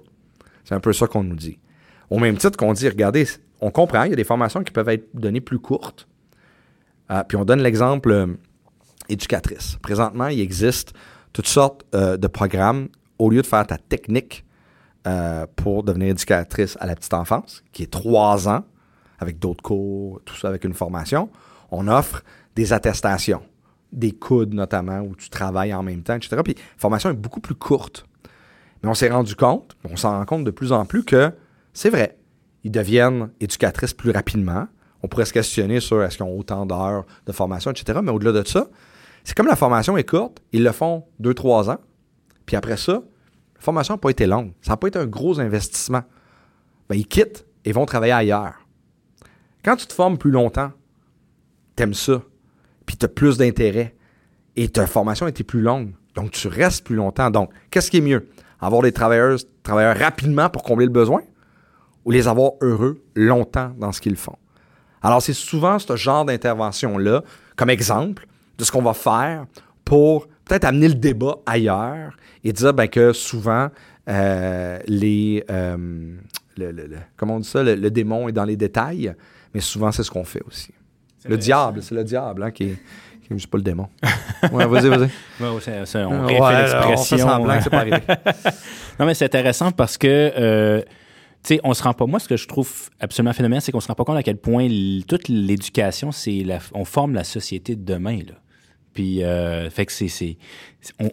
C'est 0.64 0.74
un 0.74 0.80
peu 0.80 0.92
ça 0.92 1.06
qu'on 1.06 1.24
nous 1.24 1.36
dit. 1.36 1.58
Au 2.10 2.18
même 2.18 2.36
titre 2.36 2.56
qu'on 2.56 2.72
dit, 2.72 2.88
regardez, 2.88 3.26
on 3.60 3.70
comprend, 3.70 4.04
il 4.04 4.10
y 4.10 4.12
a 4.12 4.16
des 4.16 4.24
formations 4.24 4.62
qui 4.62 4.72
peuvent 4.72 4.88
être 4.88 5.08
données 5.14 5.40
plus 5.40 5.58
courtes. 5.58 6.08
Euh, 7.10 7.22
puis 7.26 7.36
on 7.36 7.44
donne 7.44 7.60
l'exemple 7.60 8.10
euh, 8.10 8.26
éducatrice. 9.08 9.76
Présentement, 9.82 10.28
il 10.28 10.40
existe 10.40 10.92
toutes 11.32 11.46
sortes 11.46 11.84
euh, 11.94 12.16
de 12.16 12.26
programmes. 12.26 12.88
Au 13.18 13.30
lieu 13.30 13.42
de 13.42 13.46
faire 13.46 13.66
ta 13.66 13.78
technique 13.78 14.44
pour 15.56 15.84
devenir 15.84 16.08
éducatrice 16.08 16.76
à 16.80 16.86
la 16.86 16.94
petite 16.94 17.14
enfance, 17.14 17.64
qui 17.72 17.82
est 17.82 17.90
trois 17.90 18.46
ans, 18.46 18.62
avec 19.18 19.38
d'autres 19.38 19.62
cours, 19.62 20.20
tout 20.26 20.36
ça 20.36 20.48
avec 20.48 20.64
une 20.64 20.74
formation, 20.74 21.30
on 21.70 21.88
offre 21.88 22.22
des 22.58 22.72
attestations, 22.72 23.42
des 23.92 24.10
coudes 24.10 24.52
notamment, 24.52 24.98
où 24.98 25.14
tu 25.14 25.30
travailles 25.30 25.72
en 25.72 25.84
même 25.84 26.02
temps, 26.02 26.16
etc. 26.16 26.36
Puis 26.42 26.54
la 26.54 26.62
formation 26.76 27.08
est 27.08 27.14
beaucoup 27.14 27.38
plus 27.38 27.54
courte. 27.54 28.04
Mais 28.82 28.88
on 28.88 28.94
s'est 28.94 29.10
rendu 29.10 29.36
compte, 29.36 29.76
on 29.88 29.96
s'en 29.96 30.18
rend 30.18 30.24
compte 30.24 30.44
de 30.44 30.50
plus 30.50 30.72
en 30.72 30.84
plus 30.84 31.04
que 31.04 31.32
c'est 31.72 31.88
vrai, 31.88 32.18
ils 32.64 32.72
deviennent 32.72 33.30
éducatrices 33.38 33.94
plus 33.94 34.10
rapidement. 34.10 34.66
On 35.04 35.06
pourrait 35.06 35.26
se 35.26 35.32
questionner 35.32 35.78
sur 35.78 36.02
est-ce 36.02 36.16
qu'ils 36.16 36.26
ont 36.26 36.36
autant 36.36 36.66
d'heures 36.66 37.06
de 37.26 37.30
formation, 37.30 37.70
etc. 37.70 38.00
Mais 38.02 38.10
au-delà 38.10 38.32
de 38.32 38.44
ça, 38.44 38.66
c'est 39.22 39.36
comme 39.36 39.46
la 39.46 39.54
formation 39.54 39.96
est 39.96 40.08
courte, 40.08 40.42
ils 40.50 40.64
le 40.64 40.72
font 40.72 41.04
deux, 41.20 41.34
trois 41.34 41.70
ans. 41.70 41.78
Puis 42.44 42.56
après 42.56 42.76
ça, 42.76 42.94
la 43.54 43.60
formation 43.60 43.94
n'a 43.94 43.98
pas 43.98 44.10
été 44.10 44.26
longue. 44.26 44.52
Ça 44.62 44.72
n'a 44.72 44.78
pas 44.78 44.88
été 44.88 44.98
un 44.98 45.06
gros 45.06 45.38
investissement. 45.38 46.02
Ben, 46.88 46.96
ils 46.96 47.06
quittent 47.06 47.46
et 47.64 47.70
vont 47.70 47.86
travailler 47.86 48.14
ailleurs. 48.14 48.66
Quand 49.64 49.76
tu 49.76 49.86
te 49.86 49.92
formes 49.92 50.18
plus 50.18 50.32
longtemps, 50.32 50.72
t'aimes 51.76 51.94
ça, 51.94 52.20
puis 52.88 52.96
tu 52.96 53.04
as 53.04 53.08
plus 53.08 53.36
d'intérêt 53.36 53.94
et 54.56 54.68
ta 54.70 54.86
formation 54.86 55.26
été 55.28 55.44
plus 55.44 55.60
longue. 55.60 55.92
Donc, 56.14 56.30
tu 56.30 56.48
restes 56.48 56.84
plus 56.84 56.96
longtemps. 56.96 57.30
Donc, 57.30 57.50
qu'est-ce 57.70 57.90
qui 57.90 57.98
est 57.98 58.00
mieux? 58.00 58.26
Avoir 58.60 58.80
des 58.80 58.92
travailleurs, 58.92 59.38
travailleurs 59.62 59.96
rapidement 59.98 60.48
pour 60.48 60.62
combler 60.62 60.86
le 60.86 60.90
besoin 60.90 61.20
ou 62.06 62.10
les 62.10 62.26
avoir 62.26 62.52
heureux 62.62 63.02
longtemps 63.14 63.72
dans 63.78 63.92
ce 63.92 64.00
qu'ils 64.00 64.16
font? 64.16 64.38
Alors, 65.02 65.20
c'est 65.20 65.34
souvent 65.34 65.78
ce 65.78 65.96
genre 65.96 66.24
d'intervention-là, 66.24 67.22
comme 67.56 67.68
exemple 67.68 68.26
de 68.56 68.64
ce 68.64 68.72
qu'on 68.72 68.82
va 68.82 68.94
faire 68.94 69.44
pour 69.84 70.26
peut-être 70.46 70.64
amener 70.64 70.88
le 70.88 70.94
débat 70.94 71.36
ailleurs 71.44 72.16
et 72.42 72.54
dire 72.54 72.72
ben, 72.72 72.88
que 72.88 73.12
souvent, 73.12 73.68
euh, 74.08 74.78
les. 74.86 75.44
Euh, 75.50 76.16
comment 77.18 77.36
on 77.36 77.40
dit 77.40 77.48
ça? 77.48 77.62
Le, 77.62 77.90
démon 77.90 78.28
est 78.28 78.32
dans 78.32 78.46
les 78.46 78.56
détails, 78.56 79.14
mais 79.52 79.60
souvent, 79.60 79.92
c'est 79.92 80.02
ce 80.02 80.10
qu'on 80.10 80.24
fait 80.24 80.42
aussi. 80.48 80.72
Le 81.24 81.36
diable, 81.36 81.82
c'est 81.82 81.94
le 81.94 82.04
diable 82.04 82.42
hein, 82.42 82.50
qui 82.50 82.64
est. 82.64 82.76
Je 83.30 83.46
pas 83.46 83.58
le 83.58 83.62
démon. 83.62 83.88
Ouais, 84.52 84.66
vas-y, 84.66 84.88
vas-y. 84.88 85.10
on 85.40 85.54
refait 85.54 85.82
l'expression. 85.82 87.16
c'est 87.60 87.70
pas 87.70 87.78
arrivé. 87.80 87.98
non, 88.98 89.04
mais 89.04 89.12
c'est 89.12 89.26
intéressant 89.26 89.70
parce 89.70 89.98
que 89.98 90.32
euh, 90.34 90.80
tu 91.42 91.54
sais, 91.54 91.60
on 91.62 91.74
se 91.74 91.82
rend 91.82 91.92
pas. 91.92 92.06
Moi, 92.06 92.20
ce 92.20 92.28
que 92.28 92.36
je 92.36 92.48
trouve 92.48 92.88
absolument 93.00 93.32
phénoménal, 93.32 93.60
c'est 93.60 93.70
qu'on 93.70 93.80
se 93.80 93.88
rend 93.88 93.94
pas 93.94 94.04
compte 94.04 94.16
à 94.16 94.22
quel 94.22 94.38
point 94.38 94.66
toute 95.06 95.28
l'éducation, 95.28 96.10
c'est 96.10 96.44
on 96.72 96.86
forme 96.86 97.14
la 97.14 97.24
société 97.24 97.76
de 97.76 97.84
demain. 97.84 98.18
Là. 98.18 98.34
Puis, 98.94 99.22
euh, 99.22 99.70
fait 99.70 99.86
que 99.86 99.92
c'est, 99.92 100.38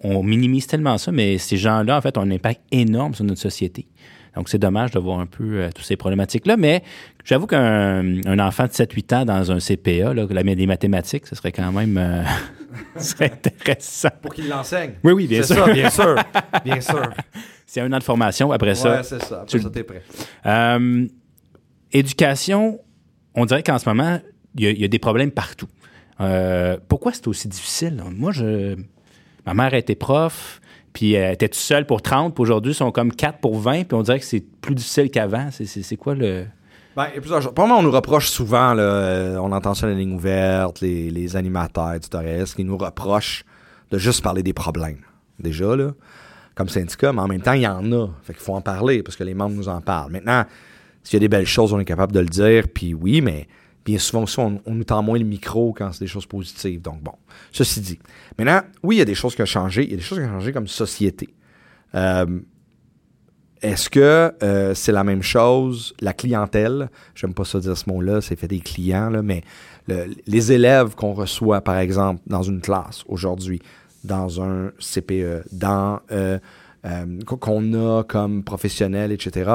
on, 0.03 0.23
minimise 0.23 0.65
tellement 0.65 0.97
ça, 0.97 1.11
mais 1.11 1.37
ces 1.37 1.57
gens-là, 1.57 1.97
en 1.97 2.01
fait, 2.01 2.17
ont 2.17 2.21
un 2.21 2.31
impact 2.31 2.61
énorme 2.71 3.13
sur 3.13 3.25
notre 3.25 3.41
société. 3.41 3.87
Donc, 4.35 4.49
c'est 4.49 4.57
dommage 4.57 4.91
de 4.91 4.99
voir 4.99 5.19
un 5.19 5.25
peu 5.25 5.61
euh, 5.61 5.69
toutes 5.73 5.85
ces 5.85 5.95
problématiques-là. 5.95 6.57
Mais 6.57 6.83
j'avoue 7.23 7.47
qu'un 7.47 8.39
enfant 8.39 8.65
de 8.65 8.71
7-8 8.71 9.15
ans 9.15 9.25
dans 9.25 9.51
un 9.51 9.59
CPA, 9.59 10.13
là, 10.13 10.25
la, 10.29 10.43
des 10.43 10.67
mathématiques, 10.67 11.27
ce 11.27 11.35
serait 11.35 11.51
quand 11.51 11.71
même 11.71 11.97
euh, 11.97 12.23
serait 12.97 13.31
intéressant. 13.31 14.09
Pour 14.21 14.33
qu'il 14.33 14.49
l'enseigne. 14.49 14.93
Oui, 15.03 15.13
oui, 15.13 15.27
bien 15.27 15.43
sûr. 15.43 15.55
Ça, 15.55 15.71
bien 15.71 15.89
sûr. 15.89 16.15
Bien 16.65 16.81
sûr. 16.81 17.09
C'est 17.65 17.81
un 17.81 17.91
an 17.91 17.97
de 17.97 18.03
formation. 18.03 18.51
Après 18.51 18.75
ça. 18.75 18.97
Oui, 18.97 19.03
c'est 19.03 19.21
ça. 19.21 19.41
Après 19.41 19.57
tu... 19.57 19.63
ça, 19.63 19.69
t'es 19.69 19.83
prêt. 19.83 20.01
Euh, 20.45 21.07
éducation, 21.91 22.79
on 23.33 23.45
dirait 23.45 23.63
qu'en 23.63 23.77
ce 23.77 23.87
moment, 23.87 24.19
il 24.55 24.79
y, 24.79 24.85
a 24.85 24.87
des 24.87 24.99
problèmes 24.99 25.31
partout. 25.31 25.67
Pourquoi 26.87 27.11
c'est 27.13 27.27
aussi 27.27 27.47
difficile? 27.47 28.01
Moi, 28.11 28.31
je. 28.31 28.75
Ma 29.45 29.53
mère 29.53 29.73
était 29.75 29.95
prof, 29.95 30.59
puis 30.95 31.13
elle 31.13 31.33
était 31.33 31.49
toute 31.49 31.59
seule 31.59 31.85
pour 31.85 32.01
30, 32.01 32.33
puis 32.33 32.41
aujourd'hui, 32.41 32.71
ils 32.71 32.75
sont 32.75 32.91
comme 32.91 33.11
4 33.11 33.39
pour 33.39 33.59
20, 33.59 33.83
puis 33.83 33.95
on 33.95 34.01
dirait 34.01 34.19
que 34.19 34.25
c'est 34.25 34.39
plus 34.39 34.73
difficile 34.73 35.11
qu'avant. 35.11 35.49
C'est 35.51 35.97
quoi 35.97 36.15
le. 36.15 36.45
Ben, 36.95 37.07
plusieurs 37.13 37.41
choses. 37.41 37.53
Pour 37.53 37.67
moi, 37.67 37.77
on 37.77 37.83
nous 37.83 37.91
reproche 37.91 38.29
souvent, 38.29 38.73
là, 38.73 38.81
euh, 38.81 39.37
on 39.37 39.51
entend 39.51 39.73
ça 39.73 39.87
les 39.87 39.95
lignes 39.95 40.15
ouvertes, 40.15 40.79
les, 40.79 41.11
les 41.11 41.35
animateurs, 41.35 41.93
etc., 41.93 42.45
qui 42.55 42.63
nous 42.63 42.77
reprochent 42.77 43.43
de 43.91 43.97
juste 43.97 44.23
parler 44.23 44.41
des 44.41 44.53
problèmes? 44.53 45.01
Déjà, 45.37 45.75
là 45.75 45.91
comme 46.55 46.69
syndicat, 46.69 47.11
mais 47.11 47.21
en 47.21 47.27
même 47.27 47.41
temps, 47.41 47.53
il 47.53 47.61
y 47.61 47.67
en 47.67 47.91
a. 47.91 48.07
Fait 48.23 48.33
qu'il 48.33 48.41
faut 48.41 48.55
en 48.55 48.61
parler 48.61 49.03
parce 49.03 49.17
que 49.17 49.23
les 49.23 49.33
membres 49.33 49.55
nous 49.55 49.67
en 49.67 49.81
parlent. 49.81 50.11
Maintenant, 50.11 50.45
s'il 51.03 51.15
y 51.15 51.17
a 51.17 51.19
des 51.19 51.27
belles 51.27 51.45
choses, 51.45 51.73
on 51.73 51.79
est 51.79 51.85
capable 51.85 52.13
de 52.13 52.21
le 52.21 52.27
dire, 52.27 52.63
puis 52.73 52.93
oui, 52.93 53.21
mais 53.21 53.47
bien 53.85 53.99
souvent 53.99 54.23
aussi, 54.23 54.39
on, 54.39 54.59
nous 54.65 54.83
tend 54.83 55.01
moins 55.03 55.19
le 55.19 55.25
micro 55.25 55.71
quand 55.71 55.93
c'est 55.93 56.01
des 56.01 56.07
choses 56.07 56.25
positives. 56.25 56.81
Donc 56.81 57.01
bon, 57.01 57.13
ceci 57.51 57.79
dit. 57.79 57.99
Maintenant, 58.37 58.61
oui, 58.83 58.95
il 58.95 58.99
y 58.99 59.01
a 59.01 59.05
des 59.05 59.15
choses 59.15 59.35
qui 59.35 59.43
ont 59.43 59.45
changé. 59.45 59.83
Il 59.83 59.91
y 59.91 59.93
a 59.93 59.97
des 59.97 60.03
choses 60.03 60.17
qui 60.17 60.25
ont 60.25 60.29
changé 60.29 60.51
comme 60.51 60.67
société. 60.67 61.33
Euh, 61.93 62.39
est-ce 63.61 63.89
que 63.89 64.33
euh, 64.43 64.73
c'est 64.73 64.91
la 64.91 65.03
même 65.03 65.23
chose, 65.23 65.93
la 66.01 66.13
clientèle, 66.13 66.89
j'aime 67.15 67.33
pas 67.33 67.45
ça 67.45 67.59
dire 67.59 67.77
ce 67.77 67.89
mot-là, 67.89 68.21
c'est 68.21 68.35
fait 68.35 68.47
des 68.47 68.59
clients, 68.59 69.11
mais 69.23 69.43
les 69.87 70.51
élèves 70.51 70.95
qu'on 70.95 71.13
reçoit, 71.13 71.61
par 71.61 71.77
exemple, 71.77 72.21
dans 72.27 72.43
une 72.43 72.59
classe 72.59 73.03
aujourd'hui, 73.07 73.61
dans 74.03 74.41
un 74.41 74.71
CPE, 74.79 75.45
dans 75.51 75.99
euh, 76.11 76.37
qu'on 77.25 77.73
a 77.73 78.03
comme 78.03 78.43
professionnel, 78.43 79.11
etc. 79.11 79.51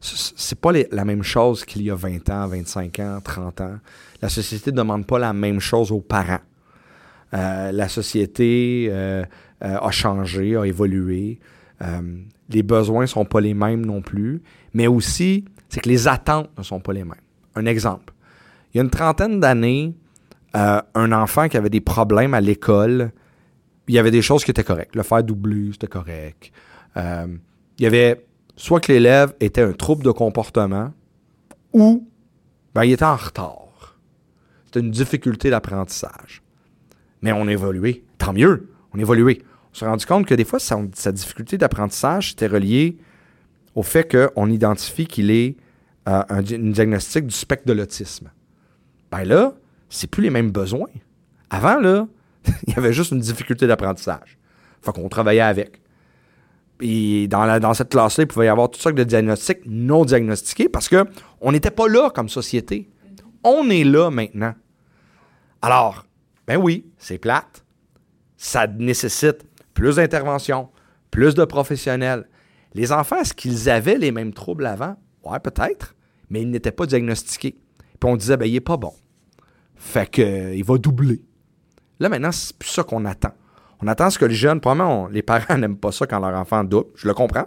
C'est 0.00 0.60
pas 0.60 0.72
la 0.72 1.04
même 1.04 1.22
chose 1.22 1.64
qu'il 1.64 1.82
y 1.82 1.90
a 1.90 1.94
20 1.94 2.30
ans, 2.30 2.46
25 2.46 3.00
ans, 3.00 3.18
30 3.22 3.60
ans. 3.62 3.78
La 4.22 4.28
société 4.28 4.70
ne 4.70 4.76
demande 4.76 5.06
pas 5.06 5.18
la 5.18 5.32
même 5.32 5.60
chose 5.60 5.90
aux 5.90 6.00
parents. 6.00 6.40
Euh, 7.34 7.72
la 7.72 7.88
société 7.88 8.92
a 9.60 9.90
changé, 9.90 10.56
a 10.56 10.64
évolué. 10.64 11.40
les 12.50 12.62
besoins 12.62 13.02
ne 13.02 13.06
sont 13.06 13.24
pas 13.24 13.40
les 13.40 13.54
mêmes 13.54 13.84
non 13.84 14.02
plus, 14.02 14.42
mais 14.74 14.86
aussi, 14.86 15.44
c'est 15.68 15.80
que 15.80 15.88
les 15.88 16.06
attentes 16.06 16.50
ne 16.56 16.62
sont 16.62 16.80
pas 16.80 16.92
les 16.92 17.04
mêmes. 17.04 17.14
Un 17.54 17.66
exemple. 17.66 18.12
Il 18.72 18.78
y 18.78 18.80
a 18.80 18.84
une 18.84 18.90
trentaine 18.90 19.40
d'années, 19.40 19.94
un 20.54 21.12
enfant 21.12 21.48
qui 21.48 21.56
avait 21.56 21.70
des 21.70 21.80
problèmes 21.80 22.34
à 22.34 22.40
l'école 22.40 23.10
il 23.88 23.94
y 23.94 23.98
avait 23.98 24.10
des 24.10 24.22
choses 24.22 24.44
qui 24.44 24.50
étaient 24.50 24.64
correctes. 24.64 24.94
Le 24.94 25.02
faire 25.02 25.22
doubler, 25.22 25.70
c'était 25.72 25.86
correct. 25.86 26.50
Euh, 26.96 27.26
il 27.78 27.82
y 27.82 27.86
avait 27.86 28.26
soit 28.56 28.80
que 28.80 28.92
l'élève 28.92 29.34
était 29.40 29.62
un 29.62 29.72
trouble 29.72 30.02
de 30.02 30.10
comportement 30.10 30.92
ou 31.72 32.08
ben, 32.74 32.84
il 32.84 32.92
était 32.92 33.04
en 33.04 33.16
retard. 33.16 33.98
C'était 34.66 34.80
une 34.80 34.90
difficulté 34.90 35.50
d'apprentissage. 35.50 36.42
Mais 37.22 37.32
on 37.32 37.46
a 37.46 37.52
évolué. 37.52 38.04
Tant 38.18 38.32
mieux, 38.32 38.68
on 38.92 38.98
a 38.98 39.00
évolué. 39.00 39.42
On 39.72 39.78
s'est 39.78 39.86
rendu 39.86 40.04
compte 40.04 40.26
que 40.26 40.34
des 40.34 40.44
fois, 40.44 40.58
sa, 40.58 41.12
difficulté 41.12 41.58
d'apprentissage 41.58 42.32
était 42.32 42.46
reliée 42.46 42.98
au 43.74 43.82
fait 43.82 44.10
qu'on 44.10 44.50
identifie 44.50 45.06
qu'il 45.06 45.30
est 45.30 45.56
euh, 46.08 46.22
un, 46.28 46.42
diagnostic 46.42 47.26
du 47.26 47.34
spectre 47.34 47.66
de 47.66 47.72
l'autisme. 47.72 48.30
Ben 49.10 49.24
là, 49.24 49.54
c'est 49.88 50.10
plus 50.10 50.22
les 50.22 50.30
mêmes 50.30 50.50
besoins. 50.50 50.90
Avant, 51.50 51.78
là, 51.78 52.06
il 52.66 52.74
y 52.74 52.76
avait 52.78 52.92
juste 52.92 53.12
une 53.12 53.20
difficulté 53.20 53.66
d'apprentissage. 53.66 54.38
Fait 54.82 54.92
qu'on 54.92 55.08
travaillait 55.08 55.40
avec. 55.40 55.80
Puis 56.78 57.28
dans, 57.28 57.74
cette 57.74 57.90
classe-là, 57.90 58.24
il 58.24 58.26
pouvait 58.26 58.46
y 58.46 58.48
avoir 58.48 58.70
toutes 58.70 58.82
sortes 58.82 58.96
de 58.96 59.04
diagnostics 59.04 59.60
non 59.66 60.04
diagnostiqués 60.04 60.68
parce 60.68 60.88
qu'on 60.88 61.52
n'était 61.52 61.70
pas 61.70 61.88
là 61.88 62.10
comme 62.10 62.28
société. 62.28 62.90
On 63.42 63.70
est 63.70 63.84
là 63.84 64.10
maintenant. 64.10 64.54
Alors, 65.62 66.06
ben 66.46 66.56
oui, 66.56 66.86
c'est 66.98 67.18
plate. 67.18 67.64
Ça 68.36 68.66
nécessite 68.66 69.46
plus 69.72 69.96
d'intervention, 69.96 70.68
plus 71.10 71.34
de 71.34 71.44
professionnels. 71.44 72.28
Les 72.74 72.92
enfants, 72.92 73.16
est-ce 73.16 73.32
qu'ils 73.32 73.70
avaient 73.70 73.96
les 73.96 74.12
mêmes 74.12 74.34
troubles 74.34 74.66
avant? 74.66 74.96
Ouais, 75.24 75.40
peut-être, 75.40 75.94
mais 76.28 76.42
ils 76.42 76.50
n'étaient 76.50 76.72
pas 76.72 76.86
diagnostiqués. 76.86 77.58
Puis 77.98 78.10
on 78.10 78.16
disait, 78.16 78.36
ben, 78.36 78.46
il 78.46 78.52
n'est 78.52 78.60
pas 78.60 78.76
bon. 78.76 78.92
Fait 79.76 80.10
qu'il 80.10 80.24
euh, 80.24 80.62
va 80.64 80.76
doubler. 80.76 81.22
Là, 81.98 82.08
maintenant, 82.08 82.32
c'est 82.32 82.56
plus 82.56 82.68
ça 82.68 82.82
qu'on 82.82 83.04
attend. 83.04 83.32
On 83.82 83.86
attend 83.88 84.10
ce 84.10 84.18
que 84.18 84.24
les 84.24 84.34
jeunes, 84.34 84.60
probablement, 84.60 85.08
les 85.08 85.22
parents 85.22 85.56
n'aiment 85.58 85.76
pas 85.76 85.92
ça 85.92 86.06
quand 86.06 86.18
leur 86.18 86.38
enfant 86.38 86.64
double. 86.64 86.88
Je 86.94 87.06
le 87.06 87.14
comprends. 87.14 87.46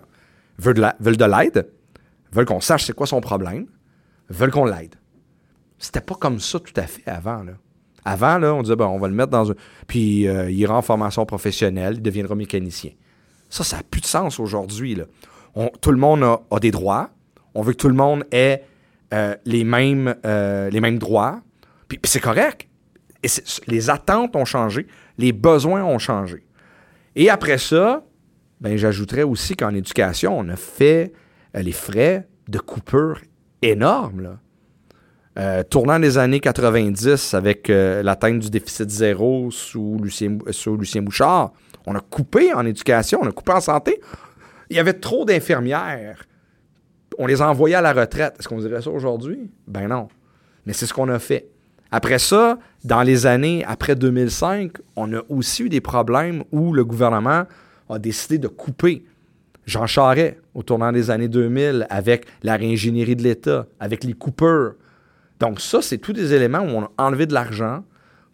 Veulent 0.57 0.75
de 0.75 1.25
l'aide. 1.25 1.69
Veulent 2.31 2.45
qu'on 2.45 2.61
sache 2.61 2.85
c'est 2.85 2.93
quoi 2.93 3.07
son 3.07 3.21
problème. 3.21 3.65
Veulent 4.29 4.51
qu'on 4.51 4.65
l'aide. 4.65 4.95
C'était 5.77 6.01
pas 6.01 6.15
comme 6.15 6.39
ça 6.39 6.59
tout 6.59 6.73
à 6.75 6.83
fait 6.83 7.09
avant. 7.09 7.43
Avant, 8.05 8.41
on 8.43 8.61
disait, 8.61 8.75
ben, 8.75 8.85
on 8.85 8.99
va 8.99 9.07
le 9.07 9.13
mettre 9.13 9.31
dans 9.31 9.51
un. 9.51 9.55
Puis 9.87 10.27
euh, 10.27 10.51
il 10.51 10.57
ira 10.57 10.77
en 10.77 10.81
formation 10.81 11.25
professionnelle, 11.25 11.95
il 11.95 12.01
deviendra 12.01 12.35
mécanicien. 12.35 12.91
Ça, 13.49 13.63
ça 13.63 13.77
n'a 13.77 13.83
plus 13.83 14.01
de 14.01 14.05
sens 14.05 14.39
aujourd'hui. 14.39 14.97
tout 15.81 15.91
le 15.91 15.97
monde 15.97 16.23
a, 16.23 16.59
des 16.59 16.71
droits. 16.71 17.09
On 17.55 17.61
veut 17.61 17.73
que 17.73 17.77
tout 17.77 17.87
le 17.87 17.95
monde 17.95 18.25
ait 18.31 18.63
euh, 19.13 19.35
les, 19.45 19.63
mêmes, 19.63 20.15
euh, 20.25 20.69
les 20.69 20.81
mêmes 20.81 20.99
droits. 20.99 21.41
Puis, 21.87 21.99
c'est 22.03 22.19
correct. 22.19 22.67
Les 23.67 23.89
attentes 23.89 24.35
ont 24.35 24.45
changé, 24.45 24.87
les 25.19 25.33
besoins 25.33 25.83
ont 25.83 25.99
changé. 25.99 26.45
Et 27.15 27.29
après 27.29 27.57
ça, 27.57 28.05
ben, 28.61 28.77
j'ajouterais 28.77 29.23
aussi 29.23 29.55
qu'en 29.55 29.75
éducation, 29.75 30.37
on 30.39 30.47
a 30.47 30.55
fait 30.55 31.11
euh, 31.55 31.61
les 31.61 31.73
frais 31.73 32.27
de 32.47 32.57
coupure 32.57 33.19
énormes. 33.61 34.39
Euh, 35.37 35.63
tournant 35.63 35.99
des 35.99 36.17
années 36.17 36.39
90 36.39 37.33
avec 37.33 37.69
euh, 37.69 38.01
l'atteinte 38.01 38.39
du 38.39 38.49
déficit 38.49 38.89
zéro 38.89 39.51
sous 39.51 39.99
Lucien, 40.01 40.37
sous 40.51 40.77
Lucien 40.77 41.01
Bouchard, 41.01 41.51
on 41.85 41.95
a 41.95 41.99
coupé 41.99 42.53
en 42.53 42.65
éducation, 42.65 43.19
on 43.21 43.27
a 43.27 43.31
coupé 43.31 43.51
en 43.51 43.61
santé. 43.61 43.99
Il 44.69 44.77
y 44.77 44.79
avait 44.79 44.93
trop 44.93 45.25
d'infirmières. 45.25 46.25
On 47.17 47.27
les 47.27 47.41
a 47.41 47.49
envoyées 47.49 47.75
à 47.75 47.81
la 47.81 47.91
retraite. 47.91 48.35
Est-ce 48.39 48.47
qu'on 48.47 48.59
dirait 48.59 48.81
ça 48.81 48.89
aujourd'hui? 48.89 49.51
Ben 49.67 49.89
non. 49.89 50.07
Mais 50.65 50.71
c'est 50.71 50.85
ce 50.85 50.93
qu'on 50.93 51.09
a 51.09 51.19
fait. 51.19 51.49
Après 51.91 52.19
ça, 52.19 52.59
dans 52.83 53.01
les 53.01 53.25
années 53.25 53.63
après 53.65 53.95
2005, 53.95 54.73
on 54.95 55.13
a 55.13 55.21
aussi 55.29 55.63
eu 55.63 55.69
des 55.69 55.81
problèmes 55.81 56.43
où 56.51 56.71
le 56.73 56.85
gouvernement 56.85 57.45
a 57.89 57.99
décidé 57.99 58.37
de 58.37 58.47
couper. 58.47 59.05
Jean 59.65 59.87
Charest, 59.87 60.37
au 60.53 60.63
tournant 60.63 60.91
des 60.91 61.11
années 61.11 61.27
2000, 61.27 61.87
avec 61.89 62.25
la 62.43 62.55
réingénierie 62.55 63.15
de 63.15 63.23
l'État, 63.23 63.67
avec 63.79 64.03
les 64.03 64.13
coupeurs. 64.13 64.73
Donc 65.39 65.59
ça, 65.61 65.81
c'est 65.81 65.97
tous 65.97 66.13
des 66.13 66.33
éléments 66.33 66.59
où 66.59 66.69
on 66.69 66.83
a 66.83 66.91
enlevé 66.97 67.25
de 67.25 67.33
l'argent 67.33 67.83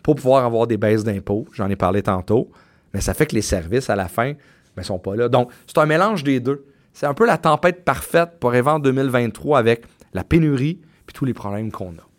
pour 0.03 0.15
pouvoir 0.15 0.45
avoir 0.45 0.67
des 0.67 0.77
baisses 0.77 1.03
d'impôts. 1.03 1.47
J'en 1.53 1.69
ai 1.69 1.75
parlé 1.75 2.03
tantôt. 2.03 2.51
Mais 2.93 3.01
ça 3.01 3.13
fait 3.13 3.25
que 3.25 3.35
les 3.35 3.41
services, 3.41 3.89
à 3.89 3.95
la 3.95 4.07
fin, 4.07 4.33
ne 4.77 4.83
sont 4.83 4.99
pas 4.99 5.15
là. 5.15 5.29
Donc, 5.29 5.51
c'est 5.67 5.77
un 5.77 5.85
mélange 5.85 6.23
des 6.23 6.39
deux. 6.39 6.65
C'est 6.93 7.05
un 7.05 7.13
peu 7.13 7.25
la 7.25 7.37
tempête 7.37 7.83
parfaite 7.83 8.31
pour 8.39 8.53
en 8.53 8.79
2023 8.79 9.59
avec 9.59 9.83
la 10.13 10.23
pénurie 10.23 10.79
puis 11.05 11.13
tous 11.13 11.25
les 11.25 11.33
problèmes 11.33 11.71
qu'on 11.71 11.89
a. 11.89 12.14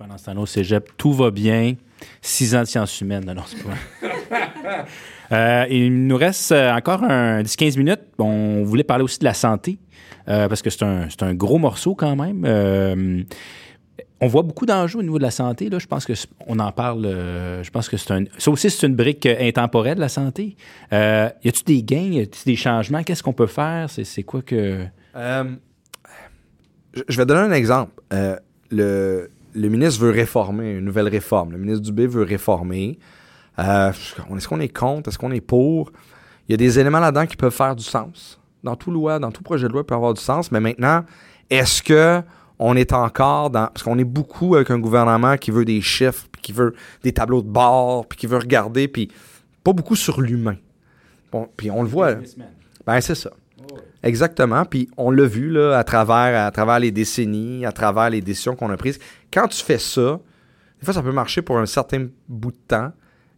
Pendant 0.00 0.16
ce 0.16 0.24
temps-là, 0.24 0.40
au 0.40 0.46
cégep, 0.46 0.88
tout 0.96 1.12
va 1.12 1.30
bien. 1.30 1.74
Six 2.22 2.54
ans 2.54 2.60
de 2.62 2.64
sciences 2.64 2.98
humaines. 3.02 3.22
Non, 3.26 3.34
non, 3.34 3.42
c'est 3.46 3.62
pas. 3.62 4.86
Euh, 5.32 5.64
il 5.70 6.08
nous 6.08 6.16
reste 6.16 6.50
euh, 6.50 6.72
encore 6.72 7.04
un 7.04 7.42
10-15 7.42 7.78
minutes. 7.78 8.00
On 8.18 8.64
voulait 8.64 8.82
parler 8.82 9.04
aussi 9.04 9.20
de 9.20 9.24
la 9.24 9.32
santé, 9.34 9.78
euh, 10.26 10.48
parce 10.48 10.60
que 10.60 10.70
c'est 10.70 10.82
un, 10.82 11.08
c'est 11.08 11.22
un 11.22 11.34
gros 11.34 11.58
morceau 11.58 11.94
quand 11.94 12.16
même. 12.16 12.42
Euh, 12.44 13.22
on 14.20 14.26
voit 14.26 14.42
beaucoup 14.42 14.66
d'enjeux 14.66 14.98
au 14.98 15.02
niveau 15.04 15.18
de 15.18 15.22
la 15.22 15.30
santé. 15.30 15.70
Là. 15.70 15.78
Je 15.78 15.86
pense 15.86 16.04
que 16.04 16.16
c'est- 16.16 16.26
on 16.48 16.58
en 16.58 16.72
parle. 16.72 17.06
euh, 17.06 17.62
je 17.62 17.70
pense 17.70 17.88
que 17.88 17.96
c'est 17.96 18.10
un. 18.12 18.24
Ça 18.38 18.50
aussi, 18.50 18.70
c'est 18.70 18.84
une 18.88 18.96
brique 18.96 19.24
intemporelle, 19.26 19.98
la 19.98 20.08
santé. 20.08 20.56
Euh, 20.92 21.30
y 21.44 21.48
a-tu 21.48 21.62
des 21.62 21.84
gains, 21.84 22.10
y 22.10 22.20
a-tu 22.22 22.40
des 22.46 22.56
changements? 22.56 23.04
Qu'est-ce 23.04 23.22
qu'on 23.22 23.32
peut 23.32 23.46
faire? 23.46 23.88
C'est, 23.88 24.02
c'est 24.04 24.24
quoi 24.24 24.42
que 24.42 24.84
Euh, 25.14 25.44
je 26.92 27.02
je 27.08 27.16
vais 27.18 27.26
donner 27.26 27.40
un 27.42 27.52
exemple. 27.52 27.92
Euh, 28.12 28.36
le, 28.72 29.30
le 29.54 29.68
ministre 29.68 30.00
veut 30.00 30.10
réformer, 30.10 30.72
une 30.72 30.84
nouvelle 30.84 31.08
réforme. 31.08 31.52
Le 31.52 31.58
ministre 31.58 31.82
Dubé 31.82 32.06
veut 32.06 32.22
réformer. 32.22 32.98
Euh, 33.58 33.90
est-ce 33.90 34.48
qu'on 34.48 34.60
est 34.60 34.68
contre? 34.68 35.08
Est-ce 35.08 35.18
qu'on 35.18 35.32
est 35.32 35.40
pour? 35.40 35.90
Il 36.48 36.52
y 36.52 36.54
a 36.54 36.56
des 36.56 36.78
éléments 36.78 37.00
là-dedans 37.00 37.26
qui 37.26 37.36
peuvent 37.36 37.54
faire 37.54 37.76
du 37.76 37.84
sens. 37.84 38.40
Dans 38.62 38.76
tout 38.76 38.90
loi, 38.90 39.18
dans 39.18 39.30
tout 39.30 39.42
projet 39.42 39.66
de 39.66 39.72
loi, 39.72 39.82
il 39.82 39.86
peut 39.86 39.94
avoir 39.94 40.14
du 40.14 40.20
sens. 40.20 40.50
Mais 40.52 40.60
maintenant, 40.60 41.04
est-ce 41.48 41.82
que 41.82 42.22
on 42.58 42.76
est 42.76 42.92
encore 42.92 43.48
dans... 43.48 43.68
Parce 43.68 43.82
qu'on 43.82 43.98
est 43.98 44.04
beaucoup 44.04 44.54
avec 44.54 44.70
un 44.70 44.78
gouvernement 44.78 45.38
qui 45.38 45.50
veut 45.50 45.64
des 45.64 45.80
chiffres, 45.80 46.26
puis 46.30 46.42
qui 46.42 46.52
veut 46.52 46.74
des 47.02 47.12
tableaux 47.12 47.40
de 47.40 47.48
bord, 47.48 48.06
puis 48.06 48.18
qui 48.18 48.26
veut 48.26 48.36
regarder, 48.36 48.86
puis 48.86 49.10
pas 49.64 49.72
beaucoup 49.72 49.96
sur 49.96 50.20
l'humain. 50.20 50.56
Bon, 51.32 51.48
puis 51.56 51.70
on 51.70 51.82
le 51.82 51.88
voit. 51.88 52.16
Ben, 52.86 53.00
c'est 53.00 53.14
ça. 53.14 53.30
Exactement. 54.02 54.64
Puis 54.64 54.88
on 54.96 55.10
l'a 55.10 55.26
vu 55.26 55.50
là, 55.50 55.78
à, 55.78 55.84
travers, 55.84 56.46
à 56.46 56.50
travers 56.50 56.78
les 56.78 56.90
décennies, 56.90 57.66
à 57.66 57.72
travers 57.72 58.10
les 58.10 58.20
décisions 58.20 58.56
qu'on 58.56 58.70
a 58.70 58.76
prises. 58.76 58.98
Quand 59.32 59.48
tu 59.48 59.62
fais 59.62 59.78
ça, 59.78 60.20
des 60.78 60.84
fois, 60.84 60.94
ça 60.94 61.02
peut 61.02 61.12
marcher 61.12 61.42
pour 61.42 61.58
un 61.58 61.66
certain 61.66 62.06
bout 62.28 62.52
de 62.52 62.58
temps, 62.68 62.92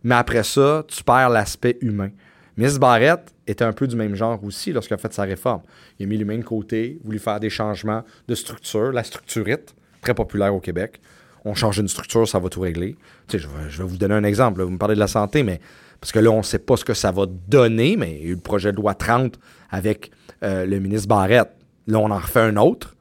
mais 0.04 0.14
après 0.14 0.44
ça, 0.44 0.84
tu 0.86 1.02
perds 1.02 1.30
l'aspect 1.30 1.78
humain. 1.80 2.10
Miss 2.56 2.78
Barrett 2.78 3.34
était 3.46 3.64
un 3.64 3.72
peu 3.72 3.86
du 3.86 3.96
même 3.96 4.14
genre 4.14 4.42
aussi 4.44 4.72
lorsqu'il 4.72 4.94
a 4.94 4.98
fait 4.98 5.12
sa 5.12 5.22
réforme. 5.22 5.62
Il 5.98 6.04
a 6.04 6.06
mis 6.06 6.18
l'humain 6.18 6.38
de 6.38 6.44
côté, 6.44 6.98
voulu 7.02 7.18
faire 7.18 7.40
des 7.40 7.50
changements 7.50 8.04
de 8.28 8.34
structure, 8.34 8.92
la 8.92 9.04
structurite, 9.04 9.74
très 10.02 10.14
populaire 10.14 10.54
au 10.54 10.60
Québec. 10.60 11.00
On 11.44 11.54
change 11.54 11.78
une 11.78 11.88
structure, 11.88 12.26
ça 12.28 12.38
va 12.38 12.48
tout 12.48 12.60
régler. 12.60 12.96
Tu 13.26 13.38
sais, 13.38 13.44
je, 13.44 13.48
vais, 13.48 13.68
je 13.68 13.82
vous 13.82 13.96
donner 13.96 14.14
un 14.14 14.24
exemple. 14.24 14.62
Vous 14.62 14.70
me 14.70 14.78
parlez 14.78 14.94
de 14.94 15.00
la 15.00 15.08
santé, 15.08 15.42
mais 15.42 15.60
parce 16.00 16.12
que 16.12 16.18
là, 16.18 16.30
on 16.30 16.38
ne 16.38 16.42
sait 16.42 16.58
pas 16.58 16.76
ce 16.76 16.84
que 16.84 16.94
ça 16.94 17.12
va 17.12 17.26
donner, 17.26 17.96
mais 17.96 18.16
il 18.16 18.22
y 18.22 18.26
a 18.26 18.30
eu 18.30 18.34
le 18.34 18.40
projet 18.40 18.72
de 18.72 18.76
loi 18.76 18.94
30 18.94 19.38
avec 19.70 20.10
euh, 20.42 20.66
le 20.66 20.78
ministre 20.78 21.08
Barrette. 21.08 21.52
Là, 21.86 21.98
on 21.98 22.10
en 22.10 22.18
refait 22.18 22.40
un 22.40 22.56
autre. 22.56 22.96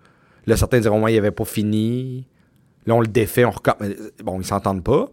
Là, 0.45 0.55
certains 0.55 0.79
diront, 0.79 0.99
moi, 0.99 1.11
il 1.11 1.17
avait 1.17 1.31
pas 1.31 1.45
fini. 1.45 2.27
Là, 2.85 2.95
on 2.95 3.01
le 3.01 3.07
défait, 3.07 3.45
on 3.45 3.53
euh, 3.81 3.93
Bon, 4.23 4.39
ils 4.39 4.45
s'entendent 4.45 4.83
pas. 4.83 5.09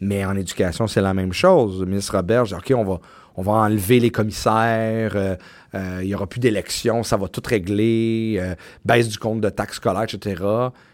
Mais 0.00 0.24
en 0.24 0.36
éducation, 0.36 0.86
c'est 0.86 1.00
la 1.00 1.14
même 1.14 1.32
chose. 1.32 1.80
Le 1.80 1.86
ministre 1.86 2.16
Robert, 2.16 2.44
dit, 2.44 2.54
OK, 2.54 2.72
on 2.76 2.84
va, 2.84 3.00
on 3.36 3.42
va 3.42 3.52
enlever 3.52 4.00
les 4.00 4.10
commissaires, 4.10 5.12
euh, 5.14 5.36
euh, 5.74 6.00
il 6.02 6.08
n'y 6.08 6.14
aura 6.14 6.26
plus 6.26 6.40
d'élections, 6.40 7.02
ça 7.02 7.16
va 7.16 7.28
tout 7.28 7.42
régler, 7.44 8.36
euh, 8.38 8.54
baisse 8.84 9.08
du 9.08 9.18
compte 9.18 9.40
de 9.40 9.48
taxes 9.48 9.76
scolaires, 9.76 10.04
etc. 10.04 10.42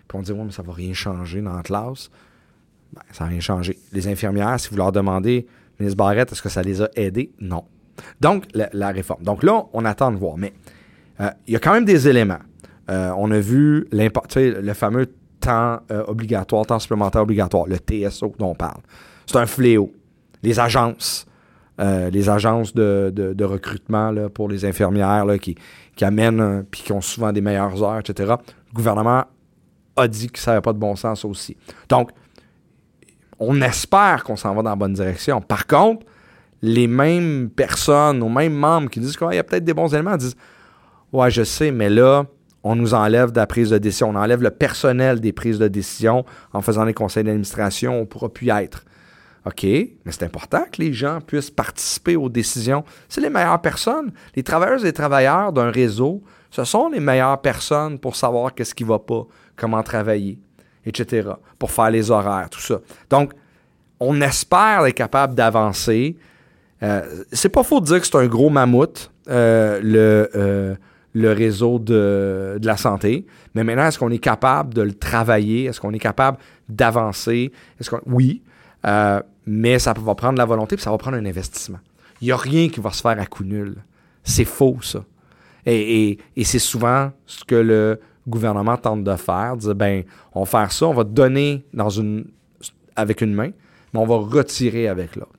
Puis 0.07 0.19
on 0.19 0.23
dit, 0.23 0.33
ouais, 0.33 0.45
mais 0.45 0.53
ça 0.53 0.63
va 0.63 0.73
rien 0.73 0.93
changer 0.95 1.41
dans 1.43 1.55
la 1.55 1.63
classe. 1.63 2.11
Ben, 2.93 3.03
ça 3.13 3.25
n'a 3.25 3.31
rien 3.31 3.41
changé. 3.41 3.79
Les 3.93 4.09
infirmières, 4.09 4.59
si 4.61 4.71
vous 4.71 4.77
leur 4.77 4.93
demandez, 4.93 5.47
ministre 5.79 5.97
Barrette, 5.97 6.33
est-ce 6.33 6.43
que 6.43 6.49
ça 6.49 6.63
les 6.63 6.81
a 6.81 6.89
aidés? 6.97 7.33
Non. 7.41 7.65
Donc, 8.21 8.45
la, 8.55 8.71
la 8.73 8.91
réforme. 8.91 9.23
Donc 9.25 9.43
là, 9.43 9.65
on 9.73 9.85
attend 9.85 10.13
de 10.13 10.17
voir. 10.17 10.37
Mais 10.37 10.53
il 11.49 11.53
y 11.53 11.57
a 11.57 11.59
quand 11.59 11.73
même 11.73 11.85
des 11.85 12.07
éléments. 12.07 12.39
On 12.89 13.31
a 13.33 13.41
vu 13.41 13.89
le 13.91 14.73
fameux 14.73 15.13
temps 15.41 15.81
obligatoire, 16.07 16.65
temps 16.65 16.79
supplémentaire 16.79 17.23
obligatoire, 17.23 17.67
le 17.67 17.77
TSO 17.77 18.35
dont 18.39 18.51
on 18.51 18.55
parle. 18.55 18.81
C'est 19.27 19.37
un 19.37 19.47
fléau. 19.47 19.93
Les 20.45 20.61
agences, 20.61 21.27
euh, 21.81 22.11
les 22.11 22.29
agences 22.29 22.75
de, 22.75 23.13
de- 23.15 23.45
recrutement 23.45 24.13
pour 24.31 24.49
les 24.49 24.65
infirmières 24.65 25.27
qui, 25.41 25.55
qui 25.97 26.05
amènent, 26.05 26.65
puis 26.71 26.83
qui 26.83 26.93
ont 26.93 27.01
souvent 27.01 27.33
des 27.33 27.41
meilleures 27.41 27.83
heures, 27.83 27.99
etc. 27.99 28.35
Le 28.71 28.75
gouvernement 28.75 29.25
a 29.97 30.09
dit 30.09 30.29
que 30.29 30.39
ça 30.39 30.53
n'avait 30.53 30.63
pas 30.63 30.73
de 30.73 30.79
bon 30.79 30.97
sens 30.97 31.25
aussi. 31.25 31.57
Donc, 31.89 32.11
on 33.39 33.61
espère 33.63 34.25
qu'on 34.25 34.37
s'en 34.37 34.55
va 34.55 34.63
dans 34.63 34.71
la 34.71 34.77
bonne 34.77 34.95
direction. 34.95 35.41
Par 35.41 35.67
contre, 35.67 36.05
les 36.63 36.89
mêmes 36.89 37.51
personnes, 37.51 38.23
aux 38.23 38.29
mêmes 38.29 38.55
membres 38.55 38.91
qui 38.91 39.01
disent 39.01 39.17
qu'il 39.17 39.33
y 39.33 39.39
a 39.39 39.45
peut-être 39.45 39.65
des 39.65 39.75
bons 39.75 39.93
éléments, 39.95 40.17
disent 40.17 40.37
Ouais, 41.13 41.31
je 41.31 41.43
sais, 41.43 41.71
mais 41.71 41.89
là, 41.89 42.27
on 42.65 42.75
nous 42.75 42.93
enlève 42.95 43.31
de 43.31 43.37
la 43.39 43.47
prise 43.47 43.71
de 43.71 43.79
décision. 43.79 44.11
On 44.11 44.17
enlève 44.17 44.43
le 44.43 44.51
personnel 44.51 45.21
des 45.21 45.33
prises 45.33 45.59
de 45.59 45.69
décision 45.69 46.25
en 46.53 46.61
faisant 46.61 46.85
les 46.85 46.93
conseils 46.95 47.25
d'administration. 47.25 47.95
On 47.97 48.01
ne 48.01 48.05
pourra 48.05 48.29
plus 48.29 48.47
y 48.47 48.51
être. 48.51 48.85
OK, 49.49 49.65
mais 49.65 50.13
c'est 50.13 50.25
important 50.25 50.65
que 50.71 50.83
les 50.83 50.93
gens 50.93 51.21
puissent 51.21 51.51
participer 51.51 52.17
aux 52.17 52.29
décisions. 52.29 52.85
C'est 53.09 53.23
les 53.23 53.31
meilleures 53.31 53.63
personnes. 53.63 54.13
Les 54.37 54.43
travailleuses 54.43 54.85
et 54.85 54.93
travailleurs 54.93 55.55
d'un 55.55 55.71
réseau, 55.71 56.23
ce 56.51 56.65
sont 56.65 56.91
les 56.91 57.01
meilleures 57.01 57.41
personnes 57.41 57.99
pour 57.99 58.15
savoir 58.15 58.55
qu'est-ce 58.55 58.75
qui 58.75 58.85
ne 58.85 58.91
va 58.91 58.99
pas, 58.99 59.27
comment 59.57 59.83
travailler, 59.83 60.39
etc., 60.85 61.31
pour 61.59 61.71
faire 61.71 61.91
les 61.91 62.11
horaires, 62.11 62.51
tout 62.51 62.61
ça. 62.61 62.81
Donc, 63.09 63.33
on 64.01 64.21
espère 64.21 64.85
être 64.85 64.95
capable 64.95 65.35
d'avancer. 65.35 66.17
Euh, 66.83 67.25
c'est 67.33 67.49
pas 67.49 67.63
faux 67.63 67.81
de 67.81 67.87
dire 67.87 68.01
que 68.01 68.07
c'est 68.07 68.17
un 68.17 68.27
gros 68.27 68.51
mammouth, 68.51 69.11
euh, 69.31 69.81
le, 69.83 70.31
euh, 70.35 70.75
le 71.15 71.33
réseau 71.33 71.79
de, 71.79 72.59
de 72.61 72.67
la 72.67 72.77
santé. 72.77 73.25
Mais 73.55 73.65
maintenant, 73.65 73.87
est-ce 73.87 73.99
qu'on 73.99 74.11
est 74.11 74.19
capable 74.19 74.75
de 74.75 74.83
le 74.83 74.93
travailler? 74.93 75.65
Est-ce 75.65 75.81
qu'on 75.81 75.95
est 75.95 75.99
capable 75.99 76.37
d'avancer? 76.69 77.51
Est-ce 77.81 77.89
qu'on... 77.89 78.01
Oui, 78.05 78.43
euh, 78.87 79.21
mais 79.49 79.79
ça 79.79 79.95
va 79.95 80.15
prendre 80.15 80.37
la 80.37 80.45
volonté 80.45 80.77
puis 80.77 80.83
ça 80.83 80.91
va 80.91 80.99
prendre 80.99 81.17
un 81.17 81.25
investissement. 81.25 81.79
Il 82.21 82.27
n'y 82.27 82.33
a 82.33 82.37
rien 82.37 82.69
qui 82.69 82.81
va 82.81 82.93
se 82.93 83.01
faire 83.01 83.19
à 83.19 83.25
coup 83.25 83.45
nul. 83.45 83.77
C'est 84.23 84.45
faux, 84.45 84.77
ça. 84.83 85.05
Et, 85.65 86.19
c'est 86.43 86.59
souvent 86.59 87.13
ce 87.25 87.45
que 87.45 87.55
le 87.55 87.99
gouvernement 88.27 88.77
tente 88.77 89.05
de 89.05 89.17
faire, 89.17 89.57
dire 89.57 89.75
ben, 89.75 90.03
on 90.35 90.41
va 90.41 90.47
faire 90.47 90.73
ça, 90.73 90.87
on 90.87 90.93
va 90.93 91.05
donner 91.05 91.65
avec 92.95 93.23
une 93.23 93.35
main, 93.35 93.51
mais 93.93 94.01
on 94.01 94.07
va 94.07 94.17
retirer 94.17 94.87
avec 94.87 95.17
l'autre. 95.17 95.33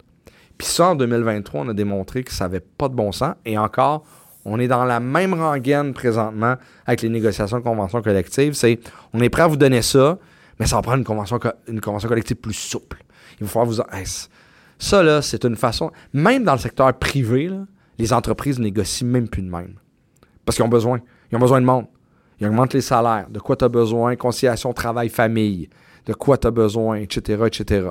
Puis 0.57 0.68
ça, 0.68 0.89
en 0.89 0.95
2023, 0.95 1.62
on 1.62 1.70
a 1.70 1.74
démontré 1.74 2.24
que 2.24 2.32
ça 2.32 2.45
n'avait 2.45 2.60
pas 2.60 2.89
de 2.89 2.95
bon 2.95 3.12
sens. 3.12 3.36
Et 3.45 3.57
encore, 3.57 4.05
on 4.43 4.60
est 4.60 4.68
dans 4.68 4.86
la 4.86 4.99
même 4.99 5.36
rengaine 5.36 5.93
présentement 5.93 6.55
avec 6.86 7.03
les 7.03 7.10
négociations 7.10 7.60
de 7.60 7.64
conventions 7.64 8.01
collectives. 8.01 8.53
C'est, 8.53 8.80
on 9.14 9.22
est 9.22 9.30
prêt 9.30 9.43
à 9.43 9.47
vous 9.47 9.57
donner 9.57 9.84
ça, 9.84 10.18
mais 10.60 10.66
ça 10.66 10.78
va 10.78 10.82
prendre 10.82 11.03
convention, 11.03 11.39
une 11.68 11.80
convention 11.80 12.10
collective 12.10 12.38
plus 12.38 12.53
souple. 12.53 12.97
Il 13.40 13.46
va 13.46 13.50
falloir 13.50 13.66
vous... 13.72 13.82
Hey, 13.92 14.06
ça, 14.78 15.04
là, 15.04 15.22
c'est 15.22 15.44
une 15.46 15.56
façon... 15.56 15.92
Même 16.14 16.44
dans 16.44 16.54
le 16.54 16.60
secteur 16.60 16.94
privé, 16.98 17.50
les 17.98 18.14
entreprises 18.14 18.60
négocient 18.60 19.08
même 19.08 19.28
plus 19.28 19.42
de 19.42 19.50
même. 19.50 19.76
Parce 20.46 20.56
qu'ils 20.56 20.66
ont 20.66 20.70
besoin. 20.70 21.00
Ils 21.32 21.36
ont 21.36 21.40
besoin 21.40 21.60
de 21.62 21.66
monde. 21.66 21.86
Ils 22.40 22.48
augmentent 22.48 22.74
les 22.74 22.82
salaires. 22.82 23.28
De 23.30 23.40
quoi 23.40 23.56
tu 23.56 23.66
as 23.66 23.70
besoin? 23.70 24.16
Conciliation 24.16 24.72
travail-famille. 24.74 25.70
De 26.06 26.14
quoi 26.14 26.38
tu 26.38 26.48
as 26.48 26.52
besoin, 26.52 26.96
etc., 26.96 27.44
etc. 27.46 27.90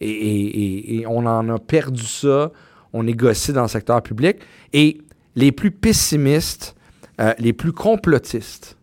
Et, 0.00 0.08
et- 0.10 0.60
et- 0.60 1.00
et 1.00 1.06
on 1.06 1.18
en 1.26 1.48
a 1.48 1.58
perdu 1.58 2.04
ça. 2.04 2.52
On 2.92 3.02
négocie 3.02 3.52
dans 3.52 3.62
le 3.62 3.68
secteur 3.68 4.00
public. 4.02 4.38
Et 4.72 5.00
les 5.36 5.52
plus 5.52 5.70
pessimistes, 5.70 6.74
euh, 7.20 7.34
les 7.38 7.52
plus 7.52 7.72
complotistes, 7.72 8.76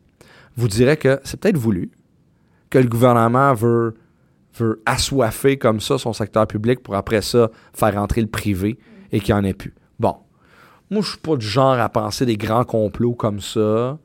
vous 0.58 0.68
diraient 0.68 0.98
que 0.98 1.20
c'est 1.24 1.40
peut-être 1.40 1.58
voulu, 1.58 1.92
que 2.70 2.78
le 2.78 2.88
gouvernement 2.88 3.54
veut, 3.54 3.96
veut 4.58 4.82
assoiffer 4.86 5.58
comme 5.58 5.80
ça 5.80 5.98
son 5.98 6.14
secteur 6.14 6.48
public 6.48 6.82
pour 6.82 6.96
après 6.96 7.22
ça 7.22 7.50
faire 7.74 7.94
rentrer 7.96 8.22
le 8.22 8.28
privé 8.28 8.78
et 9.12 9.20
qu'il 9.20 9.34
n'y 9.34 9.42
en 9.42 9.44
ait 9.44 9.54
plus. 9.54 9.74
Bon. 10.00 10.18
Moi, 10.90 11.02
je 11.02 11.10
suis 11.10 11.18
pas 11.18 11.36
du 11.36 11.46
genre 11.46 11.80
à 11.80 11.90
penser 11.90 12.26
des 12.26 12.38
grands 12.38 12.64
complots 12.64 13.14
comme 13.14 13.42
ça. 13.42 13.98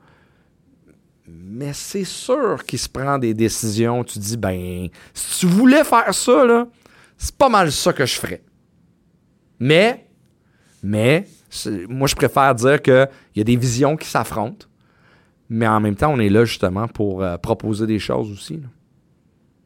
Mais 1.29 1.73
c'est 1.73 2.05
sûr 2.05 2.65
qu'il 2.65 2.79
se 2.79 2.89
prend 2.89 3.19
des 3.19 3.35
décisions. 3.35 4.03
Tu 4.03 4.19
dis, 4.19 4.37
ben, 4.37 4.89
si 5.15 5.41
tu 5.41 5.47
voulais 5.47 5.85
faire 5.85 6.13
ça, 6.13 6.45
là, 6.45 6.67
c'est 7.17 7.37
pas 7.37 7.49
mal 7.49 7.71
ça 7.71 7.93
que 7.93 8.05
je 8.05 8.19
ferais. 8.19 8.43
Mais, 9.61 10.09
mais, 10.83 11.27
moi, 11.89 12.09
je 12.09 12.17
préfère 12.17 12.55
dire 12.57 12.83
qu'il 12.83 13.09
y 13.37 13.41
a 13.41 13.45
des 13.45 13.57
visions 13.57 13.97
qui 13.97 14.09
s'affrontent. 14.09 14.67
Mais 15.49 15.69
en 15.69 15.79
même 15.81 15.95
temps, 15.95 16.13
on 16.13 16.19
est 16.19 16.31
là 16.31 16.45
justement 16.45 16.89
pour 16.89 17.23
euh, 17.23 17.37
proposer 17.37 17.87
des 17.87 17.99
choses 17.99 18.33
aussi. 18.33 18.61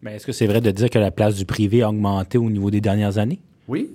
Mais 0.07 0.15
est-ce 0.15 0.27
que 0.27 0.31
c'est 0.31 0.47
vrai 0.47 0.61
de 0.61 0.71
dire 0.71 0.89
que 0.89 1.01
la 1.01 1.11
place 1.11 1.35
du 1.35 1.45
privé 1.45 1.83
a 1.83 1.89
augmenté 1.89 2.39
au 2.39 2.49
niveau 2.49 2.71
des 2.71 2.81
dernières 2.81 3.19
années? 3.19 3.41
Oui. 3.67 3.91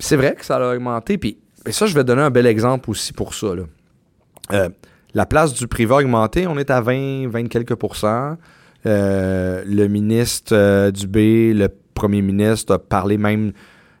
C'est 0.00 0.16
vrai 0.16 0.34
que 0.34 0.44
ça 0.44 0.56
a 0.56 0.74
augmenté. 0.74 1.18
Puis 1.18 1.38
et 1.64 1.70
ça, 1.70 1.86
je 1.86 1.94
vais 1.94 2.02
donner 2.02 2.22
un 2.22 2.30
bel 2.30 2.46
exemple 2.46 2.90
aussi 2.90 3.12
pour 3.12 3.32
ça. 3.32 3.54
Euh, 4.50 4.68
la 5.14 5.24
place 5.24 5.54
du 5.54 5.68
privé 5.68 5.94
a 5.94 5.98
augmenté. 5.98 6.48
On 6.48 6.58
est 6.58 6.68
à 6.68 6.80
20, 6.80 7.28
20 7.28 7.46
quelques 7.46 7.76
pourcents. 7.76 8.36
Euh, 8.86 9.62
le 9.64 9.86
ministre 9.86 10.52
euh, 10.52 10.90
Dubé, 10.90 11.54
le 11.54 11.68
premier 11.94 12.22
ministre, 12.22 12.74
a 12.74 12.78
parlé 12.80 13.16
même 13.16 13.52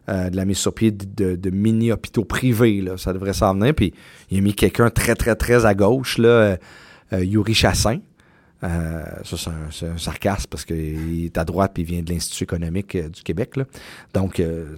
euh, 0.08 0.30
de 0.30 0.36
la 0.36 0.44
mise 0.44 0.58
sur 0.58 0.74
pied 0.74 0.90
de, 0.90 1.50
mini-hôpitaux 1.50 2.24
privés. 2.24 2.84
Ça 2.96 3.12
devrait 3.12 3.34
s'en 3.34 3.54
venir. 3.54 3.72
Puis 3.72 3.94
il 4.32 4.38
a 4.38 4.40
mis 4.40 4.54
quelqu'un 4.54 4.90
très, 4.90 5.14
très, 5.14 5.36
très 5.36 5.64
à 5.64 5.74
gauche, 5.74 6.16
euh, 6.18 6.56
Yuri 7.12 7.54
Chassin. 7.54 8.00
Euh, 8.64 9.02
ça, 9.24 9.50
c'est 9.70 9.86
un, 9.86 9.98
sarcasme 9.98 10.46
parce 10.48 10.64
qu'il 10.64 11.24
est 11.24 11.36
à 11.36 11.44
droite 11.44 11.72
puis 11.74 11.82
il 11.82 11.86
vient 11.86 12.02
de 12.02 12.10
l'Institut 12.10 12.44
économique 12.44 12.94
euh, 12.94 13.08
du 13.08 13.22
Québec. 13.22 13.54
Donc, 14.14 14.38
euh, 14.38 14.76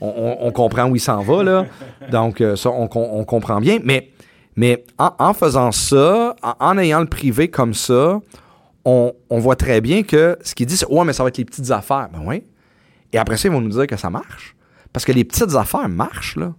on, 0.00 0.50
comprend 0.52 0.88
où 0.88 0.96
il 0.96 1.00
s'en 1.00 1.22
va. 1.22 1.42
Là. 1.42 1.66
Donc, 2.10 2.42
ça, 2.56 2.70
on, 2.70 2.86
com- 2.86 3.08
on 3.10 3.24
comprend 3.24 3.60
bien. 3.60 3.80
Mais, 3.84 4.10
mais 4.56 4.84
en, 4.96 5.34
faisant 5.34 5.72
ça, 5.72 6.36
en, 6.60 6.78
ayant 6.78 7.00
le 7.00 7.06
privé 7.06 7.48
comme 7.48 7.74
ça, 7.74 8.20
on, 8.84 9.12
on 9.28 9.38
voit 9.40 9.56
très 9.56 9.80
bien 9.80 10.04
que 10.04 10.38
ce 10.42 10.54
qu'il 10.54 10.66
dit, 10.66 10.76
c'est 10.76 10.86
Ouais, 10.86 11.04
mais 11.04 11.12
ça 11.12 11.24
va 11.24 11.28
être 11.28 11.38
les 11.38 11.44
petites 11.44 11.70
affaires. 11.70 12.08
Ben 12.12 12.22
oui. 12.24 12.44
Et 13.12 13.18
après 13.18 13.36
ça, 13.36 13.48
ils 13.48 13.50
vont 13.52 13.60
nous 13.60 13.70
dire 13.70 13.88
que 13.88 13.96
ça 13.96 14.08
marche. 14.08 14.54
Parce 14.92 15.04
que 15.04 15.12
les 15.12 15.24
petites 15.24 15.54
affaires 15.54 15.88
marchent. 15.88 16.36
Là. 16.36 16.54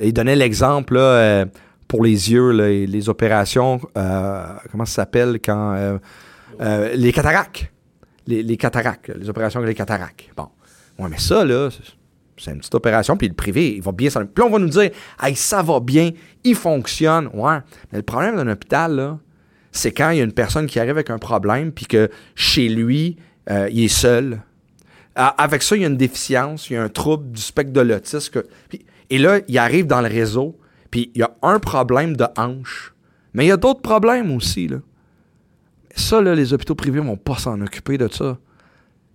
Il 0.00 0.12
donnait 0.12 0.36
l'exemple 0.36 0.98
pour 1.88 2.04
les 2.04 2.30
yeux, 2.30 2.50
les 2.52 3.08
opérations, 3.08 3.80
euh, 3.96 4.44
comment 4.70 4.84
ça 4.84 4.96
s'appelle 5.02 5.40
quand. 5.42 5.74
euh, 5.74 5.98
euh, 6.60 6.94
les 6.94 7.12
cataractes. 7.12 7.72
Les, 8.26 8.56
cataractes, 8.58 9.10
les 9.18 9.30
opérations 9.30 9.58
avec 9.58 9.68
les 9.70 9.74
cataractes. 9.74 10.28
Bon. 10.36 10.48
Ouais, 10.98 11.08
mais 11.08 11.18
ça, 11.18 11.46
là, 11.46 11.70
c'est- 11.70 12.50
une 12.50 12.58
petite 12.58 12.74
opération, 12.74 13.16
puis 13.16 13.26
le 13.26 13.32
privé, 13.34 13.76
il 13.76 13.82
va 13.82 13.90
bien. 13.90 14.10
Puis 14.10 14.44
on 14.44 14.50
va 14.50 14.58
nous 14.58 14.68
dire, 14.68 14.90
hey, 15.22 15.34
ça 15.34 15.62
va 15.62 15.80
bien, 15.80 16.10
il 16.44 16.54
fonctionne. 16.54 17.28
Ouais. 17.32 17.58
Mais 17.90 17.98
le 17.98 18.02
problème 18.04 18.36
d'un 18.36 18.48
hôpital, 18.48 18.94
là, 18.94 19.18
c'est 19.72 19.92
quand 19.92 20.10
il 20.10 20.18
y 20.18 20.20
a 20.20 20.24
une 20.24 20.32
personne 20.32 20.66
qui 20.66 20.78
arrive 20.78 20.90
avec 20.92 21.08
un 21.10 21.18
problème, 21.18 21.72
puis 21.72 21.86
que 21.86 22.10
chez 22.34 22.68
lui, 22.68 23.16
il 23.50 23.84
est 23.84 23.88
seul. 23.88 24.40
Avec 25.16 25.62
ça, 25.62 25.74
il 25.74 25.82
y 25.82 25.84
a 25.84 25.88
une 25.88 25.96
déficience, 25.96 26.68
il 26.70 26.74
y 26.74 26.76
a 26.76 26.82
un 26.82 26.88
trouble 26.88 27.32
du 27.32 27.40
spectre 27.40 27.72
de 27.72 27.80
l'autisme. 27.80 28.42
et 29.10 29.18
là, 29.18 29.40
il 29.48 29.58
arrive 29.58 29.86
dans 29.86 30.00
le 30.02 30.08
réseau, 30.08 30.56
puis 30.90 31.10
il 31.14 31.20
y 31.20 31.22
a 31.22 31.30
un 31.42 31.58
problème 31.58 32.16
de 32.16 32.26
hanche. 32.36 32.94
Mais 33.34 33.44
il 33.44 33.48
y 33.48 33.52
a 33.52 33.56
d'autres 33.56 33.82
problèmes 33.82 34.30
aussi. 34.34 34.68
Là. 34.68 34.78
Ça, 35.94 36.20
là, 36.20 36.34
les 36.34 36.52
hôpitaux 36.52 36.74
privés 36.74 37.00
vont 37.00 37.16
pas 37.16 37.36
s'en 37.36 37.60
occuper 37.60 37.98
de 37.98 38.08
ça. 38.08 38.38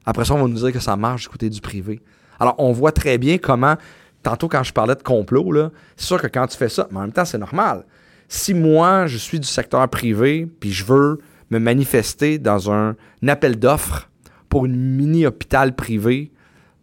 Après 0.05 0.25
ça, 0.25 0.33
on 0.33 0.41
va 0.41 0.47
nous 0.47 0.55
dire 0.55 0.71
que 0.71 0.79
ça 0.79 0.95
marche 0.95 1.23
du 1.23 1.29
côté 1.29 1.49
du 1.49 1.61
privé. 1.61 2.01
Alors, 2.39 2.55
on 2.57 2.71
voit 2.71 2.91
très 2.91 3.17
bien 3.17 3.37
comment, 3.37 3.75
tantôt 4.21 4.47
quand 4.49 4.63
je 4.63 4.73
parlais 4.73 4.95
de 4.95 5.03
complot, 5.03 5.71
c'est 5.95 6.05
sûr 6.05 6.21
que 6.21 6.27
quand 6.27 6.47
tu 6.47 6.57
fais 6.57 6.69
ça, 6.69 6.87
mais 6.91 6.97
en 6.97 7.01
même 7.01 7.11
temps, 7.11 7.25
c'est 7.25 7.37
normal. 7.37 7.85
Si 8.27 8.53
moi, 8.53 9.05
je 9.07 9.17
suis 9.17 9.39
du 9.39 9.47
secteur 9.47 9.87
privé, 9.89 10.47
puis 10.59 10.71
je 10.71 10.85
veux 10.85 11.19
me 11.51 11.59
manifester 11.59 12.39
dans 12.39 12.71
un 12.71 12.95
appel 13.27 13.59
d'offres 13.59 14.09
pour 14.49 14.65
une 14.65 14.75
mini-hôpital 14.75 15.75
privé, 15.75 16.31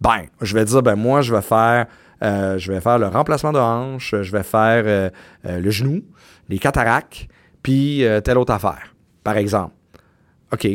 ben, 0.01 0.23
je 0.41 0.55
vais 0.55 0.65
dire, 0.65 0.83
ben 0.83 0.97
moi, 0.97 1.21
je 1.21 1.35
vais 1.35 1.43
faire, 1.43 1.87
euh, 2.23 2.59
je 2.59 2.73
vais 2.73 2.81
faire 2.81 2.99
le 2.99 3.07
remplacement 3.07 3.53
de 3.53 3.59
hanche, 3.59 4.15
je 4.21 4.33
vais 4.33 4.43
faire 4.43 4.85
euh, 4.87 5.11
euh, 5.47 5.61
le 5.61 5.71
genou, 5.71 6.03
les 6.49 6.59
cataractes, 6.59 7.27
puis 7.63 8.03
telle 8.25 8.39
autre 8.39 8.53
affaire, 8.53 8.95
par 9.23 9.37
exemple. 9.37 9.75
OK. 10.53 10.67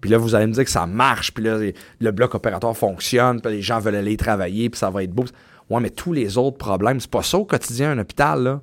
Puis 0.00 0.08
là, 0.08 0.16
vous 0.16 0.34
allez 0.34 0.46
me 0.46 0.52
dire 0.52 0.64
que 0.64 0.70
ça 0.70 0.86
marche, 0.86 1.32
puis 1.32 1.44
là, 1.44 1.58
le 2.00 2.10
bloc 2.10 2.34
opératoire 2.34 2.74
fonctionne, 2.74 3.40
puis 3.42 3.52
les 3.52 3.62
gens 3.62 3.78
veulent 3.80 3.96
aller 3.96 4.16
travailler, 4.16 4.70
puis 4.70 4.78
ça 4.78 4.88
va 4.88 5.02
être 5.02 5.12
beau. 5.12 5.24
Ouais, 5.68 5.80
mais 5.80 5.90
tous 5.90 6.14
les 6.14 6.38
autres 6.38 6.56
problèmes, 6.56 7.00
c'est 7.00 7.10
pas 7.10 7.22
ça 7.22 7.36
au 7.36 7.44
quotidien, 7.44 7.92
un 7.92 7.98
hôpital, 7.98 8.42
là. 8.42 8.60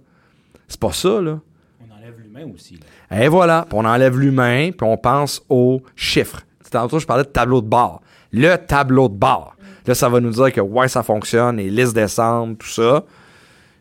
C'est 0.67 0.79
pas 0.79 0.91
ça, 0.91 1.21
là. 1.21 1.39
On 1.79 1.95
enlève 1.95 2.19
l'humain 2.19 2.51
aussi. 2.53 2.79
là. 3.11 3.23
Et 3.23 3.27
voilà, 3.27 3.65
puis 3.69 3.77
on 3.79 3.85
enlève 3.85 4.19
l'humain, 4.19 4.71
puis 4.71 4.85
on 4.87 4.97
pense 4.97 5.41
aux 5.47 5.81
chiffres. 5.95 6.41
Tantôt, 6.71 6.99
je 6.99 7.05
parlais 7.05 7.23
de 7.23 7.29
tableau 7.29 7.61
de 7.61 7.67
bord. 7.67 8.01
Le 8.31 8.55
tableau 8.57 9.07
de 9.07 9.15
bord. 9.15 9.55
Là, 9.87 9.95
ça 9.95 10.09
va 10.09 10.19
nous 10.19 10.31
dire 10.31 10.51
que 10.51 10.61
ouais, 10.61 10.87
ça 10.87 11.01
fonctionne, 11.01 11.57
les 11.57 11.69
listes 11.69 11.95
descendent, 11.95 12.57
tout 12.57 12.67
ça. 12.67 13.05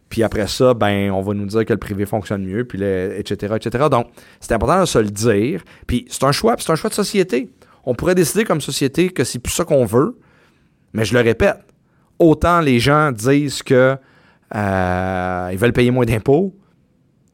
Puis 0.09 0.22
après 0.22 0.46
ça, 0.46 0.72
ben, 0.72 1.11
on 1.11 1.20
va 1.20 1.34
nous 1.34 1.46
dire 1.46 1.64
que 1.64 1.72
le 1.72 1.78
privé 1.78 2.07
fonctionne 2.07 2.44
mieux, 2.44 2.64
puis 2.64 2.80
etc., 2.82 3.54
etc. 3.57 3.86
Donc, 3.90 4.07
c'est 4.40 4.52
important 4.52 4.80
de 4.80 4.86
se 4.86 4.98
le 4.98 5.11
dire. 5.11 5.62
Puis 5.86 6.07
c'est 6.09 6.22
un 6.22 6.32
choix, 6.32 6.54
c'est 6.59 6.70
un 6.70 6.76
choix 6.76 6.90
de 6.90 6.94
société. 6.94 7.50
On 7.84 7.94
pourrait 7.94 8.14
décider 8.14 8.44
comme 8.44 8.61
société 8.61 9.11
que 9.11 9.24
c'est 9.24 9.40
plus 9.40 9.52
ça 9.52 9.64
qu'on 9.64 9.84
veut, 9.84 10.16
mais 10.92 11.04
je 11.04 11.12
le 11.12 11.20
répète, 11.20 11.59
autant 12.18 12.61
les 12.61 12.78
gens 12.78 13.11
disent 13.11 13.62
que 13.62 13.96
euh, 14.54 15.48
ils 15.52 15.59
veulent 15.59 15.72
payer 15.72 15.90
moins 15.90 16.04
d'impôts, 16.04 16.54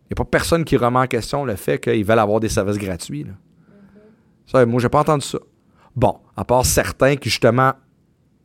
il 0.04 0.14
n'y 0.14 0.14
a 0.14 0.16
pas 0.16 0.24
personne 0.24 0.64
qui 0.64 0.76
remet 0.76 0.98
en 0.98 1.06
question 1.06 1.44
le 1.44 1.56
fait 1.56 1.78
qu'ils 1.78 2.04
veulent 2.04 2.18
avoir 2.18 2.40
des 2.40 2.48
services 2.48 2.78
gratuits. 2.78 3.24
là. 3.24 3.32
Ça, 4.46 4.66
moi, 4.66 4.80
j'ai 4.80 4.88
pas 4.88 5.00
entendu 5.00 5.26
ça. 5.26 5.38
Bon, 5.94 6.18
à 6.36 6.44
part 6.44 6.66
certains 6.66 7.16
qui, 7.16 7.30
justement, 7.30 7.72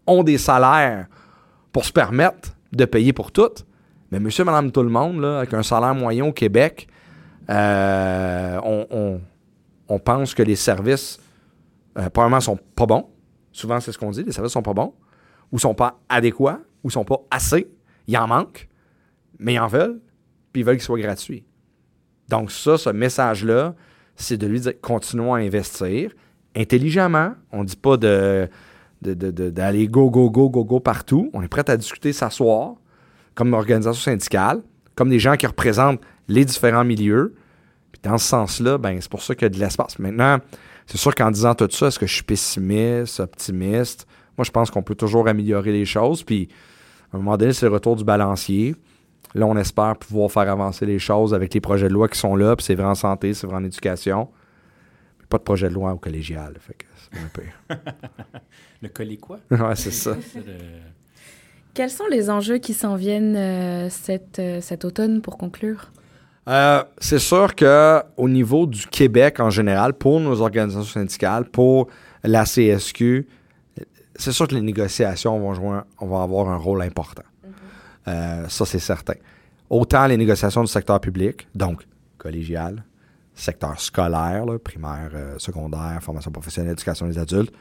ont 0.08 0.24
des 0.24 0.38
salaires 0.38 1.08
pour 1.72 1.86
se 1.86 1.92
permettre 1.92 2.50
de 2.72 2.86
payer 2.86 3.14
pour 3.14 3.32
tout. 3.32 3.52
Mais 4.12 4.20
monsieur, 4.20 4.44
madame, 4.44 4.72
tout 4.72 4.84
le 4.84 4.90
monde, 4.90 5.24
avec 5.24 5.54
un 5.54 5.64
salaire 5.64 5.94
moyen 5.94 6.26
au 6.26 6.34
Québec, 6.34 6.88
euh, 7.50 8.60
on, 9.88 10.00
pense 10.00 10.34
que 10.34 10.44
les 10.44 10.56
services, 10.56 11.20
euh, 11.98 12.40
sont 12.40 12.60
pas 12.76 12.86
bons. 12.86 13.10
Souvent, 13.52 13.80
c'est 13.80 13.92
ce 13.92 13.98
qu'on 13.98 14.12
dit, 14.12 14.24
les 14.24 14.32
services 14.32 14.54
sont 14.54 14.62
pas 14.62 14.74
bons, 14.74 14.94
ou 15.52 15.60
sont 15.60 15.74
pas 15.74 16.00
adéquats, 16.10 16.60
ou 16.84 16.90
sont 16.90 17.06
pas 17.06 17.20
assez. 17.32 17.68
Il 18.08 18.18
en 18.18 18.28
manque, 18.28 18.68
mais 19.40 19.56
ils 19.56 19.60
en 19.60 19.68
veulent, 19.68 20.00
puis 20.52 20.62
ils 20.62 20.66
veulent 20.66 20.76
qu'ils 20.76 20.84
soient 20.84 21.00
gratuits. 21.00 21.46
Donc 22.30 22.52
ça, 22.52 22.78
ce 22.78 22.90
message-là, 22.90 23.76
c'est 24.16 24.38
de 24.38 24.48
lui 24.48 24.60
dire 24.60 24.74
continuons 24.82 25.34
à 25.34 25.40
investir 25.40 26.12
intelligemment. 26.56 27.34
On 27.52 27.62
ne 27.62 27.66
dit 27.66 27.76
pas 27.76 27.98
de, 27.98 28.50
d'aller 29.02 29.88
go, 29.88 30.10
go, 30.10 30.30
go, 30.30 30.50
go, 30.50 30.66
go 30.66 30.80
partout. 30.80 31.30
On 31.34 31.42
est 31.42 31.48
prêt 31.48 31.70
à 31.70 31.78
discuter, 31.78 32.14
s'asseoir, 32.14 32.76
comme 33.36 33.54
organisation 33.54 34.12
syndicale, 34.12 34.62
comme 34.96 35.10
des 35.10 35.20
gens 35.20 35.36
qui 35.36 35.46
représentent 35.46 36.02
les 36.28 36.46
différents 36.46 36.84
milieux. 36.84 37.36
Puis 37.92 38.02
dans 38.04 38.18
ce 38.18 38.28
sens-là, 38.28 38.78
ben, 38.78 39.00
c'est 39.00 39.10
pour 39.10 39.22
ça 39.22 39.36
qu'il 39.36 39.44
y 39.44 39.46
a 39.46 39.50
de 39.50 39.60
l'espace. 39.60 40.00
Maintenant, 40.00 40.40
c'est 40.86 40.98
sûr 40.98 41.14
qu'en 41.14 41.32
disant 41.32 41.54
tout 41.54 41.68
ça, 41.70 41.88
est-ce 41.88 42.00
que 42.00 42.08
je 42.08 42.14
suis 42.14 42.24
pessimiste, 42.24 43.20
optimiste? 43.20 44.08
Moi, 44.38 44.46
je 44.46 44.52
pense 44.52 44.72
qu'on 44.72 44.84
peut 44.84 44.96
toujours 44.96 45.28
améliorer 45.28 45.72
les 45.72 45.86
choses. 45.86 46.24
Puis, 46.24 46.50
à 47.12 47.18
un 47.18 47.20
moment 47.20 47.38
donné, 47.38 47.54
c'est 47.54 47.66
le 47.66 47.74
retour 47.74 47.96
du 47.96 48.04
balancier. 48.04 48.76
Là, 49.34 49.46
on 49.46 49.58
espère 49.58 49.98
pouvoir 49.98 50.32
faire 50.32 50.50
avancer 50.50 50.86
les 50.86 51.00
choses 51.00 51.34
avec 51.34 51.54
les 51.54 51.62
projets 51.62 51.88
de 51.88 51.94
loi 51.94 52.08
qui 52.08 52.18
sont 52.18 52.36
là. 52.36 52.56
Puis 52.56 52.66
c'est 52.66 52.76
vrai 52.76 52.86
en 52.86 52.96
santé, 52.96 53.34
c'est 53.34 53.46
vrai 53.46 53.58
en 53.58 53.64
éducation. 53.64 54.30
Puis 55.18 55.28
pas 55.28 55.38
de 55.38 55.44
projet 55.44 55.70
de 55.70 55.74
loi 55.74 55.94
au 55.94 55.98
collégial. 55.98 56.56
Fait 56.60 56.74
que 56.74 56.86
c'est. 57.14 57.50
Le 58.82 58.90
collet 58.90 59.18
quoi? 59.18 59.40
ouais, 59.52 59.76
c'est 59.76 59.92
ça. 59.92 60.12
Le- 60.36 60.42
Quels 61.74 61.90
sont 61.90 62.08
les 62.10 62.30
enjeux 62.30 62.58
qui 62.58 62.74
s'en 62.74 62.96
viennent 62.96 63.36
euh, 63.36 63.90
cet, 63.90 64.40
euh, 64.40 64.62
cet 64.62 64.86
automne 64.86 65.22
pour 65.22 65.38
conclure? 65.38 65.92
Euh, 66.48 66.84
c'est 67.00 67.20
sûr 67.20 67.56
que 67.56 68.02
au 68.16 68.30
niveau 68.30 68.66
du 68.68 68.88
Québec 68.88 69.40
en 69.40 69.50
général, 69.50 69.94
pour 69.94 70.20
nos 70.20 70.40
organisations 70.42 70.84
syndicales, 71.02 71.46
pour 71.46 71.88
la 72.24 72.46
CSQ, 72.46 73.28
c'est 74.16 74.32
sûr 74.32 74.48
que 74.48 74.56
les 74.56 74.62
négociations 74.62 75.38
vont 75.40 75.54
jouer, 75.54 75.70
un- 75.70 75.86
on 76.00 76.08
va 76.08 76.24
avoir 76.24 76.50
un 76.50 76.56
rôle 76.58 76.82
important. 76.82 77.24
Euh, 78.08 78.48
ça, 78.48 78.66
c'est 78.66 78.80
certain. 78.80 79.16
Autant 79.70 80.08
les 80.08 80.16
négociations 80.16 80.62
du 80.62 80.68
secteur 80.72 81.00
public, 81.02 81.48
donc 81.54 81.84
collégial, 82.18 82.84
secteur 83.38 83.80
scolaire, 83.80 84.46
là, 84.46 84.58
primaire, 84.60 85.12
euh, 85.14 85.36
secondaire, 85.38 86.00
formation 86.02 86.32
professionnelle, 86.32 86.74
éducation 86.74 87.08
des 87.08 87.18
adultes, 87.18 87.54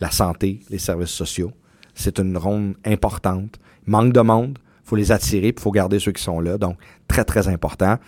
la 0.00 0.10
santé, 0.10 0.60
les 0.70 0.78
services 0.78 1.10
sociaux. 1.10 1.52
c'est 1.94 2.18
une 2.18 2.36
ronde 2.36 2.74
importante. 2.84 3.60
Manque 3.86 4.12
de 4.12 4.20
monde, 4.20 4.58
il 4.84 4.88
faut 4.88 4.96
les 4.96 5.12
attirer, 5.12 5.54
il 5.56 5.60
faut 5.60 5.70
garder 5.70 5.98
ceux 5.98 6.12
qui 6.12 6.22
sont 6.22 6.40
là. 6.40 6.58
Donc, 6.58 6.76
très, 7.06 7.24
très 7.24 7.46
important. 7.48 7.98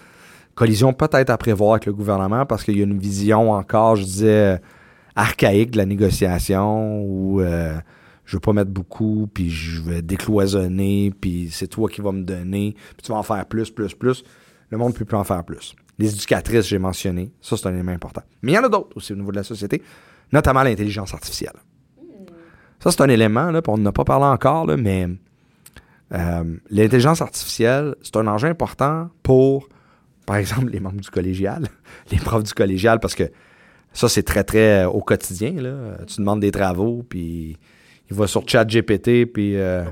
Collision 0.55 0.93
peut-être 0.93 1.31
à 1.31 1.39
prévoir 1.39 1.73
avec 1.73 1.87
le 1.87 1.93
gouvernement 1.93 2.47
parce 2.47 2.65
qu'il 2.65 2.77
y 2.79 2.81
a 2.81 2.85
une 2.85 2.99
vision 2.99 3.53
encore, 3.53 3.97
je 3.97 4.05
disais, 4.05 4.61
archaïque 5.15 5.73
de 5.73 5.79
la 5.79 5.87
négociation 5.87 7.01
où 7.03 7.41
euh, 7.41 7.79
je 8.25 8.37
veux 8.37 8.41
pas 8.41 8.53
mettre 8.53 8.71
beaucoup, 8.71 9.29
puis 9.33 9.51
je 9.51 9.83
vais 9.83 10.03
décloisonner, 10.03 11.13
puis 11.21 11.49
c'est 11.53 11.69
toi 11.69 11.89
qui 11.89 12.01
vas 12.01 12.13
me 12.13 12.23
donner, 12.23 12.75
puis 12.97 13.05
tu 13.05 13.13
vas 13.13 13.19
en 13.19 13.23
faire 13.23 13.47
plus, 13.47 13.71
plus, 13.71 13.95
plus. 13.95 14.25
Le 14.71 14.79
monde 14.79 14.93
ne 14.93 14.99
peut 14.99 15.05
plus 15.05 15.17
en 15.17 15.25
faire 15.25 15.45
plus. 15.45 15.77
Les 15.99 16.13
éducatrices, 16.13 16.67
j'ai 16.67 16.79
mentionné, 16.79 17.33
ça 17.41 17.57
c'est 17.57 17.67
un 17.67 17.73
élément 17.73 17.93
important. 17.93 18.23
Mais 18.43 18.53
il 18.53 18.55
y 18.55 18.59
en 18.59 18.65
a 18.65 18.69
d'autres 18.69 18.97
aussi 18.97 19.13
au 19.13 19.17
niveau 19.17 19.31
de 19.31 19.37
la 19.37 19.43
société, 19.43 19.83
notamment 20.33 20.63
l'intelligence 20.63 21.15
artificielle. 21.15 21.55
Ça, 22.81 22.91
c'est 22.91 23.01
un 23.01 23.09
élément, 23.09 23.51
là, 23.51 23.63
on 23.69 23.79
n'en 23.79 23.87
a 23.87 23.93
pas 23.93 24.05
parlé 24.05 24.27
encore, 24.27 24.67
là, 24.67 24.77
mais 24.77 25.09
euh, 26.13 26.57
l'intelligence 26.71 27.23
artificielle, 27.23 27.95
c'est 28.03 28.17
un 28.17 28.27
enjeu 28.27 28.49
important 28.49 29.09
pour, 29.23 29.69
par 30.27 30.37
exemple, 30.37 30.71
les 30.71 30.81
membres 30.81 31.01
du 31.01 31.11
collégial, 31.11 31.69
les 32.11 32.19
profs 32.19 32.45
du 32.45 32.53
collégial, 32.53 33.01
parce 33.01 33.15
que 33.15 33.25
ça, 33.93 34.09
c'est 34.09 34.23
très, 34.23 34.45
très 34.45 34.85
euh, 34.85 34.89
au 34.89 35.01
quotidien. 35.01 35.53
Là. 35.53 35.97
Tu 36.07 36.19
demandes 36.19 36.41
des 36.41 36.51
travaux, 36.51 37.05
puis 37.09 37.57
il 38.09 38.17
va 38.17 38.27
sur 38.27 38.49
ChatGPT, 38.49 39.27
puis... 39.27 39.57
Euh, 39.57 39.85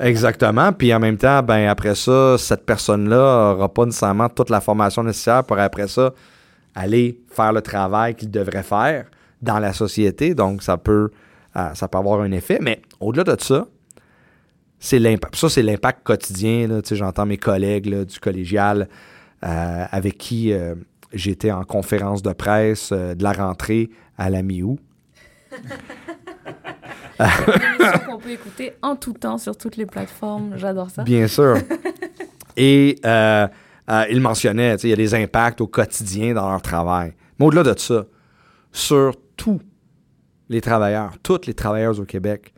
exactement. 0.00 0.72
Puis 0.72 0.94
en 0.94 1.00
même 1.00 1.16
temps, 1.16 1.42
ben 1.42 1.68
après 1.68 1.94
ça, 1.94 2.36
cette 2.38 2.64
personne-là 2.64 3.52
n'aura 3.54 3.68
pas 3.72 3.84
nécessairement 3.84 4.28
toute 4.28 4.50
la 4.50 4.60
formation 4.60 5.02
nécessaire 5.02 5.44
pour 5.44 5.58
après 5.58 5.88
ça 5.88 6.14
aller 6.74 7.20
faire 7.30 7.52
le 7.52 7.60
travail 7.60 8.14
qu'il 8.14 8.30
devrait 8.30 8.62
faire 8.62 9.06
dans 9.42 9.58
la 9.58 9.72
société. 9.72 10.34
Donc, 10.34 10.62
ça 10.62 10.76
peut, 10.76 11.10
ça 11.74 11.88
peut 11.88 11.98
avoir 11.98 12.20
un 12.20 12.30
effet. 12.32 12.58
Mais 12.62 12.80
au-delà 13.00 13.24
de 13.36 13.40
ça, 13.42 13.66
c'est 14.78 14.98
l'impact. 14.98 15.36
Ça, 15.36 15.48
c'est 15.48 15.62
l'impact 15.62 16.04
quotidien. 16.04 16.80
J'entends 16.90 17.26
mes 17.26 17.36
collègues 17.36 18.04
du 18.04 18.20
collégial 18.20 18.88
euh, 19.44 19.84
avec 19.90 20.18
qui 20.18 20.52
euh, 20.52 20.74
j'étais 21.12 21.50
en 21.50 21.64
conférence 21.64 22.22
de 22.22 22.32
presse 22.32 22.90
euh, 22.92 23.14
de 23.14 23.22
la 23.22 23.32
rentrée 23.32 23.90
à 24.16 24.30
la 24.30 24.42
mi-août. 24.42 24.80
une 27.20 28.06
qu'on 28.06 28.18
peut 28.18 28.30
écouter 28.30 28.72
en 28.82 28.96
tout 28.96 29.12
temps 29.12 29.38
sur 29.38 29.56
toutes 29.56 29.76
les 29.76 29.86
plateformes. 29.86 30.52
J'adore 30.56 30.90
ça. 30.90 31.02
Bien 31.02 31.26
sûr. 31.26 31.56
Et 32.56 33.00
il 33.02 34.20
mentionnait, 34.20 34.76
il 34.76 34.90
y 34.90 34.92
a 34.92 34.96
des 34.96 35.14
impacts 35.14 35.60
au 35.60 35.66
quotidien 35.66 36.34
dans 36.34 36.50
leur 36.50 36.62
travail. 36.62 37.14
Mais 37.38 37.46
au-delà 37.46 37.62
de 37.62 37.78
ça, 37.78 38.04
sur 38.72 39.14
tous 39.36 39.60
les 40.48 40.60
travailleurs, 40.60 41.14
toutes 41.22 41.46
les 41.46 41.54
travailleurs 41.54 41.98
au 41.98 42.04
Québec, 42.04 42.52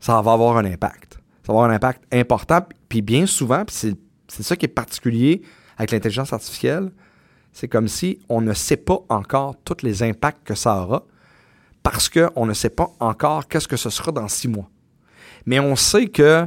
ça 0.00 0.20
va 0.22 0.32
avoir 0.32 0.56
un 0.56 0.64
impact 0.64 1.18
ça 1.48 1.54
va 1.54 1.60
avoir 1.60 1.70
un 1.70 1.74
impact 1.74 2.02
important. 2.12 2.60
Puis 2.90 3.00
bien 3.00 3.24
souvent, 3.24 3.64
c'est 3.68 3.96
ça 4.28 4.54
qui 4.54 4.66
est 4.66 4.68
particulier 4.68 5.40
avec 5.78 5.92
l'intelligence 5.92 6.34
artificielle, 6.34 6.90
c'est 7.52 7.68
comme 7.68 7.88
si 7.88 8.20
on 8.28 8.42
ne 8.42 8.52
sait 8.52 8.76
pas 8.76 8.98
encore 9.08 9.56
tous 9.64 9.82
les 9.82 10.02
impacts 10.02 10.46
que 10.46 10.54
ça 10.54 10.82
aura 10.82 11.06
parce 11.82 12.08
qu'on 12.08 12.46
ne 12.46 12.54
sait 12.54 12.70
pas 12.70 12.90
encore 13.00 13.48
qu'est-ce 13.48 13.68
que 13.68 13.76
ce 13.76 13.90
sera 13.90 14.12
dans 14.12 14.28
six 14.28 14.48
mois. 14.48 14.68
Mais 15.46 15.60
on 15.60 15.76
sait 15.76 16.08
que, 16.08 16.46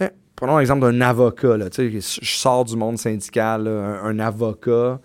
hein, 0.00 0.08
prenons 0.36 0.58
l'exemple 0.58 0.80
d'un 0.80 1.00
avocat, 1.00 1.56
je 1.58 2.00
sors 2.22 2.64
du 2.64 2.76
monde 2.76 2.98
syndical, 2.98 3.68
un, 3.68 4.18
avocat, 4.18 5.00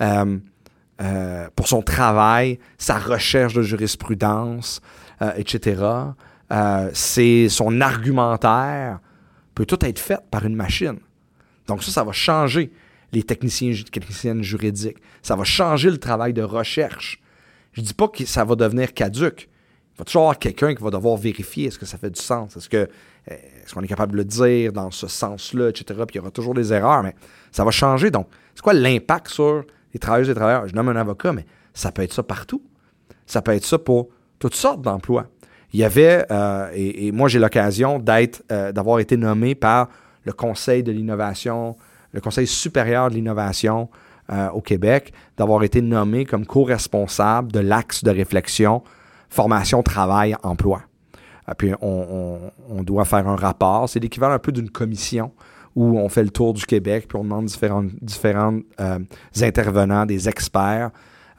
euh, 0.00 0.38
euh, 1.00 1.48
pour 1.54 1.68
son 1.68 1.82
travail, 1.82 2.58
sa 2.76 2.98
recherche 2.98 3.54
de 3.54 3.62
jurisprudence, 3.62 4.80
euh, 5.22 5.32
etc., 5.36 5.82
c'est 6.94 7.48
son 7.50 7.82
argumentaire 7.82 9.00
peut 9.54 9.66
tout 9.66 9.84
être 9.84 9.98
fait 9.98 10.20
par 10.30 10.46
une 10.46 10.54
machine. 10.54 10.98
Donc 11.66 11.82
ça, 11.82 11.90
ça 11.90 12.04
va 12.04 12.12
changer 12.12 12.72
les 13.12 13.22
techniciens 13.22 13.72
techniciennes 13.90 14.42
juridiques. 14.42 14.98
Ça 15.22 15.36
va 15.36 15.44
changer 15.44 15.90
le 15.90 15.98
travail 15.98 16.32
de 16.32 16.42
recherche. 16.42 17.20
Je 17.78 17.82
dis 17.82 17.94
pas 17.94 18.08
que 18.08 18.24
ça 18.26 18.44
va 18.44 18.54
devenir 18.54 18.92
caduque. 18.92 19.48
Il 19.94 19.98
va 19.98 20.04
toujours 20.04 20.22
avoir 20.22 20.38
quelqu'un 20.38 20.74
qui 20.74 20.82
va 20.82 20.90
devoir 20.90 21.16
vérifier 21.16 21.68
est-ce 21.68 21.78
que 21.78 21.86
ça 21.86 21.96
fait 21.96 22.10
du 22.10 22.20
sens, 22.20 22.56
est-ce 22.56 22.68
que 22.68 22.76
euh, 22.76 22.86
est-ce 23.26 23.72
qu'on 23.72 23.82
est 23.82 23.88
capable 23.88 24.12
de 24.12 24.18
le 24.18 24.24
dire 24.24 24.72
dans 24.72 24.90
ce 24.90 25.06
sens-là, 25.06 25.70
etc. 25.70 26.00
Puis 26.06 26.14
il 26.14 26.16
y 26.16 26.20
aura 26.20 26.30
toujours 26.30 26.54
des 26.54 26.72
erreurs, 26.72 27.02
mais 27.02 27.14
ça 27.52 27.64
va 27.64 27.70
changer. 27.70 28.10
Donc, 28.10 28.28
c'est 28.54 28.62
quoi 28.62 28.74
l'impact 28.74 29.28
sur 29.28 29.64
les 29.94 29.98
travailleurs 29.98 30.26
et 30.26 30.30
les 30.30 30.34
travailleurs? 30.34 30.68
Je 30.68 30.74
nomme 30.74 30.88
un 30.88 30.96
avocat, 30.96 31.32
mais 31.32 31.46
ça 31.72 31.90
peut 31.90 32.02
être 32.02 32.12
ça 32.12 32.22
partout. 32.22 32.62
Ça 33.26 33.42
peut 33.42 33.52
être 33.52 33.64
ça 33.64 33.78
pour 33.78 34.08
toutes 34.38 34.54
sortes 34.54 34.82
d'emplois 34.82 35.28
il 35.72 35.80
y 35.80 35.84
avait, 35.84 36.24
euh, 36.30 36.70
et, 36.74 37.12
moi 37.12 37.28
j'ai 37.28 37.38
l'occasion 37.38 37.98
d'être, 37.98 38.42
euh, 38.50 38.72
d'avoir 38.72 39.00
été 39.00 39.16
nommé 39.16 39.54
par 39.54 39.88
le 40.24 40.32
Conseil 40.32 40.82
de 40.82 40.92
l'innovation, 40.92 41.76
le 42.12 42.20
Conseil 42.20 42.46
supérieur 42.46 43.10
de 43.10 43.14
l'innovation 43.14 43.88
euh, 44.30 44.50
au 44.50 44.60
Québec, 44.60 45.12
d'avoir 45.36 45.62
été 45.62 45.80
nommé 45.82 46.24
comme 46.24 46.46
co-responsable 46.46 47.52
de 47.52 47.60
l'axe 47.60 48.04
de 48.04 48.10
réflexion 48.10 48.82
formation, 49.30 49.82
travail, 49.82 50.34
emploi. 50.42 50.80
puis 51.58 51.72
on, 51.82 52.50
doit 52.82 53.04
faire 53.04 53.28
un 53.28 53.36
rapport. 53.36 53.86
C'est 53.86 54.00
l'équivalent 54.00 54.32
un 54.32 54.38
peu 54.38 54.52
d'une 54.52 54.70
commission 54.70 55.32
où 55.76 55.98
on 55.98 56.08
fait 56.08 56.22
le 56.22 56.30
tour 56.30 56.54
du 56.54 56.64
Québec, 56.64 57.04
puis 57.06 57.18
on 57.18 57.24
demande 57.24 57.44
différents, 57.44 57.84
différents 58.00 58.58
intervenants, 59.42 60.06
des 60.06 60.30
experts, 60.30 60.90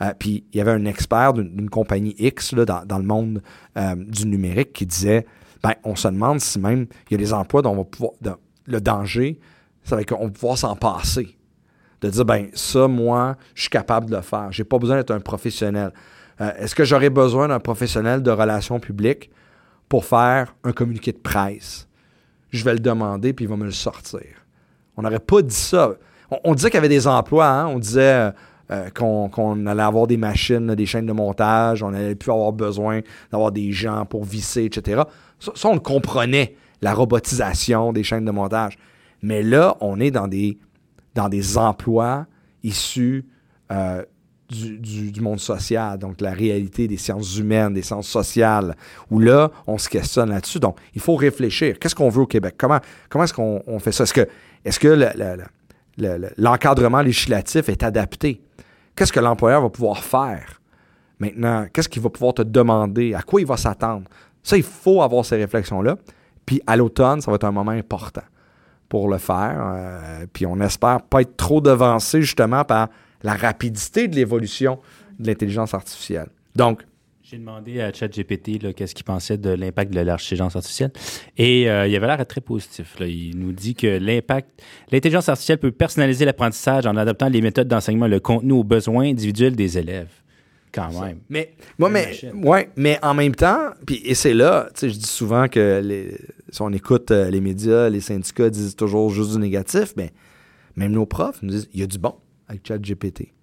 euh, 0.01 0.13
puis 0.17 0.45
il 0.53 0.57
y 0.57 0.61
avait 0.61 0.71
un 0.71 0.85
expert 0.85 1.33
d'une 1.33 1.69
compagnie 1.69 2.15
X 2.17 2.53
dans, 2.53 2.97
le 2.97 3.03
monde 3.03 3.41
euh, 3.77 3.95
du 3.95 4.25
numérique 4.27 4.73
qui 4.73 4.85
disait 4.85 5.25
ben, 5.61 5.73
on 5.83 5.95
se 5.95 6.07
demande 6.07 6.39
si 6.39 6.59
même 6.59 6.87
il 7.09 7.13
y 7.13 7.15
a 7.15 7.17
des 7.17 7.33
emplois 7.33 7.61
dont 7.61 7.71
on 7.71 7.77
va 7.77 7.83
pouvoir. 7.83 8.13
le 8.65 8.81
danger, 8.81 9.39
c'est 9.83 10.05
qu'on 10.05 10.25
va 10.25 10.31
pouvoir 10.31 10.57
s'en 10.57 10.75
passer. 10.75 11.35
De 12.01 12.09
dire 12.09 12.25
ben 12.25 12.47
ça, 12.53 12.87
moi, 12.87 13.35
je 13.55 13.61
suis 13.61 13.69
capable 13.69 14.09
de 14.09 14.15
le 14.15 14.21
faire. 14.21 14.51
J'ai 14.51 14.63
pas 14.63 14.77
besoin 14.77 14.97
d'être 14.97 15.11
un 15.11 15.19
professionnel. 15.19 15.91
Euh, 16.41 16.51
est-ce 16.57 16.73
que 16.73 16.85
j'aurais 16.85 17.09
besoin 17.09 17.47
d'un 17.47 17.59
professionnel 17.59 18.23
de 18.23 18.31
relations 18.31 18.79
publiques 18.79 19.29
pour 19.89 20.05
faire 20.05 20.55
un 20.63 20.71
communiqué 20.71 21.11
de 21.11 21.17
presse? 21.17 21.87
Je 22.51 22.63
vais 22.63 22.73
le 22.73 22.79
demander, 22.79 23.33
puis 23.33 23.45
il 23.45 23.49
va 23.49 23.57
me 23.57 23.65
le 23.65 23.71
sortir. 23.71 24.21
On 24.97 25.01
n'aurait 25.01 25.19
pas 25.19 25.41
dit 25.41 25.55
ça. 25.55 25.91
On, 26.43 26.53
disait 26.53 26.69
qu'il 26.69 26.77
y 26.77 26.79
avait 26.79 26.89
des 26.89 27.07
emplois, 27.07 27.47
hein? 27.47 27.67
on 27.67 27.79
disait 27.79 28.31
euh, 28.71 28.89
qu'on 28.93 29.65
allait 29.65 29.81
avoir 29.81 30.05
des 30.05 30.17
machines, 30.17 30.75
des 30.75 30.85
chaînes 30.85 31.07
de 31.07 31.11
montage, 31.13 31.81
on 31.81 31.89
n'allait 31.89 32.15
plus 32.15 32.31
avoir 32.31 32.53
besoin 32.53 33.01
d'avoir 33.31 33.51
des 33.51 33.71
gens 33.71 34.05
pour 34.05 34.23
visser, 34.23 34.65
etc. 34.65 35.01
Ça, 35.39 35.69
on 35.69 35.73
le 35.73 35.79
comprenait, 35.79 36.55
la 36.81 36.93
robotisation 36.93 37.91
des 37.93 38.03
chaînes 38.03 38.25
de 38.25 38.31
montage. 38.31 38.77
Mais 39.23 39.41
là, 39.41 39.75
on 39.81 39.99
est 39.99 40.11
dans 40.11 40.27
des, 40.27 40.59
dans 41.15 41.29
des 41.29 41.57
emplois 41.57 42.25
issus 42.63 43.25
euh, 43.71 44.03
du, 44.49 45.21
monde 45.21 45.39
social, 45.39 45.99
donc 45.99 46.21
la 46.21 46.31
réalité 46.31 46.87
des 46.87 46.97
sciences 46.97 47.37
humaines, 47.37 47.73
des 47.73 47.83
sciences 47.83 48.07
sociales, 48.07 48.75
où 49.11 49.19
là, 49.19 49.51
on 49.67 49.77
se 49.77 49.87
questionne 49.87 50.29
là-dessus. 50.29 50.59
Donc, 50.59 50.77
il 50.95 51.01
faut 51.01 51.15
réfléchir. 51.15 51.77
Qu'est-ce 51.77 51.93
qu'on 51.93 52.09
veut 52.09 52.21
au 52.21 52.27
Québec? 52.27 52.55
Comment, 52.57 52.79
comment 53.09 53.25
est-ce 53.25 53.33
qu'on 53.33 53.79
fait 53.79 53.91
ça? 53.91 54.05
Est-ce 54.05 54.13
que, 54.13 54.27
est-ce 54.65 54.79
que 54.79 55.07
l'encadrement 56.37 57.01
législatif 57.01 57.69
est 57.69 57.83
adapté? 57.83 58.41
Qu'est-ce 58.95 59.13
que 59.13 59.19
l'employeur 59.19 59.61
va 59.61 59.69
pouvoir 59.69 60.03
faire 60.03 60.61
maintenant? 61.19 61.67
Qu'est-ce 61.71 61.89
qu'il 61.89 62.01
va 62.01 62.09
pouvoir 62.09 62.33
te 62.33 62.41
demander? 62.41 63.13
À 63.13 63.21
quoi 63.21 63.41
il 63.41 63.47
va 63.47 63.55
s'attendre? 63.55 64.09
Ça, 64.41 64.57
il 64.57 64.63
faut 64.63 65.03
avoir 65.03 65.25
ces 65.25 65.35
réflexions-là. 65.35 65.95
Puis 66.45 66.59
à 66.65 66.75
l'automne, 66.75 67.21
ça 67.21 67.29
va 67.29 67.35
être 67.35 67.43
un 67.43 67.51
moment 67.51 67.71
important 67.71 68.23
pour 68.89 69.07
le 69.07 69.19
faire. 69.19 69.73
Euh, 69.75 70.25
puis 70.33 70.45
on 70.45 70.59
espère 70.59 71.01
pas 71.03 71.21
être 71.21 71.37
trop 71.37 71.61
devancé 71.61 72.21
justement 72.21 72.65
par 72.65 72.89
la 73.23 73.35
rapidité 73.35 74.07
de 74.07 74.15
l'évolution 74.15 74.79
de 75.19 75.27
l'intelligence 75.27 75.73
artificielle. 75.73 76.29
Donc, 76.55 76.83
j'ai 77.29 77.37
demandé 77.37 77.79
à 77.79 77.93
ChatGPT 77.93 78.73
qu'est-ce 78.73 78.95
qu'il 78.95 79.05
pensait 79.05 79.37
de 79.37 79.51
l'impact 79.51 79.93
de 79.93 79.99
l'intelligence 79.99 80.55
artificielle. 80.55 80.91
Et 81.37 81.69
euh, 81.69 81.85
il 81.85 81.95
avait 81.95 82.07
l'air 82.07 82.25
très 82.25 82.41
positif. 82.41 82.95
Il 83.01 83.37
nous 83.37 83.51
dit 83.51 83.75
que 83.75 83.85
l'impact, 83.85 84.63
l'intelligence 84.91 85.29
artificielle 85.29 85.59
peut 85.59 85.71
personnaliser 85.71 86.25
l'apprentissage 86.25 86.87
en 86.87 86.95
adaptant 86.95 87.29
les 87.29 87.41
méthodes 87.41 87.67
d'enseignement, 87.67 88.07
le 88.07 88.19
contenu 88.19 88.53
aux 88.53 88.63
besoins 88.63 89.03
individuels 89.03 89.55
des 89.55 89.77
élèves. 89.77 90.09
Quand 90.71 91.01
même. 91.01 91.19
Mais, 91.29 91.55
moi, 91.79 91.89
mais, 91.89 92.15
ouais, 92.33 92.69
mais 92.75 92.99
en 93.01 93.15
même 93.15 93.33
temps, 93.33 93.71
puis, 93.87 94.01
et 94.05 94.13
c'est 94.13 94.35
là, 94.35 94.69
je 94.79 94.87
dis 94.87 95.07
souvent 95.07 95.47
que 95.47 95.81
les, 95.83 96.15
si 96.51 96.61
on 96.61 96.71
écoute 96.71 97.11
euh, 97.11 97.29
les 97.29 97.41
médias, 97.41 97.89
les 97.89 98.01
syndicats 98.01 98.49
disent 98.49 98.75
toujours 98.75 99.09
juste 99.09 99.31
du 99.31 99.39
négatif, 99.39 99.93
mais 99.97 100.13
même 100.75 100.91
nos 100.91 101.05
profs 101.05 101.41
nous 101.41 101.49
disent 101.49 101.69
il 101.73 101.79
y 101.79 101.83
a 101.83 101.87
du 101.87 101.97
bon 101.97 102.15
avec 102.47 102.67
ChatGPT. 102.67 103.33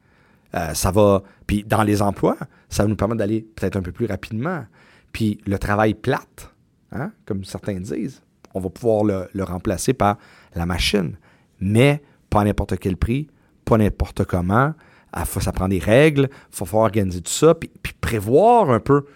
Euh, 0.55 0.75
ça 0.75 0.91
va. 0.91 1.23
Puis 1.47 1.65
dans 1.65 1.83
les 1.83 2.03
emplois, 2.03 2.37
ça 2.69 2.83
va 2.83 2.89
nous 2.89 2.97
permettre 2.97 3.19
d'aller 3.19 3.43
peut-être 3.43 3.77
un 3.77 3.83
peu 3.83 3.93
plus 3.93 4.07
rapidement. 4.07 4.65
Puis 5.13 5.39
le 5.47 5.59
travail 5.59 5.95
plate, 5.95 6.55
hein, 6.93 7.13
comme 7.25 7.45
certains 7.45 7.81
disent, 7.81 8.23
on 8.55 8.61
va 8.61 8.71
pouvoir 8.71 9.05
le, 9.05 9.43
remplacer 9.43 9.93
par 9.93 10.19
la 10.55 10.67
machine. 10.67 11.17
Mais 11.61 12.03
pas 12.31 12.41
à 12.41 12.45
n'importe 12.45 12.79
quel 12.79 12.97
prix, 12.97 13.29
pas 13.65 13.79
n'importe 13.79 14.25
comment. 14.25 14.75
Ah, 15.13 15.25
ça 15.25 15.53
prend 15.53 15.69
des 15.69 15.79
règles, 15.79 16.29
il 16.31 16.57
faut 16.57 16.67
falloir 16.67 16.85
organiser 16.85 17.23
tout 17.23 17.33
ça, 17.33 17.55
puis, 17.55 17.71
prévoir 18.01 18.71
un 18.71 18.81
peu 18.81 19.07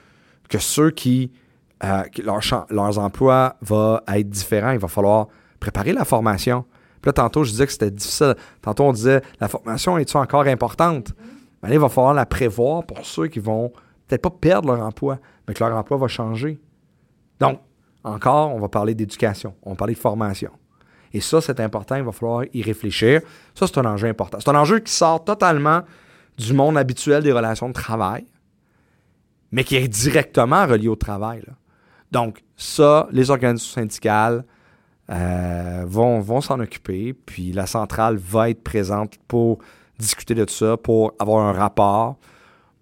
que 0.49 0.59
ceux 0.59 0.91
qui 0.91 1.31
euh, 1.85 2.03
leur 2.23 2.41
leurs 2.71 2.99
emplois 2.99 3.57
va 3.61 4.03
être 4.09 4.29
différent. 4.29 4.71
Il 4.71 4.79
va 4.79 4.89
falloir 4.89 5.29
préparer 5.61 5.93
la 5.93 6.05
formation. 6.05 6.65
Puis 7.01 7.09
là, 7.09 7.13
tantôt, 7.13 7.45
je 7.45 7.51
disais 7.51 7.67
que 7.67 7.73
c'était 7.73 7.91
difficile. 7.91 8.35
Tantôt, 8.61 8.85
on 8.85 8.93
disait, 8.93 9.23
la 9.41 9.49
formation 9.49 9.97
est-tu 9.97 10.17
encore 10.17 10.47
importante? 10.47 11.13
Ben 11.63 11.69
là, 11.69 11.75
il 11.75 11.81
va 11.81 11.89
falloir 11.89 12.15
la 12.15 12.27
prévoir 12.27 12.85
pour 12.85 13.05
ceux 13.05 13.29
qui 13.29 13.39
vont 13.39 13.71
peut-être 14.07 14.23
pas 14.23 14.31
perdre 14.31 14.75
leur 14.75 14.85
emploi, 14.85 15.19
mais 15.47 15.55
que 15.55 15.63
leur 15.63 15.77
emploi 15.77 15.97
va 15.97 16.09
changer. 16.09 16.61
Donc, 17.39 17.61
encore, 18.05 18.55
on 18.55 18.59
va 18.59 18.69
parler 18.69 18.95
d'éducation, 18.95 19.55
on 19.63 19.71
va 19.71 19.77
parler 19.77 19.95
de 19.95 19.99
formation. 19.99 20.51
Et 21.13 21.21
ça, 21.21 21.41
c'est 21.41 21.61
important, 21.61 21.97
il 21.97 22.03
va 22.03 22.13
falloir 22.13 22.45
y 22.53 22.63
réfléchir. 22.63 23.21
Ça, 23.55 23.67
c'est 23.67 23.79
un 23.79 23.85
enjeu 23.85 24.09
important. 24.09 24.39
C'est 24.41 24.51
un 24.51 24.55
enjeu 24.55 24.79
qui 24.79 24.93
sort 24.93 25.25
totalement 25.25 25.83
du 26.39 26.53
monde 26.55 26.79
habituel 26.79 27.23
des 27.23 27.33
relations 27.33 27.69
de 27.69 27.75
travail, 27.75 28.27
mais 29.51 29.65
qui 29.65 29.77
est 29.77 29.89
directement 29.89 30.67
relié 30.67 30.89
au 30.89 30.97
travail. 30.97 31.43
Donc, 32.13 32.43
ça, 32.57 33.09
les 33.11 33.31
organisations 33.31 33.81
syndicales 33.81 34.45
euh, 35.11 35.85
vont, 35.87 36.21
vont 36.21 36.41
s'en 36.41 36.61
occuper, 36.61 37.13
puis 37.13 37.53
la 37.53 37.67
centrale 37.67 38.17
va 38.17 38.51
être 38.51 38.63
présente 38.63 39.19
pour 39.27 39.59
discuter 39.99 40.35
de 40.35 40.45
tout 40.45 40.55
ça, 40.55 40.77
pour 40.77 41.15
avoir 41.19 41.45
un 41.47 41.53
rapport, 41.53 42.17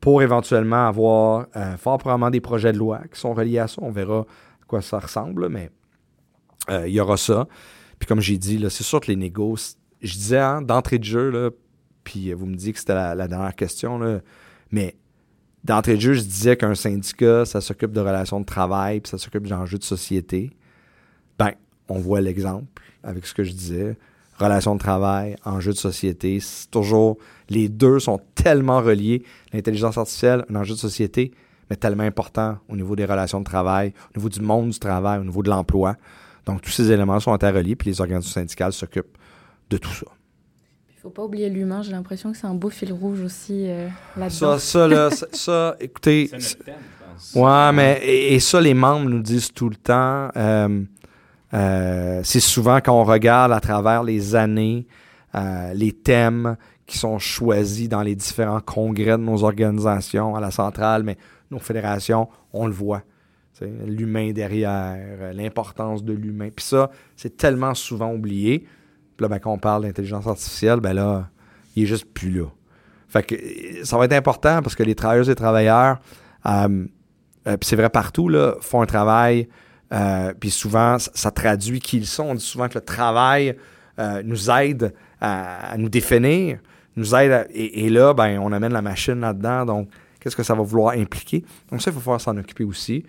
pour 0.01 0.23
éventuellement 0.23 0.87
avoir 0.87 1.47
euh, 1.57 1.77
fort 1.77 1.99
probablement 1.99 2.31
des 2.31 2.41
projets 2.41 2.73
de 2.73 2.79
loi 2.79 3.01
qui 3.13 3.19
sont 3.19 3.35
reliés 3.35 3.59
à 3.59 3.67
ça. 3.67 3.81
On 3.83 3.91
verra 3.91 4.21
à 4.21 4.65
quoi 4.67 4.83
ça 4.83 4.99
ressemble, 4.99 5.49
mais 5.49 5.71
euh, 6.71 6.87
il 6.87 6.95
y 6.95 7.01
aura 7.01 7.17
ça. 7.17 7.47
Puis 7.99 8.07
comme 8.07 8.21
j'ai 8.21 8.39
dit, 8.39 8.65
c'est 8.71 8.85
sûr 8.85 9.01
que 9.01 9.09
les 9.09 9.17
négos, 9.17 9.77
je 10.01 10.13
disais 10.15 10.39
hein, 10.39 10.63
d'entrée 10.63 10.99
de 10.99 11.05
jeu, 11.05 11.57
puis 12.05 12.31
euh, 12.31 12.35
vous 12.35 12.47
me 12.47 12.55
dites 12.55 12.75
que 12.75 12.79
c'était 12.79 12.95
la, 12.95 13.29
dernière 13.29 13.55
question, 13.55 14.21
mais 14.71 14.97
d'entrée 15.65 15.97
de 15.97 16.01
jeu, 16.01 16.13
je 16.15 16.23
disais 16.23 16.57
qu'un 16.57 16.75
syndicat, 16.75 17.45
ça 17.45 17.61
s'occupe 17.61 17.93
de 17.93 18.01
relations 18.01 18.41
de 18.41 18.47
travail, 18.47 19.01
puis 19.01 19.11
ça 19.11 19.19
s'occupe 19.19 19.47
d'enjeux 19.47 19.79
de 19.79 19.85
société. 19.85 20.51
Ben, 21.39 21.53
on 21.89 21.99
voit 21.99 22.21
l'exemple 22.21 22.83
avec 23.03 23.27
ce 23.27 23.35
que 23.35 23.45
je 23.45 23.53
disais. 23.53 23.97
Relations 24.39 24.75
de 24.77 24.81
travail, 24.81 25.35
enjeux 25.45 25.73
de 25.73 25.79
société, 25.79 26.39
c'est 26.41 26.71
toujours. 26.71 27.19
Les 27.49 27.69
deux 27.69 27.99
sont 27.99 28.21
tellement 28.35 28.81
reliés. 28.81 29.25
L'intelligence 29.53 29.99
artificielle, 29.99 30.45
un 30.49 30.55
enjeu 30.57 30.75
de 30.75 30.79
société, 30.79 31.33
mais 31.69 31.77
tellement 31.77 32.05
important 32.05 32.59
au 32.69 32.77
niveau 32.77 32.95
des 32.95 33.05
relations 33.05 33.41
de 33.41 33.45
travail, 33.45 33.93
au 34.15 34.19
niveau 34.19 34.29
du 34.29 34.41
monde 34.41 34.71
du 34.71 34.79
travail, 34.79 35.19
au 35.19 35.25
niveau 35.25 35.43
de 35.43 35.51
l'emploi. 35.51 35.97
Donc, 36.49 36.63
tous 36.63 36.71
ces 36.71 36.91
éléments 36.91 37.21
sont 37.21 37.33
interreliés, 37.33 37.77
puis 37.77 37.91
les 37.91 38.01
organisations 38.01 38.41
syndicales 38.41 38.73
s'occupent 38.73 39.19
de 39.69 39.77
tout 39.77 39.93
ça. 39.93 40.07
Il 40.91 41.01
faut 41.01 41.11
pas 41.11 41.23
oublier 41.23 41.51
l'humain. 41.51 41.83
J'ai 41.83 41.93
l'impression 41.93 42.33
que 42.33 42.39
c'est 42.39 42.47
un 42.47 42.55
beau 42.55 42.71
fil 42.71 42.93
rouge 42.93 43.21
aussi 43.21 43.67
euh, 43.69 43.89
là-dedans. 44.17 44.31
Ça, 44.31 44.59
ça, 44.59 44.89
là, 44.89 45.11
ça, 45.11 45.27
ça, 45.33 45.77
écoutez. 45.79 46.31
Ouais, 47.35 47.73
mais 47.73 48.01
et, 48.03 48.35
et 48.35 48.41
ça, 48.41 48.61
les 48.61 48.73
membres 48.75 49.11
nous 49.11 49.21
disent 49.21 49.53
tout 49.53 49.69
le 49.69 49.77
temps. 49.77 50.31
euh, 50.37 50.83
euh, 51.55 52.21
c'est 52.25 52.41
souvent 52.41 52.79
quand 52.79 52.99
on 52.99 53.05
regarde 53.05 53.53
à 53.53 53.61
travers 53.61 54.03
les 54.03 54.35
années, 54.35 54.87
euh, 55.35 55.73
les 55.75 55.93
thèmes 55.93 56.57
qui 56.87 56.97
sont 56.99 57.19
choisis 57.19 57.89
dans 57.89 58.03
les 58.03 58.15
différents 58.15 58.61
congrès 58.61 59.19
de 59.19 59.23
nos 59.23 59.45
organisations 59.45 60.35
à 60.35 60.41
la 60.41 60.51
centrale, 60.51 61.03
mais 61.03 61.19
nos 61.51 61.59
fédérations, 61.59 62.29
on 62.53 62.67
le 62.67 62.73
voit. 62.73 63.03
L'humain 63.67 64.33
derrière, 64.33 64.97
euh, 65.21 65.33
l'importance 65.33 66.05
de 66.05 66.13
l'humain. 66.13 66.49
Puis 66.55 66.65
ça, 66.65 66.91
c'est 67.17 67.37
tellement 67.37 67.75
souvent 67.75 68.13
oublié. 68.13 68.61
Puis 69.17 69.23
là, 69.25 69.29
ben, 69.29 69.39
quand 69.39 69.53
on 69.53 69.59
parle 69.59 69.83
d'intelligence 69.83 70.27
artificielle, 70.27 70.81
ben 70.81 70.93
là, 70.93 71.29
il 71.75 71.83
est 71.85 71.87
juste 71.87 72.07
plus 72.13 72.31
là. 72.31 72.47
Fait 73.09 73.23
que 73.23 73.35
euh, 73.35 73.85
ça 73.85 73.97
va 73.97 74.05
être 74.05 74.13
important 74.13 74.63
parce 74.63 74.75
que 74.75 74.83
les 74.83 74.95
travailleuses 74.95 75.31
et 75.31 75.35
travailleurs, 75.35 75.99
euh, 76.47 76.87
puis 77.45 77.57
c'est 77.63 77.77
vrai 77.77 77.89
partout, 77.91 78.29
là, 78.29 78.57
font 78.61 78.83
un 78.83 78.87
travail, 78.87 79.49
puis 80.39 80.51
souvent, 80.51 80.99
ça, 80.99 81.31
traduit 81.31 81.81
qui 81.81 81.97
ils 81.97 82.07
sont. 82.07 82.25
On 82.25 82.35
dit 82.35 82.45
souvent 82.45 82.69
que 82.69 82.75
le 82.75 82.85
travail 82.85 83.57
nous 84.23 84.51
aide 84.51 84.93
à, 85.19 85.75
nous 85.79 85.89
définir, 85.89 86.59
nous 86.95 87.15
aide 87.15 87.33
à- 87.33 87.47
et, 87.51 87.87
et 87.87 87.89
là, 87.89 88.13
ben, 88.13 88.39
on 88.39 88.53
amène 88.53 88.75
la 88.75 88.83
machine 88.83 89.21
là-dedans, 89.21 89.65
donc 89.65 89.89
qu'est-ce 90.21 90.37
que 90.37 90.43
ça 90.43 90.55
va 90.55 90.63
vouloir 90.63 90.93
impliquer? 90.95 91.43
Donc 91.71 91.81
ça, 91.81 91.91
il 91.91 91.95
faut 91.95 92.01
falloir 92.01 92.21
s'en 92.21 92.37
occuper 92.37 92.65
aussi. 92.65 93.05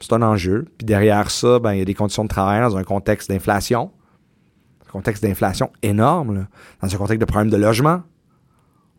C'est 0.00 0.12
un 0.12 0.22
enjeu. 0.22 0.66
Puis 0.78 0.84
derrière 0.84 1.30
ça, 1.30 1.58
ben, 1.58 1.72
il 1.72 1.78
y 1.78 1.82
a 1.82 1.84
des 1.84 1.94
conditions 1.94 2.24
de 2.24 2.28
travail 2.28 2.60
dans 2.60 2.76
un 2.76 2.84
contexte 2.84 3.30
d'inflation, 3.30 3.90
un 4.86 4.90
contexte 4.90 5.22
d'inflation 5.22 5.70
énorme, 5.82 6.34
là, 6.34 6.48
dans 6.82 6.94
un 6.94 6.98
contexte 6.98 7.20
de 7.20 7.24
problème 7.26 7.50
de 7.50 7.56
logement. 7.56 8.02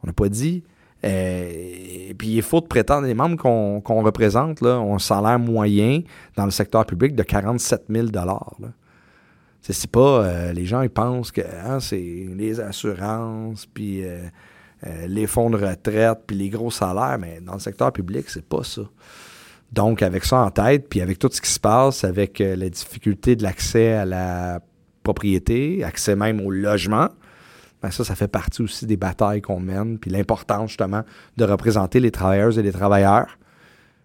On 0.04 0.08
n'a 0.08 0.14
pas 0.14 0.30
dit. 0.30 0.64
Euh, 1.06 1.50
et 1.50 2.14
puis, 2.18 2.28
il 2.30 2.38
est 2.39 2.41
faux 2.41 2.60
de 2.60 2.68
prétendre, 2.68 3.08
les 3.08 3.14
membres 3.14 3.38
qu'on 3.38 4.04
représente 4.04 4.62
là, 4.62 4.80
ont 4.80 4.95
un 4.95 5.00
salaire 5.00 5.39
moyen 5.39 6.02
dans 6.36 6.45
le 6.45 6.52
secteur 6.52 6.86
public 6.86 7.16
de 7.16 7.24
47 7.24 7.86
000 7.89 8.08
là. 8.14 8.39
C'est 9.62 9.91
pas... 9.91 10.24
euh, 10.24 10.54
les 10.54 10.66
gens, 10.66 10.82
ils 10.82 10.89
pensent 10.89 11.32
que 11.32 11.41
hein, 11.41 11.80
c'est 11.80 12.28
les 12.36 12.60
assurances, 12.60 13.66
puis 13.66 14.04
euh, 14.04 14.24
euh, 14.88 15.08
les 15.08 15.28
fonds 15.28 15.50
de 15.50 15.58
retraite, 15.58 16.20
puis 16.26 16.38
les 16.38 16.50
gros 16.50 16.72
salaires, 16.72 17.18
mais 17.20 17.39
dans 17.41 17.54
le 17.54 17.60
secteur 17.60 17.91
public, 17.91 18.30
c'est 18.30 18.45
pas 18.45 18.64
ça. 18.64 18.82
Donc, 19.72 20.01
avec 20.01 20.26
ça 20.26 20.38
en 20.39 20.49
tête, 20.49 20.88
puis 20.89 21.01
avec 21.01 21.20
tout 21.20 21.30
ce 21.32 21.41
qui 21.41 21.49
se 21.49 21.59
passe, 21.59 22.03
avec 22.03 22.41
euh, 22.41 22.55
la 22.55 22.70
difficulté 22.70 23.36
de 23.36 23.43
l'accès 23.43 23.93
à 23.93 24.05
la 24.05 24.61
propriété, 25.03 25.84
accès 25.84 26.15
même 26.15 26.41
au 26.41 26.49
logement, 26.49 27.09
ben 27.82 27.91
ça, 27.91 28.03
ça 28.03 28.15
fait 28.15 28.28
partie 28.28 28.61
aussi 28.61 28.86
des 28.86 28.97
batailles 28.97 29.41
qu'on 29.41 29.59
mène, 29.59 29.99
puis 29.99 30.11
l'importance 30.11 30.72
justement 30.72 31.03
de 31.38 31.45
représenter 31.45 31.99
les 31.99 32.11
travailleuses 32.11 32.57
et 32.57 32.63
les 32.63 32.72
travailleurs. 32.72 33.38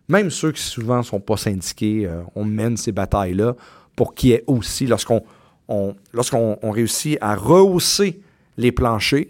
Même 0.09 0.31
ceux 0.31 0.53
qui 0.53 0.63
souvent 0.63 0.99
ne 0.99 1.03
sont 1.03 1.21
pas 1.21 1.37
syndiqués, 1.37 2.07
euh, 2.07 2.23
on 2.35 2.45
mène 2.45 2.77
ces 2.77 2.93
batailles-là 2.93 3.55
pour 3.97 4.15
qu'il 4.15 4.31
y 4.31 4.33
ait 4.35 4.45
aussi, 4.47 4.87
lorsqu'on 4.87 5.23
on, 5.69 5.95
lorsqu'on 6.13 6.59
on 6.63 6.71
réussit 6.71 7.17
à 7.21 7.35
rehausser 7.35 8.21
les 8.59 8.71
planchers, 8.71 9.27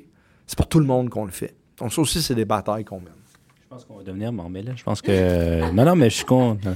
c'est 0.46 0.56
pour 0.56 0.68
tout 0.68 0.80
le 0.80 0.86
monde 0.86 1.10
qu'on 1.10 1.24
le 1.24 1.30
fait. 1.30 1.54
Donc 1.78 1.92
ça 1.92 2.02
aussi, 2.02 2.20
c'est 2.22 2.34
des 2.34 2.44
batailles 2.44 2.84
qu'on 2.84 3.00
mène. 3.00 3.12
Je 3.74 3.78
pense 3.78 3.86
qu'on 3.86 3.96
va 3.96 4.04
devenir 4.04 4.32
mormé, 4.32 4.62
là. 4.62 4.72
Je 4.76 4.84
pense 4.84 5.02
que. 5.02 5.72
non, 5.72 5.84
non, 5.84 5.96
mais 5.96 6.08
je 6.08 6.14
suis 6.14 6.24
content. 6.24 6.74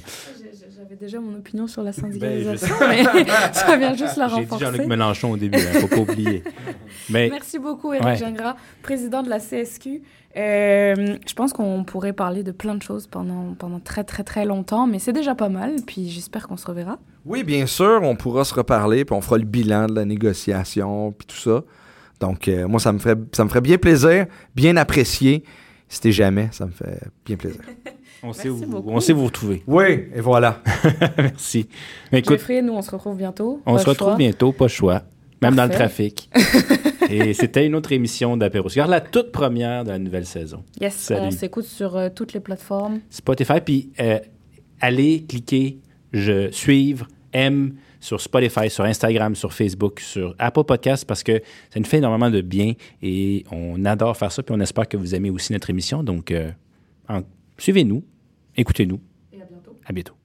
J'avais 0.77 0.97
déjà 0.97 1.21
mon 1.21 1.37
opinion 1.37 1.69
sur 1.69 1.85
la 1.85 1.93
syndicalisation, 1.93 2.75
mais 2.89 3.05
ça 3.53 3.77
vient 3.77 3.95
juste 3.95 4.17
la 4.17 4.27
J'ai 4.27 4.35
dit 4.35 4.41
renforcer. 4.41 4.65
Jean-Luc 4.65 4.87
Mélenchon 4.87 5.31
au 5.31 5.37
début, 5.37 5.59
il 5.59 5.75
ne 5.75 5.87
faut 5.87 5.87
pas 5.87 6.13
oublier. 6.13 6.43
Mais 7.09 7.29
Merci 7.31 7.61
beaucoup, 7.61 7.93
Eric 7.93 8.05
Ouais. 8.05 8.17
Gingras, 8.17 8.57
président 8.83 9.23
de 9.23 9.29
la 9.29 9.39
CSQ. 9.39 10.03
Euh, 10.37 11.17
je 11.25 11.35
pense 11.35 11.53
qu'on 11.53 11.85
pourrait 11.85 12.13
parler 12.13 12.43
de 12.43 12.51
plein 12.51 12.75
de 12.75 12.83
choses 12.83 13.07
pendant, 13.07 13.55
pendant 13.57 13.79
très, 13.79 14.03
très, 14.03 14.25
très 14.25 14.45
longtemps, 14.45 14.89
mais 14.89 14.99
c'est 14.99 15.13
déjà 15.13 15.37
pas 15.37 15.49
mal, 15.49 15.77
puis 15.87 16.09
j'espère 16.09 16.49
qu'on 16.49 16.57
se 16.57 16.67
reverra. 16.67 16.99
Oui, 17.25 17.45
bien 17.45 17.67
sûr, 17.67 18.01
on 18.03 18.17
pourra 18.17 18.45
se 18.45 18.55
reparler, 18.55 19.05
puis 19.05 19.15
on 19.15 19.21
fera 19.21 19.39
le 19.39 19.45
bilan 19.45 19.87
de 19.87 19.95
la 19.95 20.05
négociation, 20.05 21.13
puis 21.13 21.29
tout 21.29 21.37
ça. 21.37 21.63
Donc, 22.19 22.49
euh, 22.49 22.67
moi, 22.67 22.81
ça 22.81 22.93
me, 22.93 22.99
ferait, 22.99 23.17
ça 23.31 23.45
me 23.45 23.49
ferait 23.49 23.61
bien 23.61 23.79
plaisir, 23.79 24.27
bien 24.57 24.77
apprécié. 24.77 25.45
C'était 25.89 26.13
jamais, 26.13 26.49
ça 26.53 26.67
me 26.67 26.71
fait 26.71 27.01
bien 27.25 27.37
plaisir. 27.37 27.61
on 28.23 28.33
sait, 28.33 28.49
où, 28.49 28.57
beaucoup. 28.67 28.91
on 28.91 29.01
sait 29.01 29.13
où 29.13 29.19
vous 29.19 29.25
retrouver. 29.27 29.63
Oui, 29.67 29.85
et 30.15 30.21
voilà. 30.21 30.63
Merci. 31.19 31.69
Mais 32.13 32.19
écoute, 32.19 32.39
Jeffrey, 32.39 32.61
nous, 32.63 32.75
on 32.75 32.83
se 32.83 32.91
retrouve 32.91 33.17
bientôt. 33.17 33.63
on 33.65 33.75
Pas 33.75 33.79
se 33.83 33.89
retrouve 33.89 34.09
choix. 34.09 34.17
bientôt, 34.17 34.53
pas 34.53 34.69
choix. 34.69 35.03
Même 35.41 35.55
dans 35.55 35.65
le 35.65 35.71
trafic. 35.71 36.29
Et 37.11 37.33
c'était 37.33 37.65
une 37.65 37.75
autre 37.75 37.93
émission 37.93 38.37
d'Apéro 38.37 38.69
Cigar, 38.69 38.87
la 38.89 39.01
toute 39.01 39.33
première 39.33 39.85
de 39.85 39.91
la 39.91 39.99
nouvelle 39.99 40.27
saison. 40.27 40.63
Yes, 40.81 40.95
Salut. 40.95 41.27
on 41.27 41.31
s'écoute 41.31 41.65
sur 41.65 41.97
euh, 41.97 42.09
toutes 42.15 42.33
les 42.35 42.41
plateformes. 42.41 43.01
Spotify, 43.09 43.61
puis 43.65 43.91
euh, 44.01 44.19
allez 44.81 45.25
cliquer, 45.27 45.79
je 46.13 46.51
suivre, 46.51 47.07
aime 47.33 47.77
sur 48.01 48.21
Spotify, 48.21 48.71
sur 48.71 48.85
Instagram, 48.85 49.35
sur 49.35 49.53
Facebook, 49.53 50.01
sur 50.01 50.35
Apple 50.39 50.65
Podcast 50.65 51.05
parce 51.05 51.23
que 51.23 51.41
ça 51.71 51.81
nous 51.81 51.87
fait 51.87 51.99
énormément 51.99 52.31
de 52.31 52.41
bien 52.41 52.75
et 53.03 53.45
on 53.51 53.85
adore 53.85 54.17
faire 54.17 54.33
ça. 54.33 54.43
Puis 54.43 54.55
on 54.57 54.61
espère 54.61 54.89
que 54.89 54.97
vous 54.97 55.15
aimez 55.15 55.31
aussi 55.31 55.53
notre 55.53 55.71
émission. 55.71 56.03
Donc, 56.03 56.31
euh, 56.31 56.51
suivez-nous, 57.59 58.05
écoutez-nous. 58.57 59.01
Et 59.33 59.41
à 59.41 59.45
bientôt. 59.45 59.77
À 59.85 59.93
bientôt. 59.93 60.18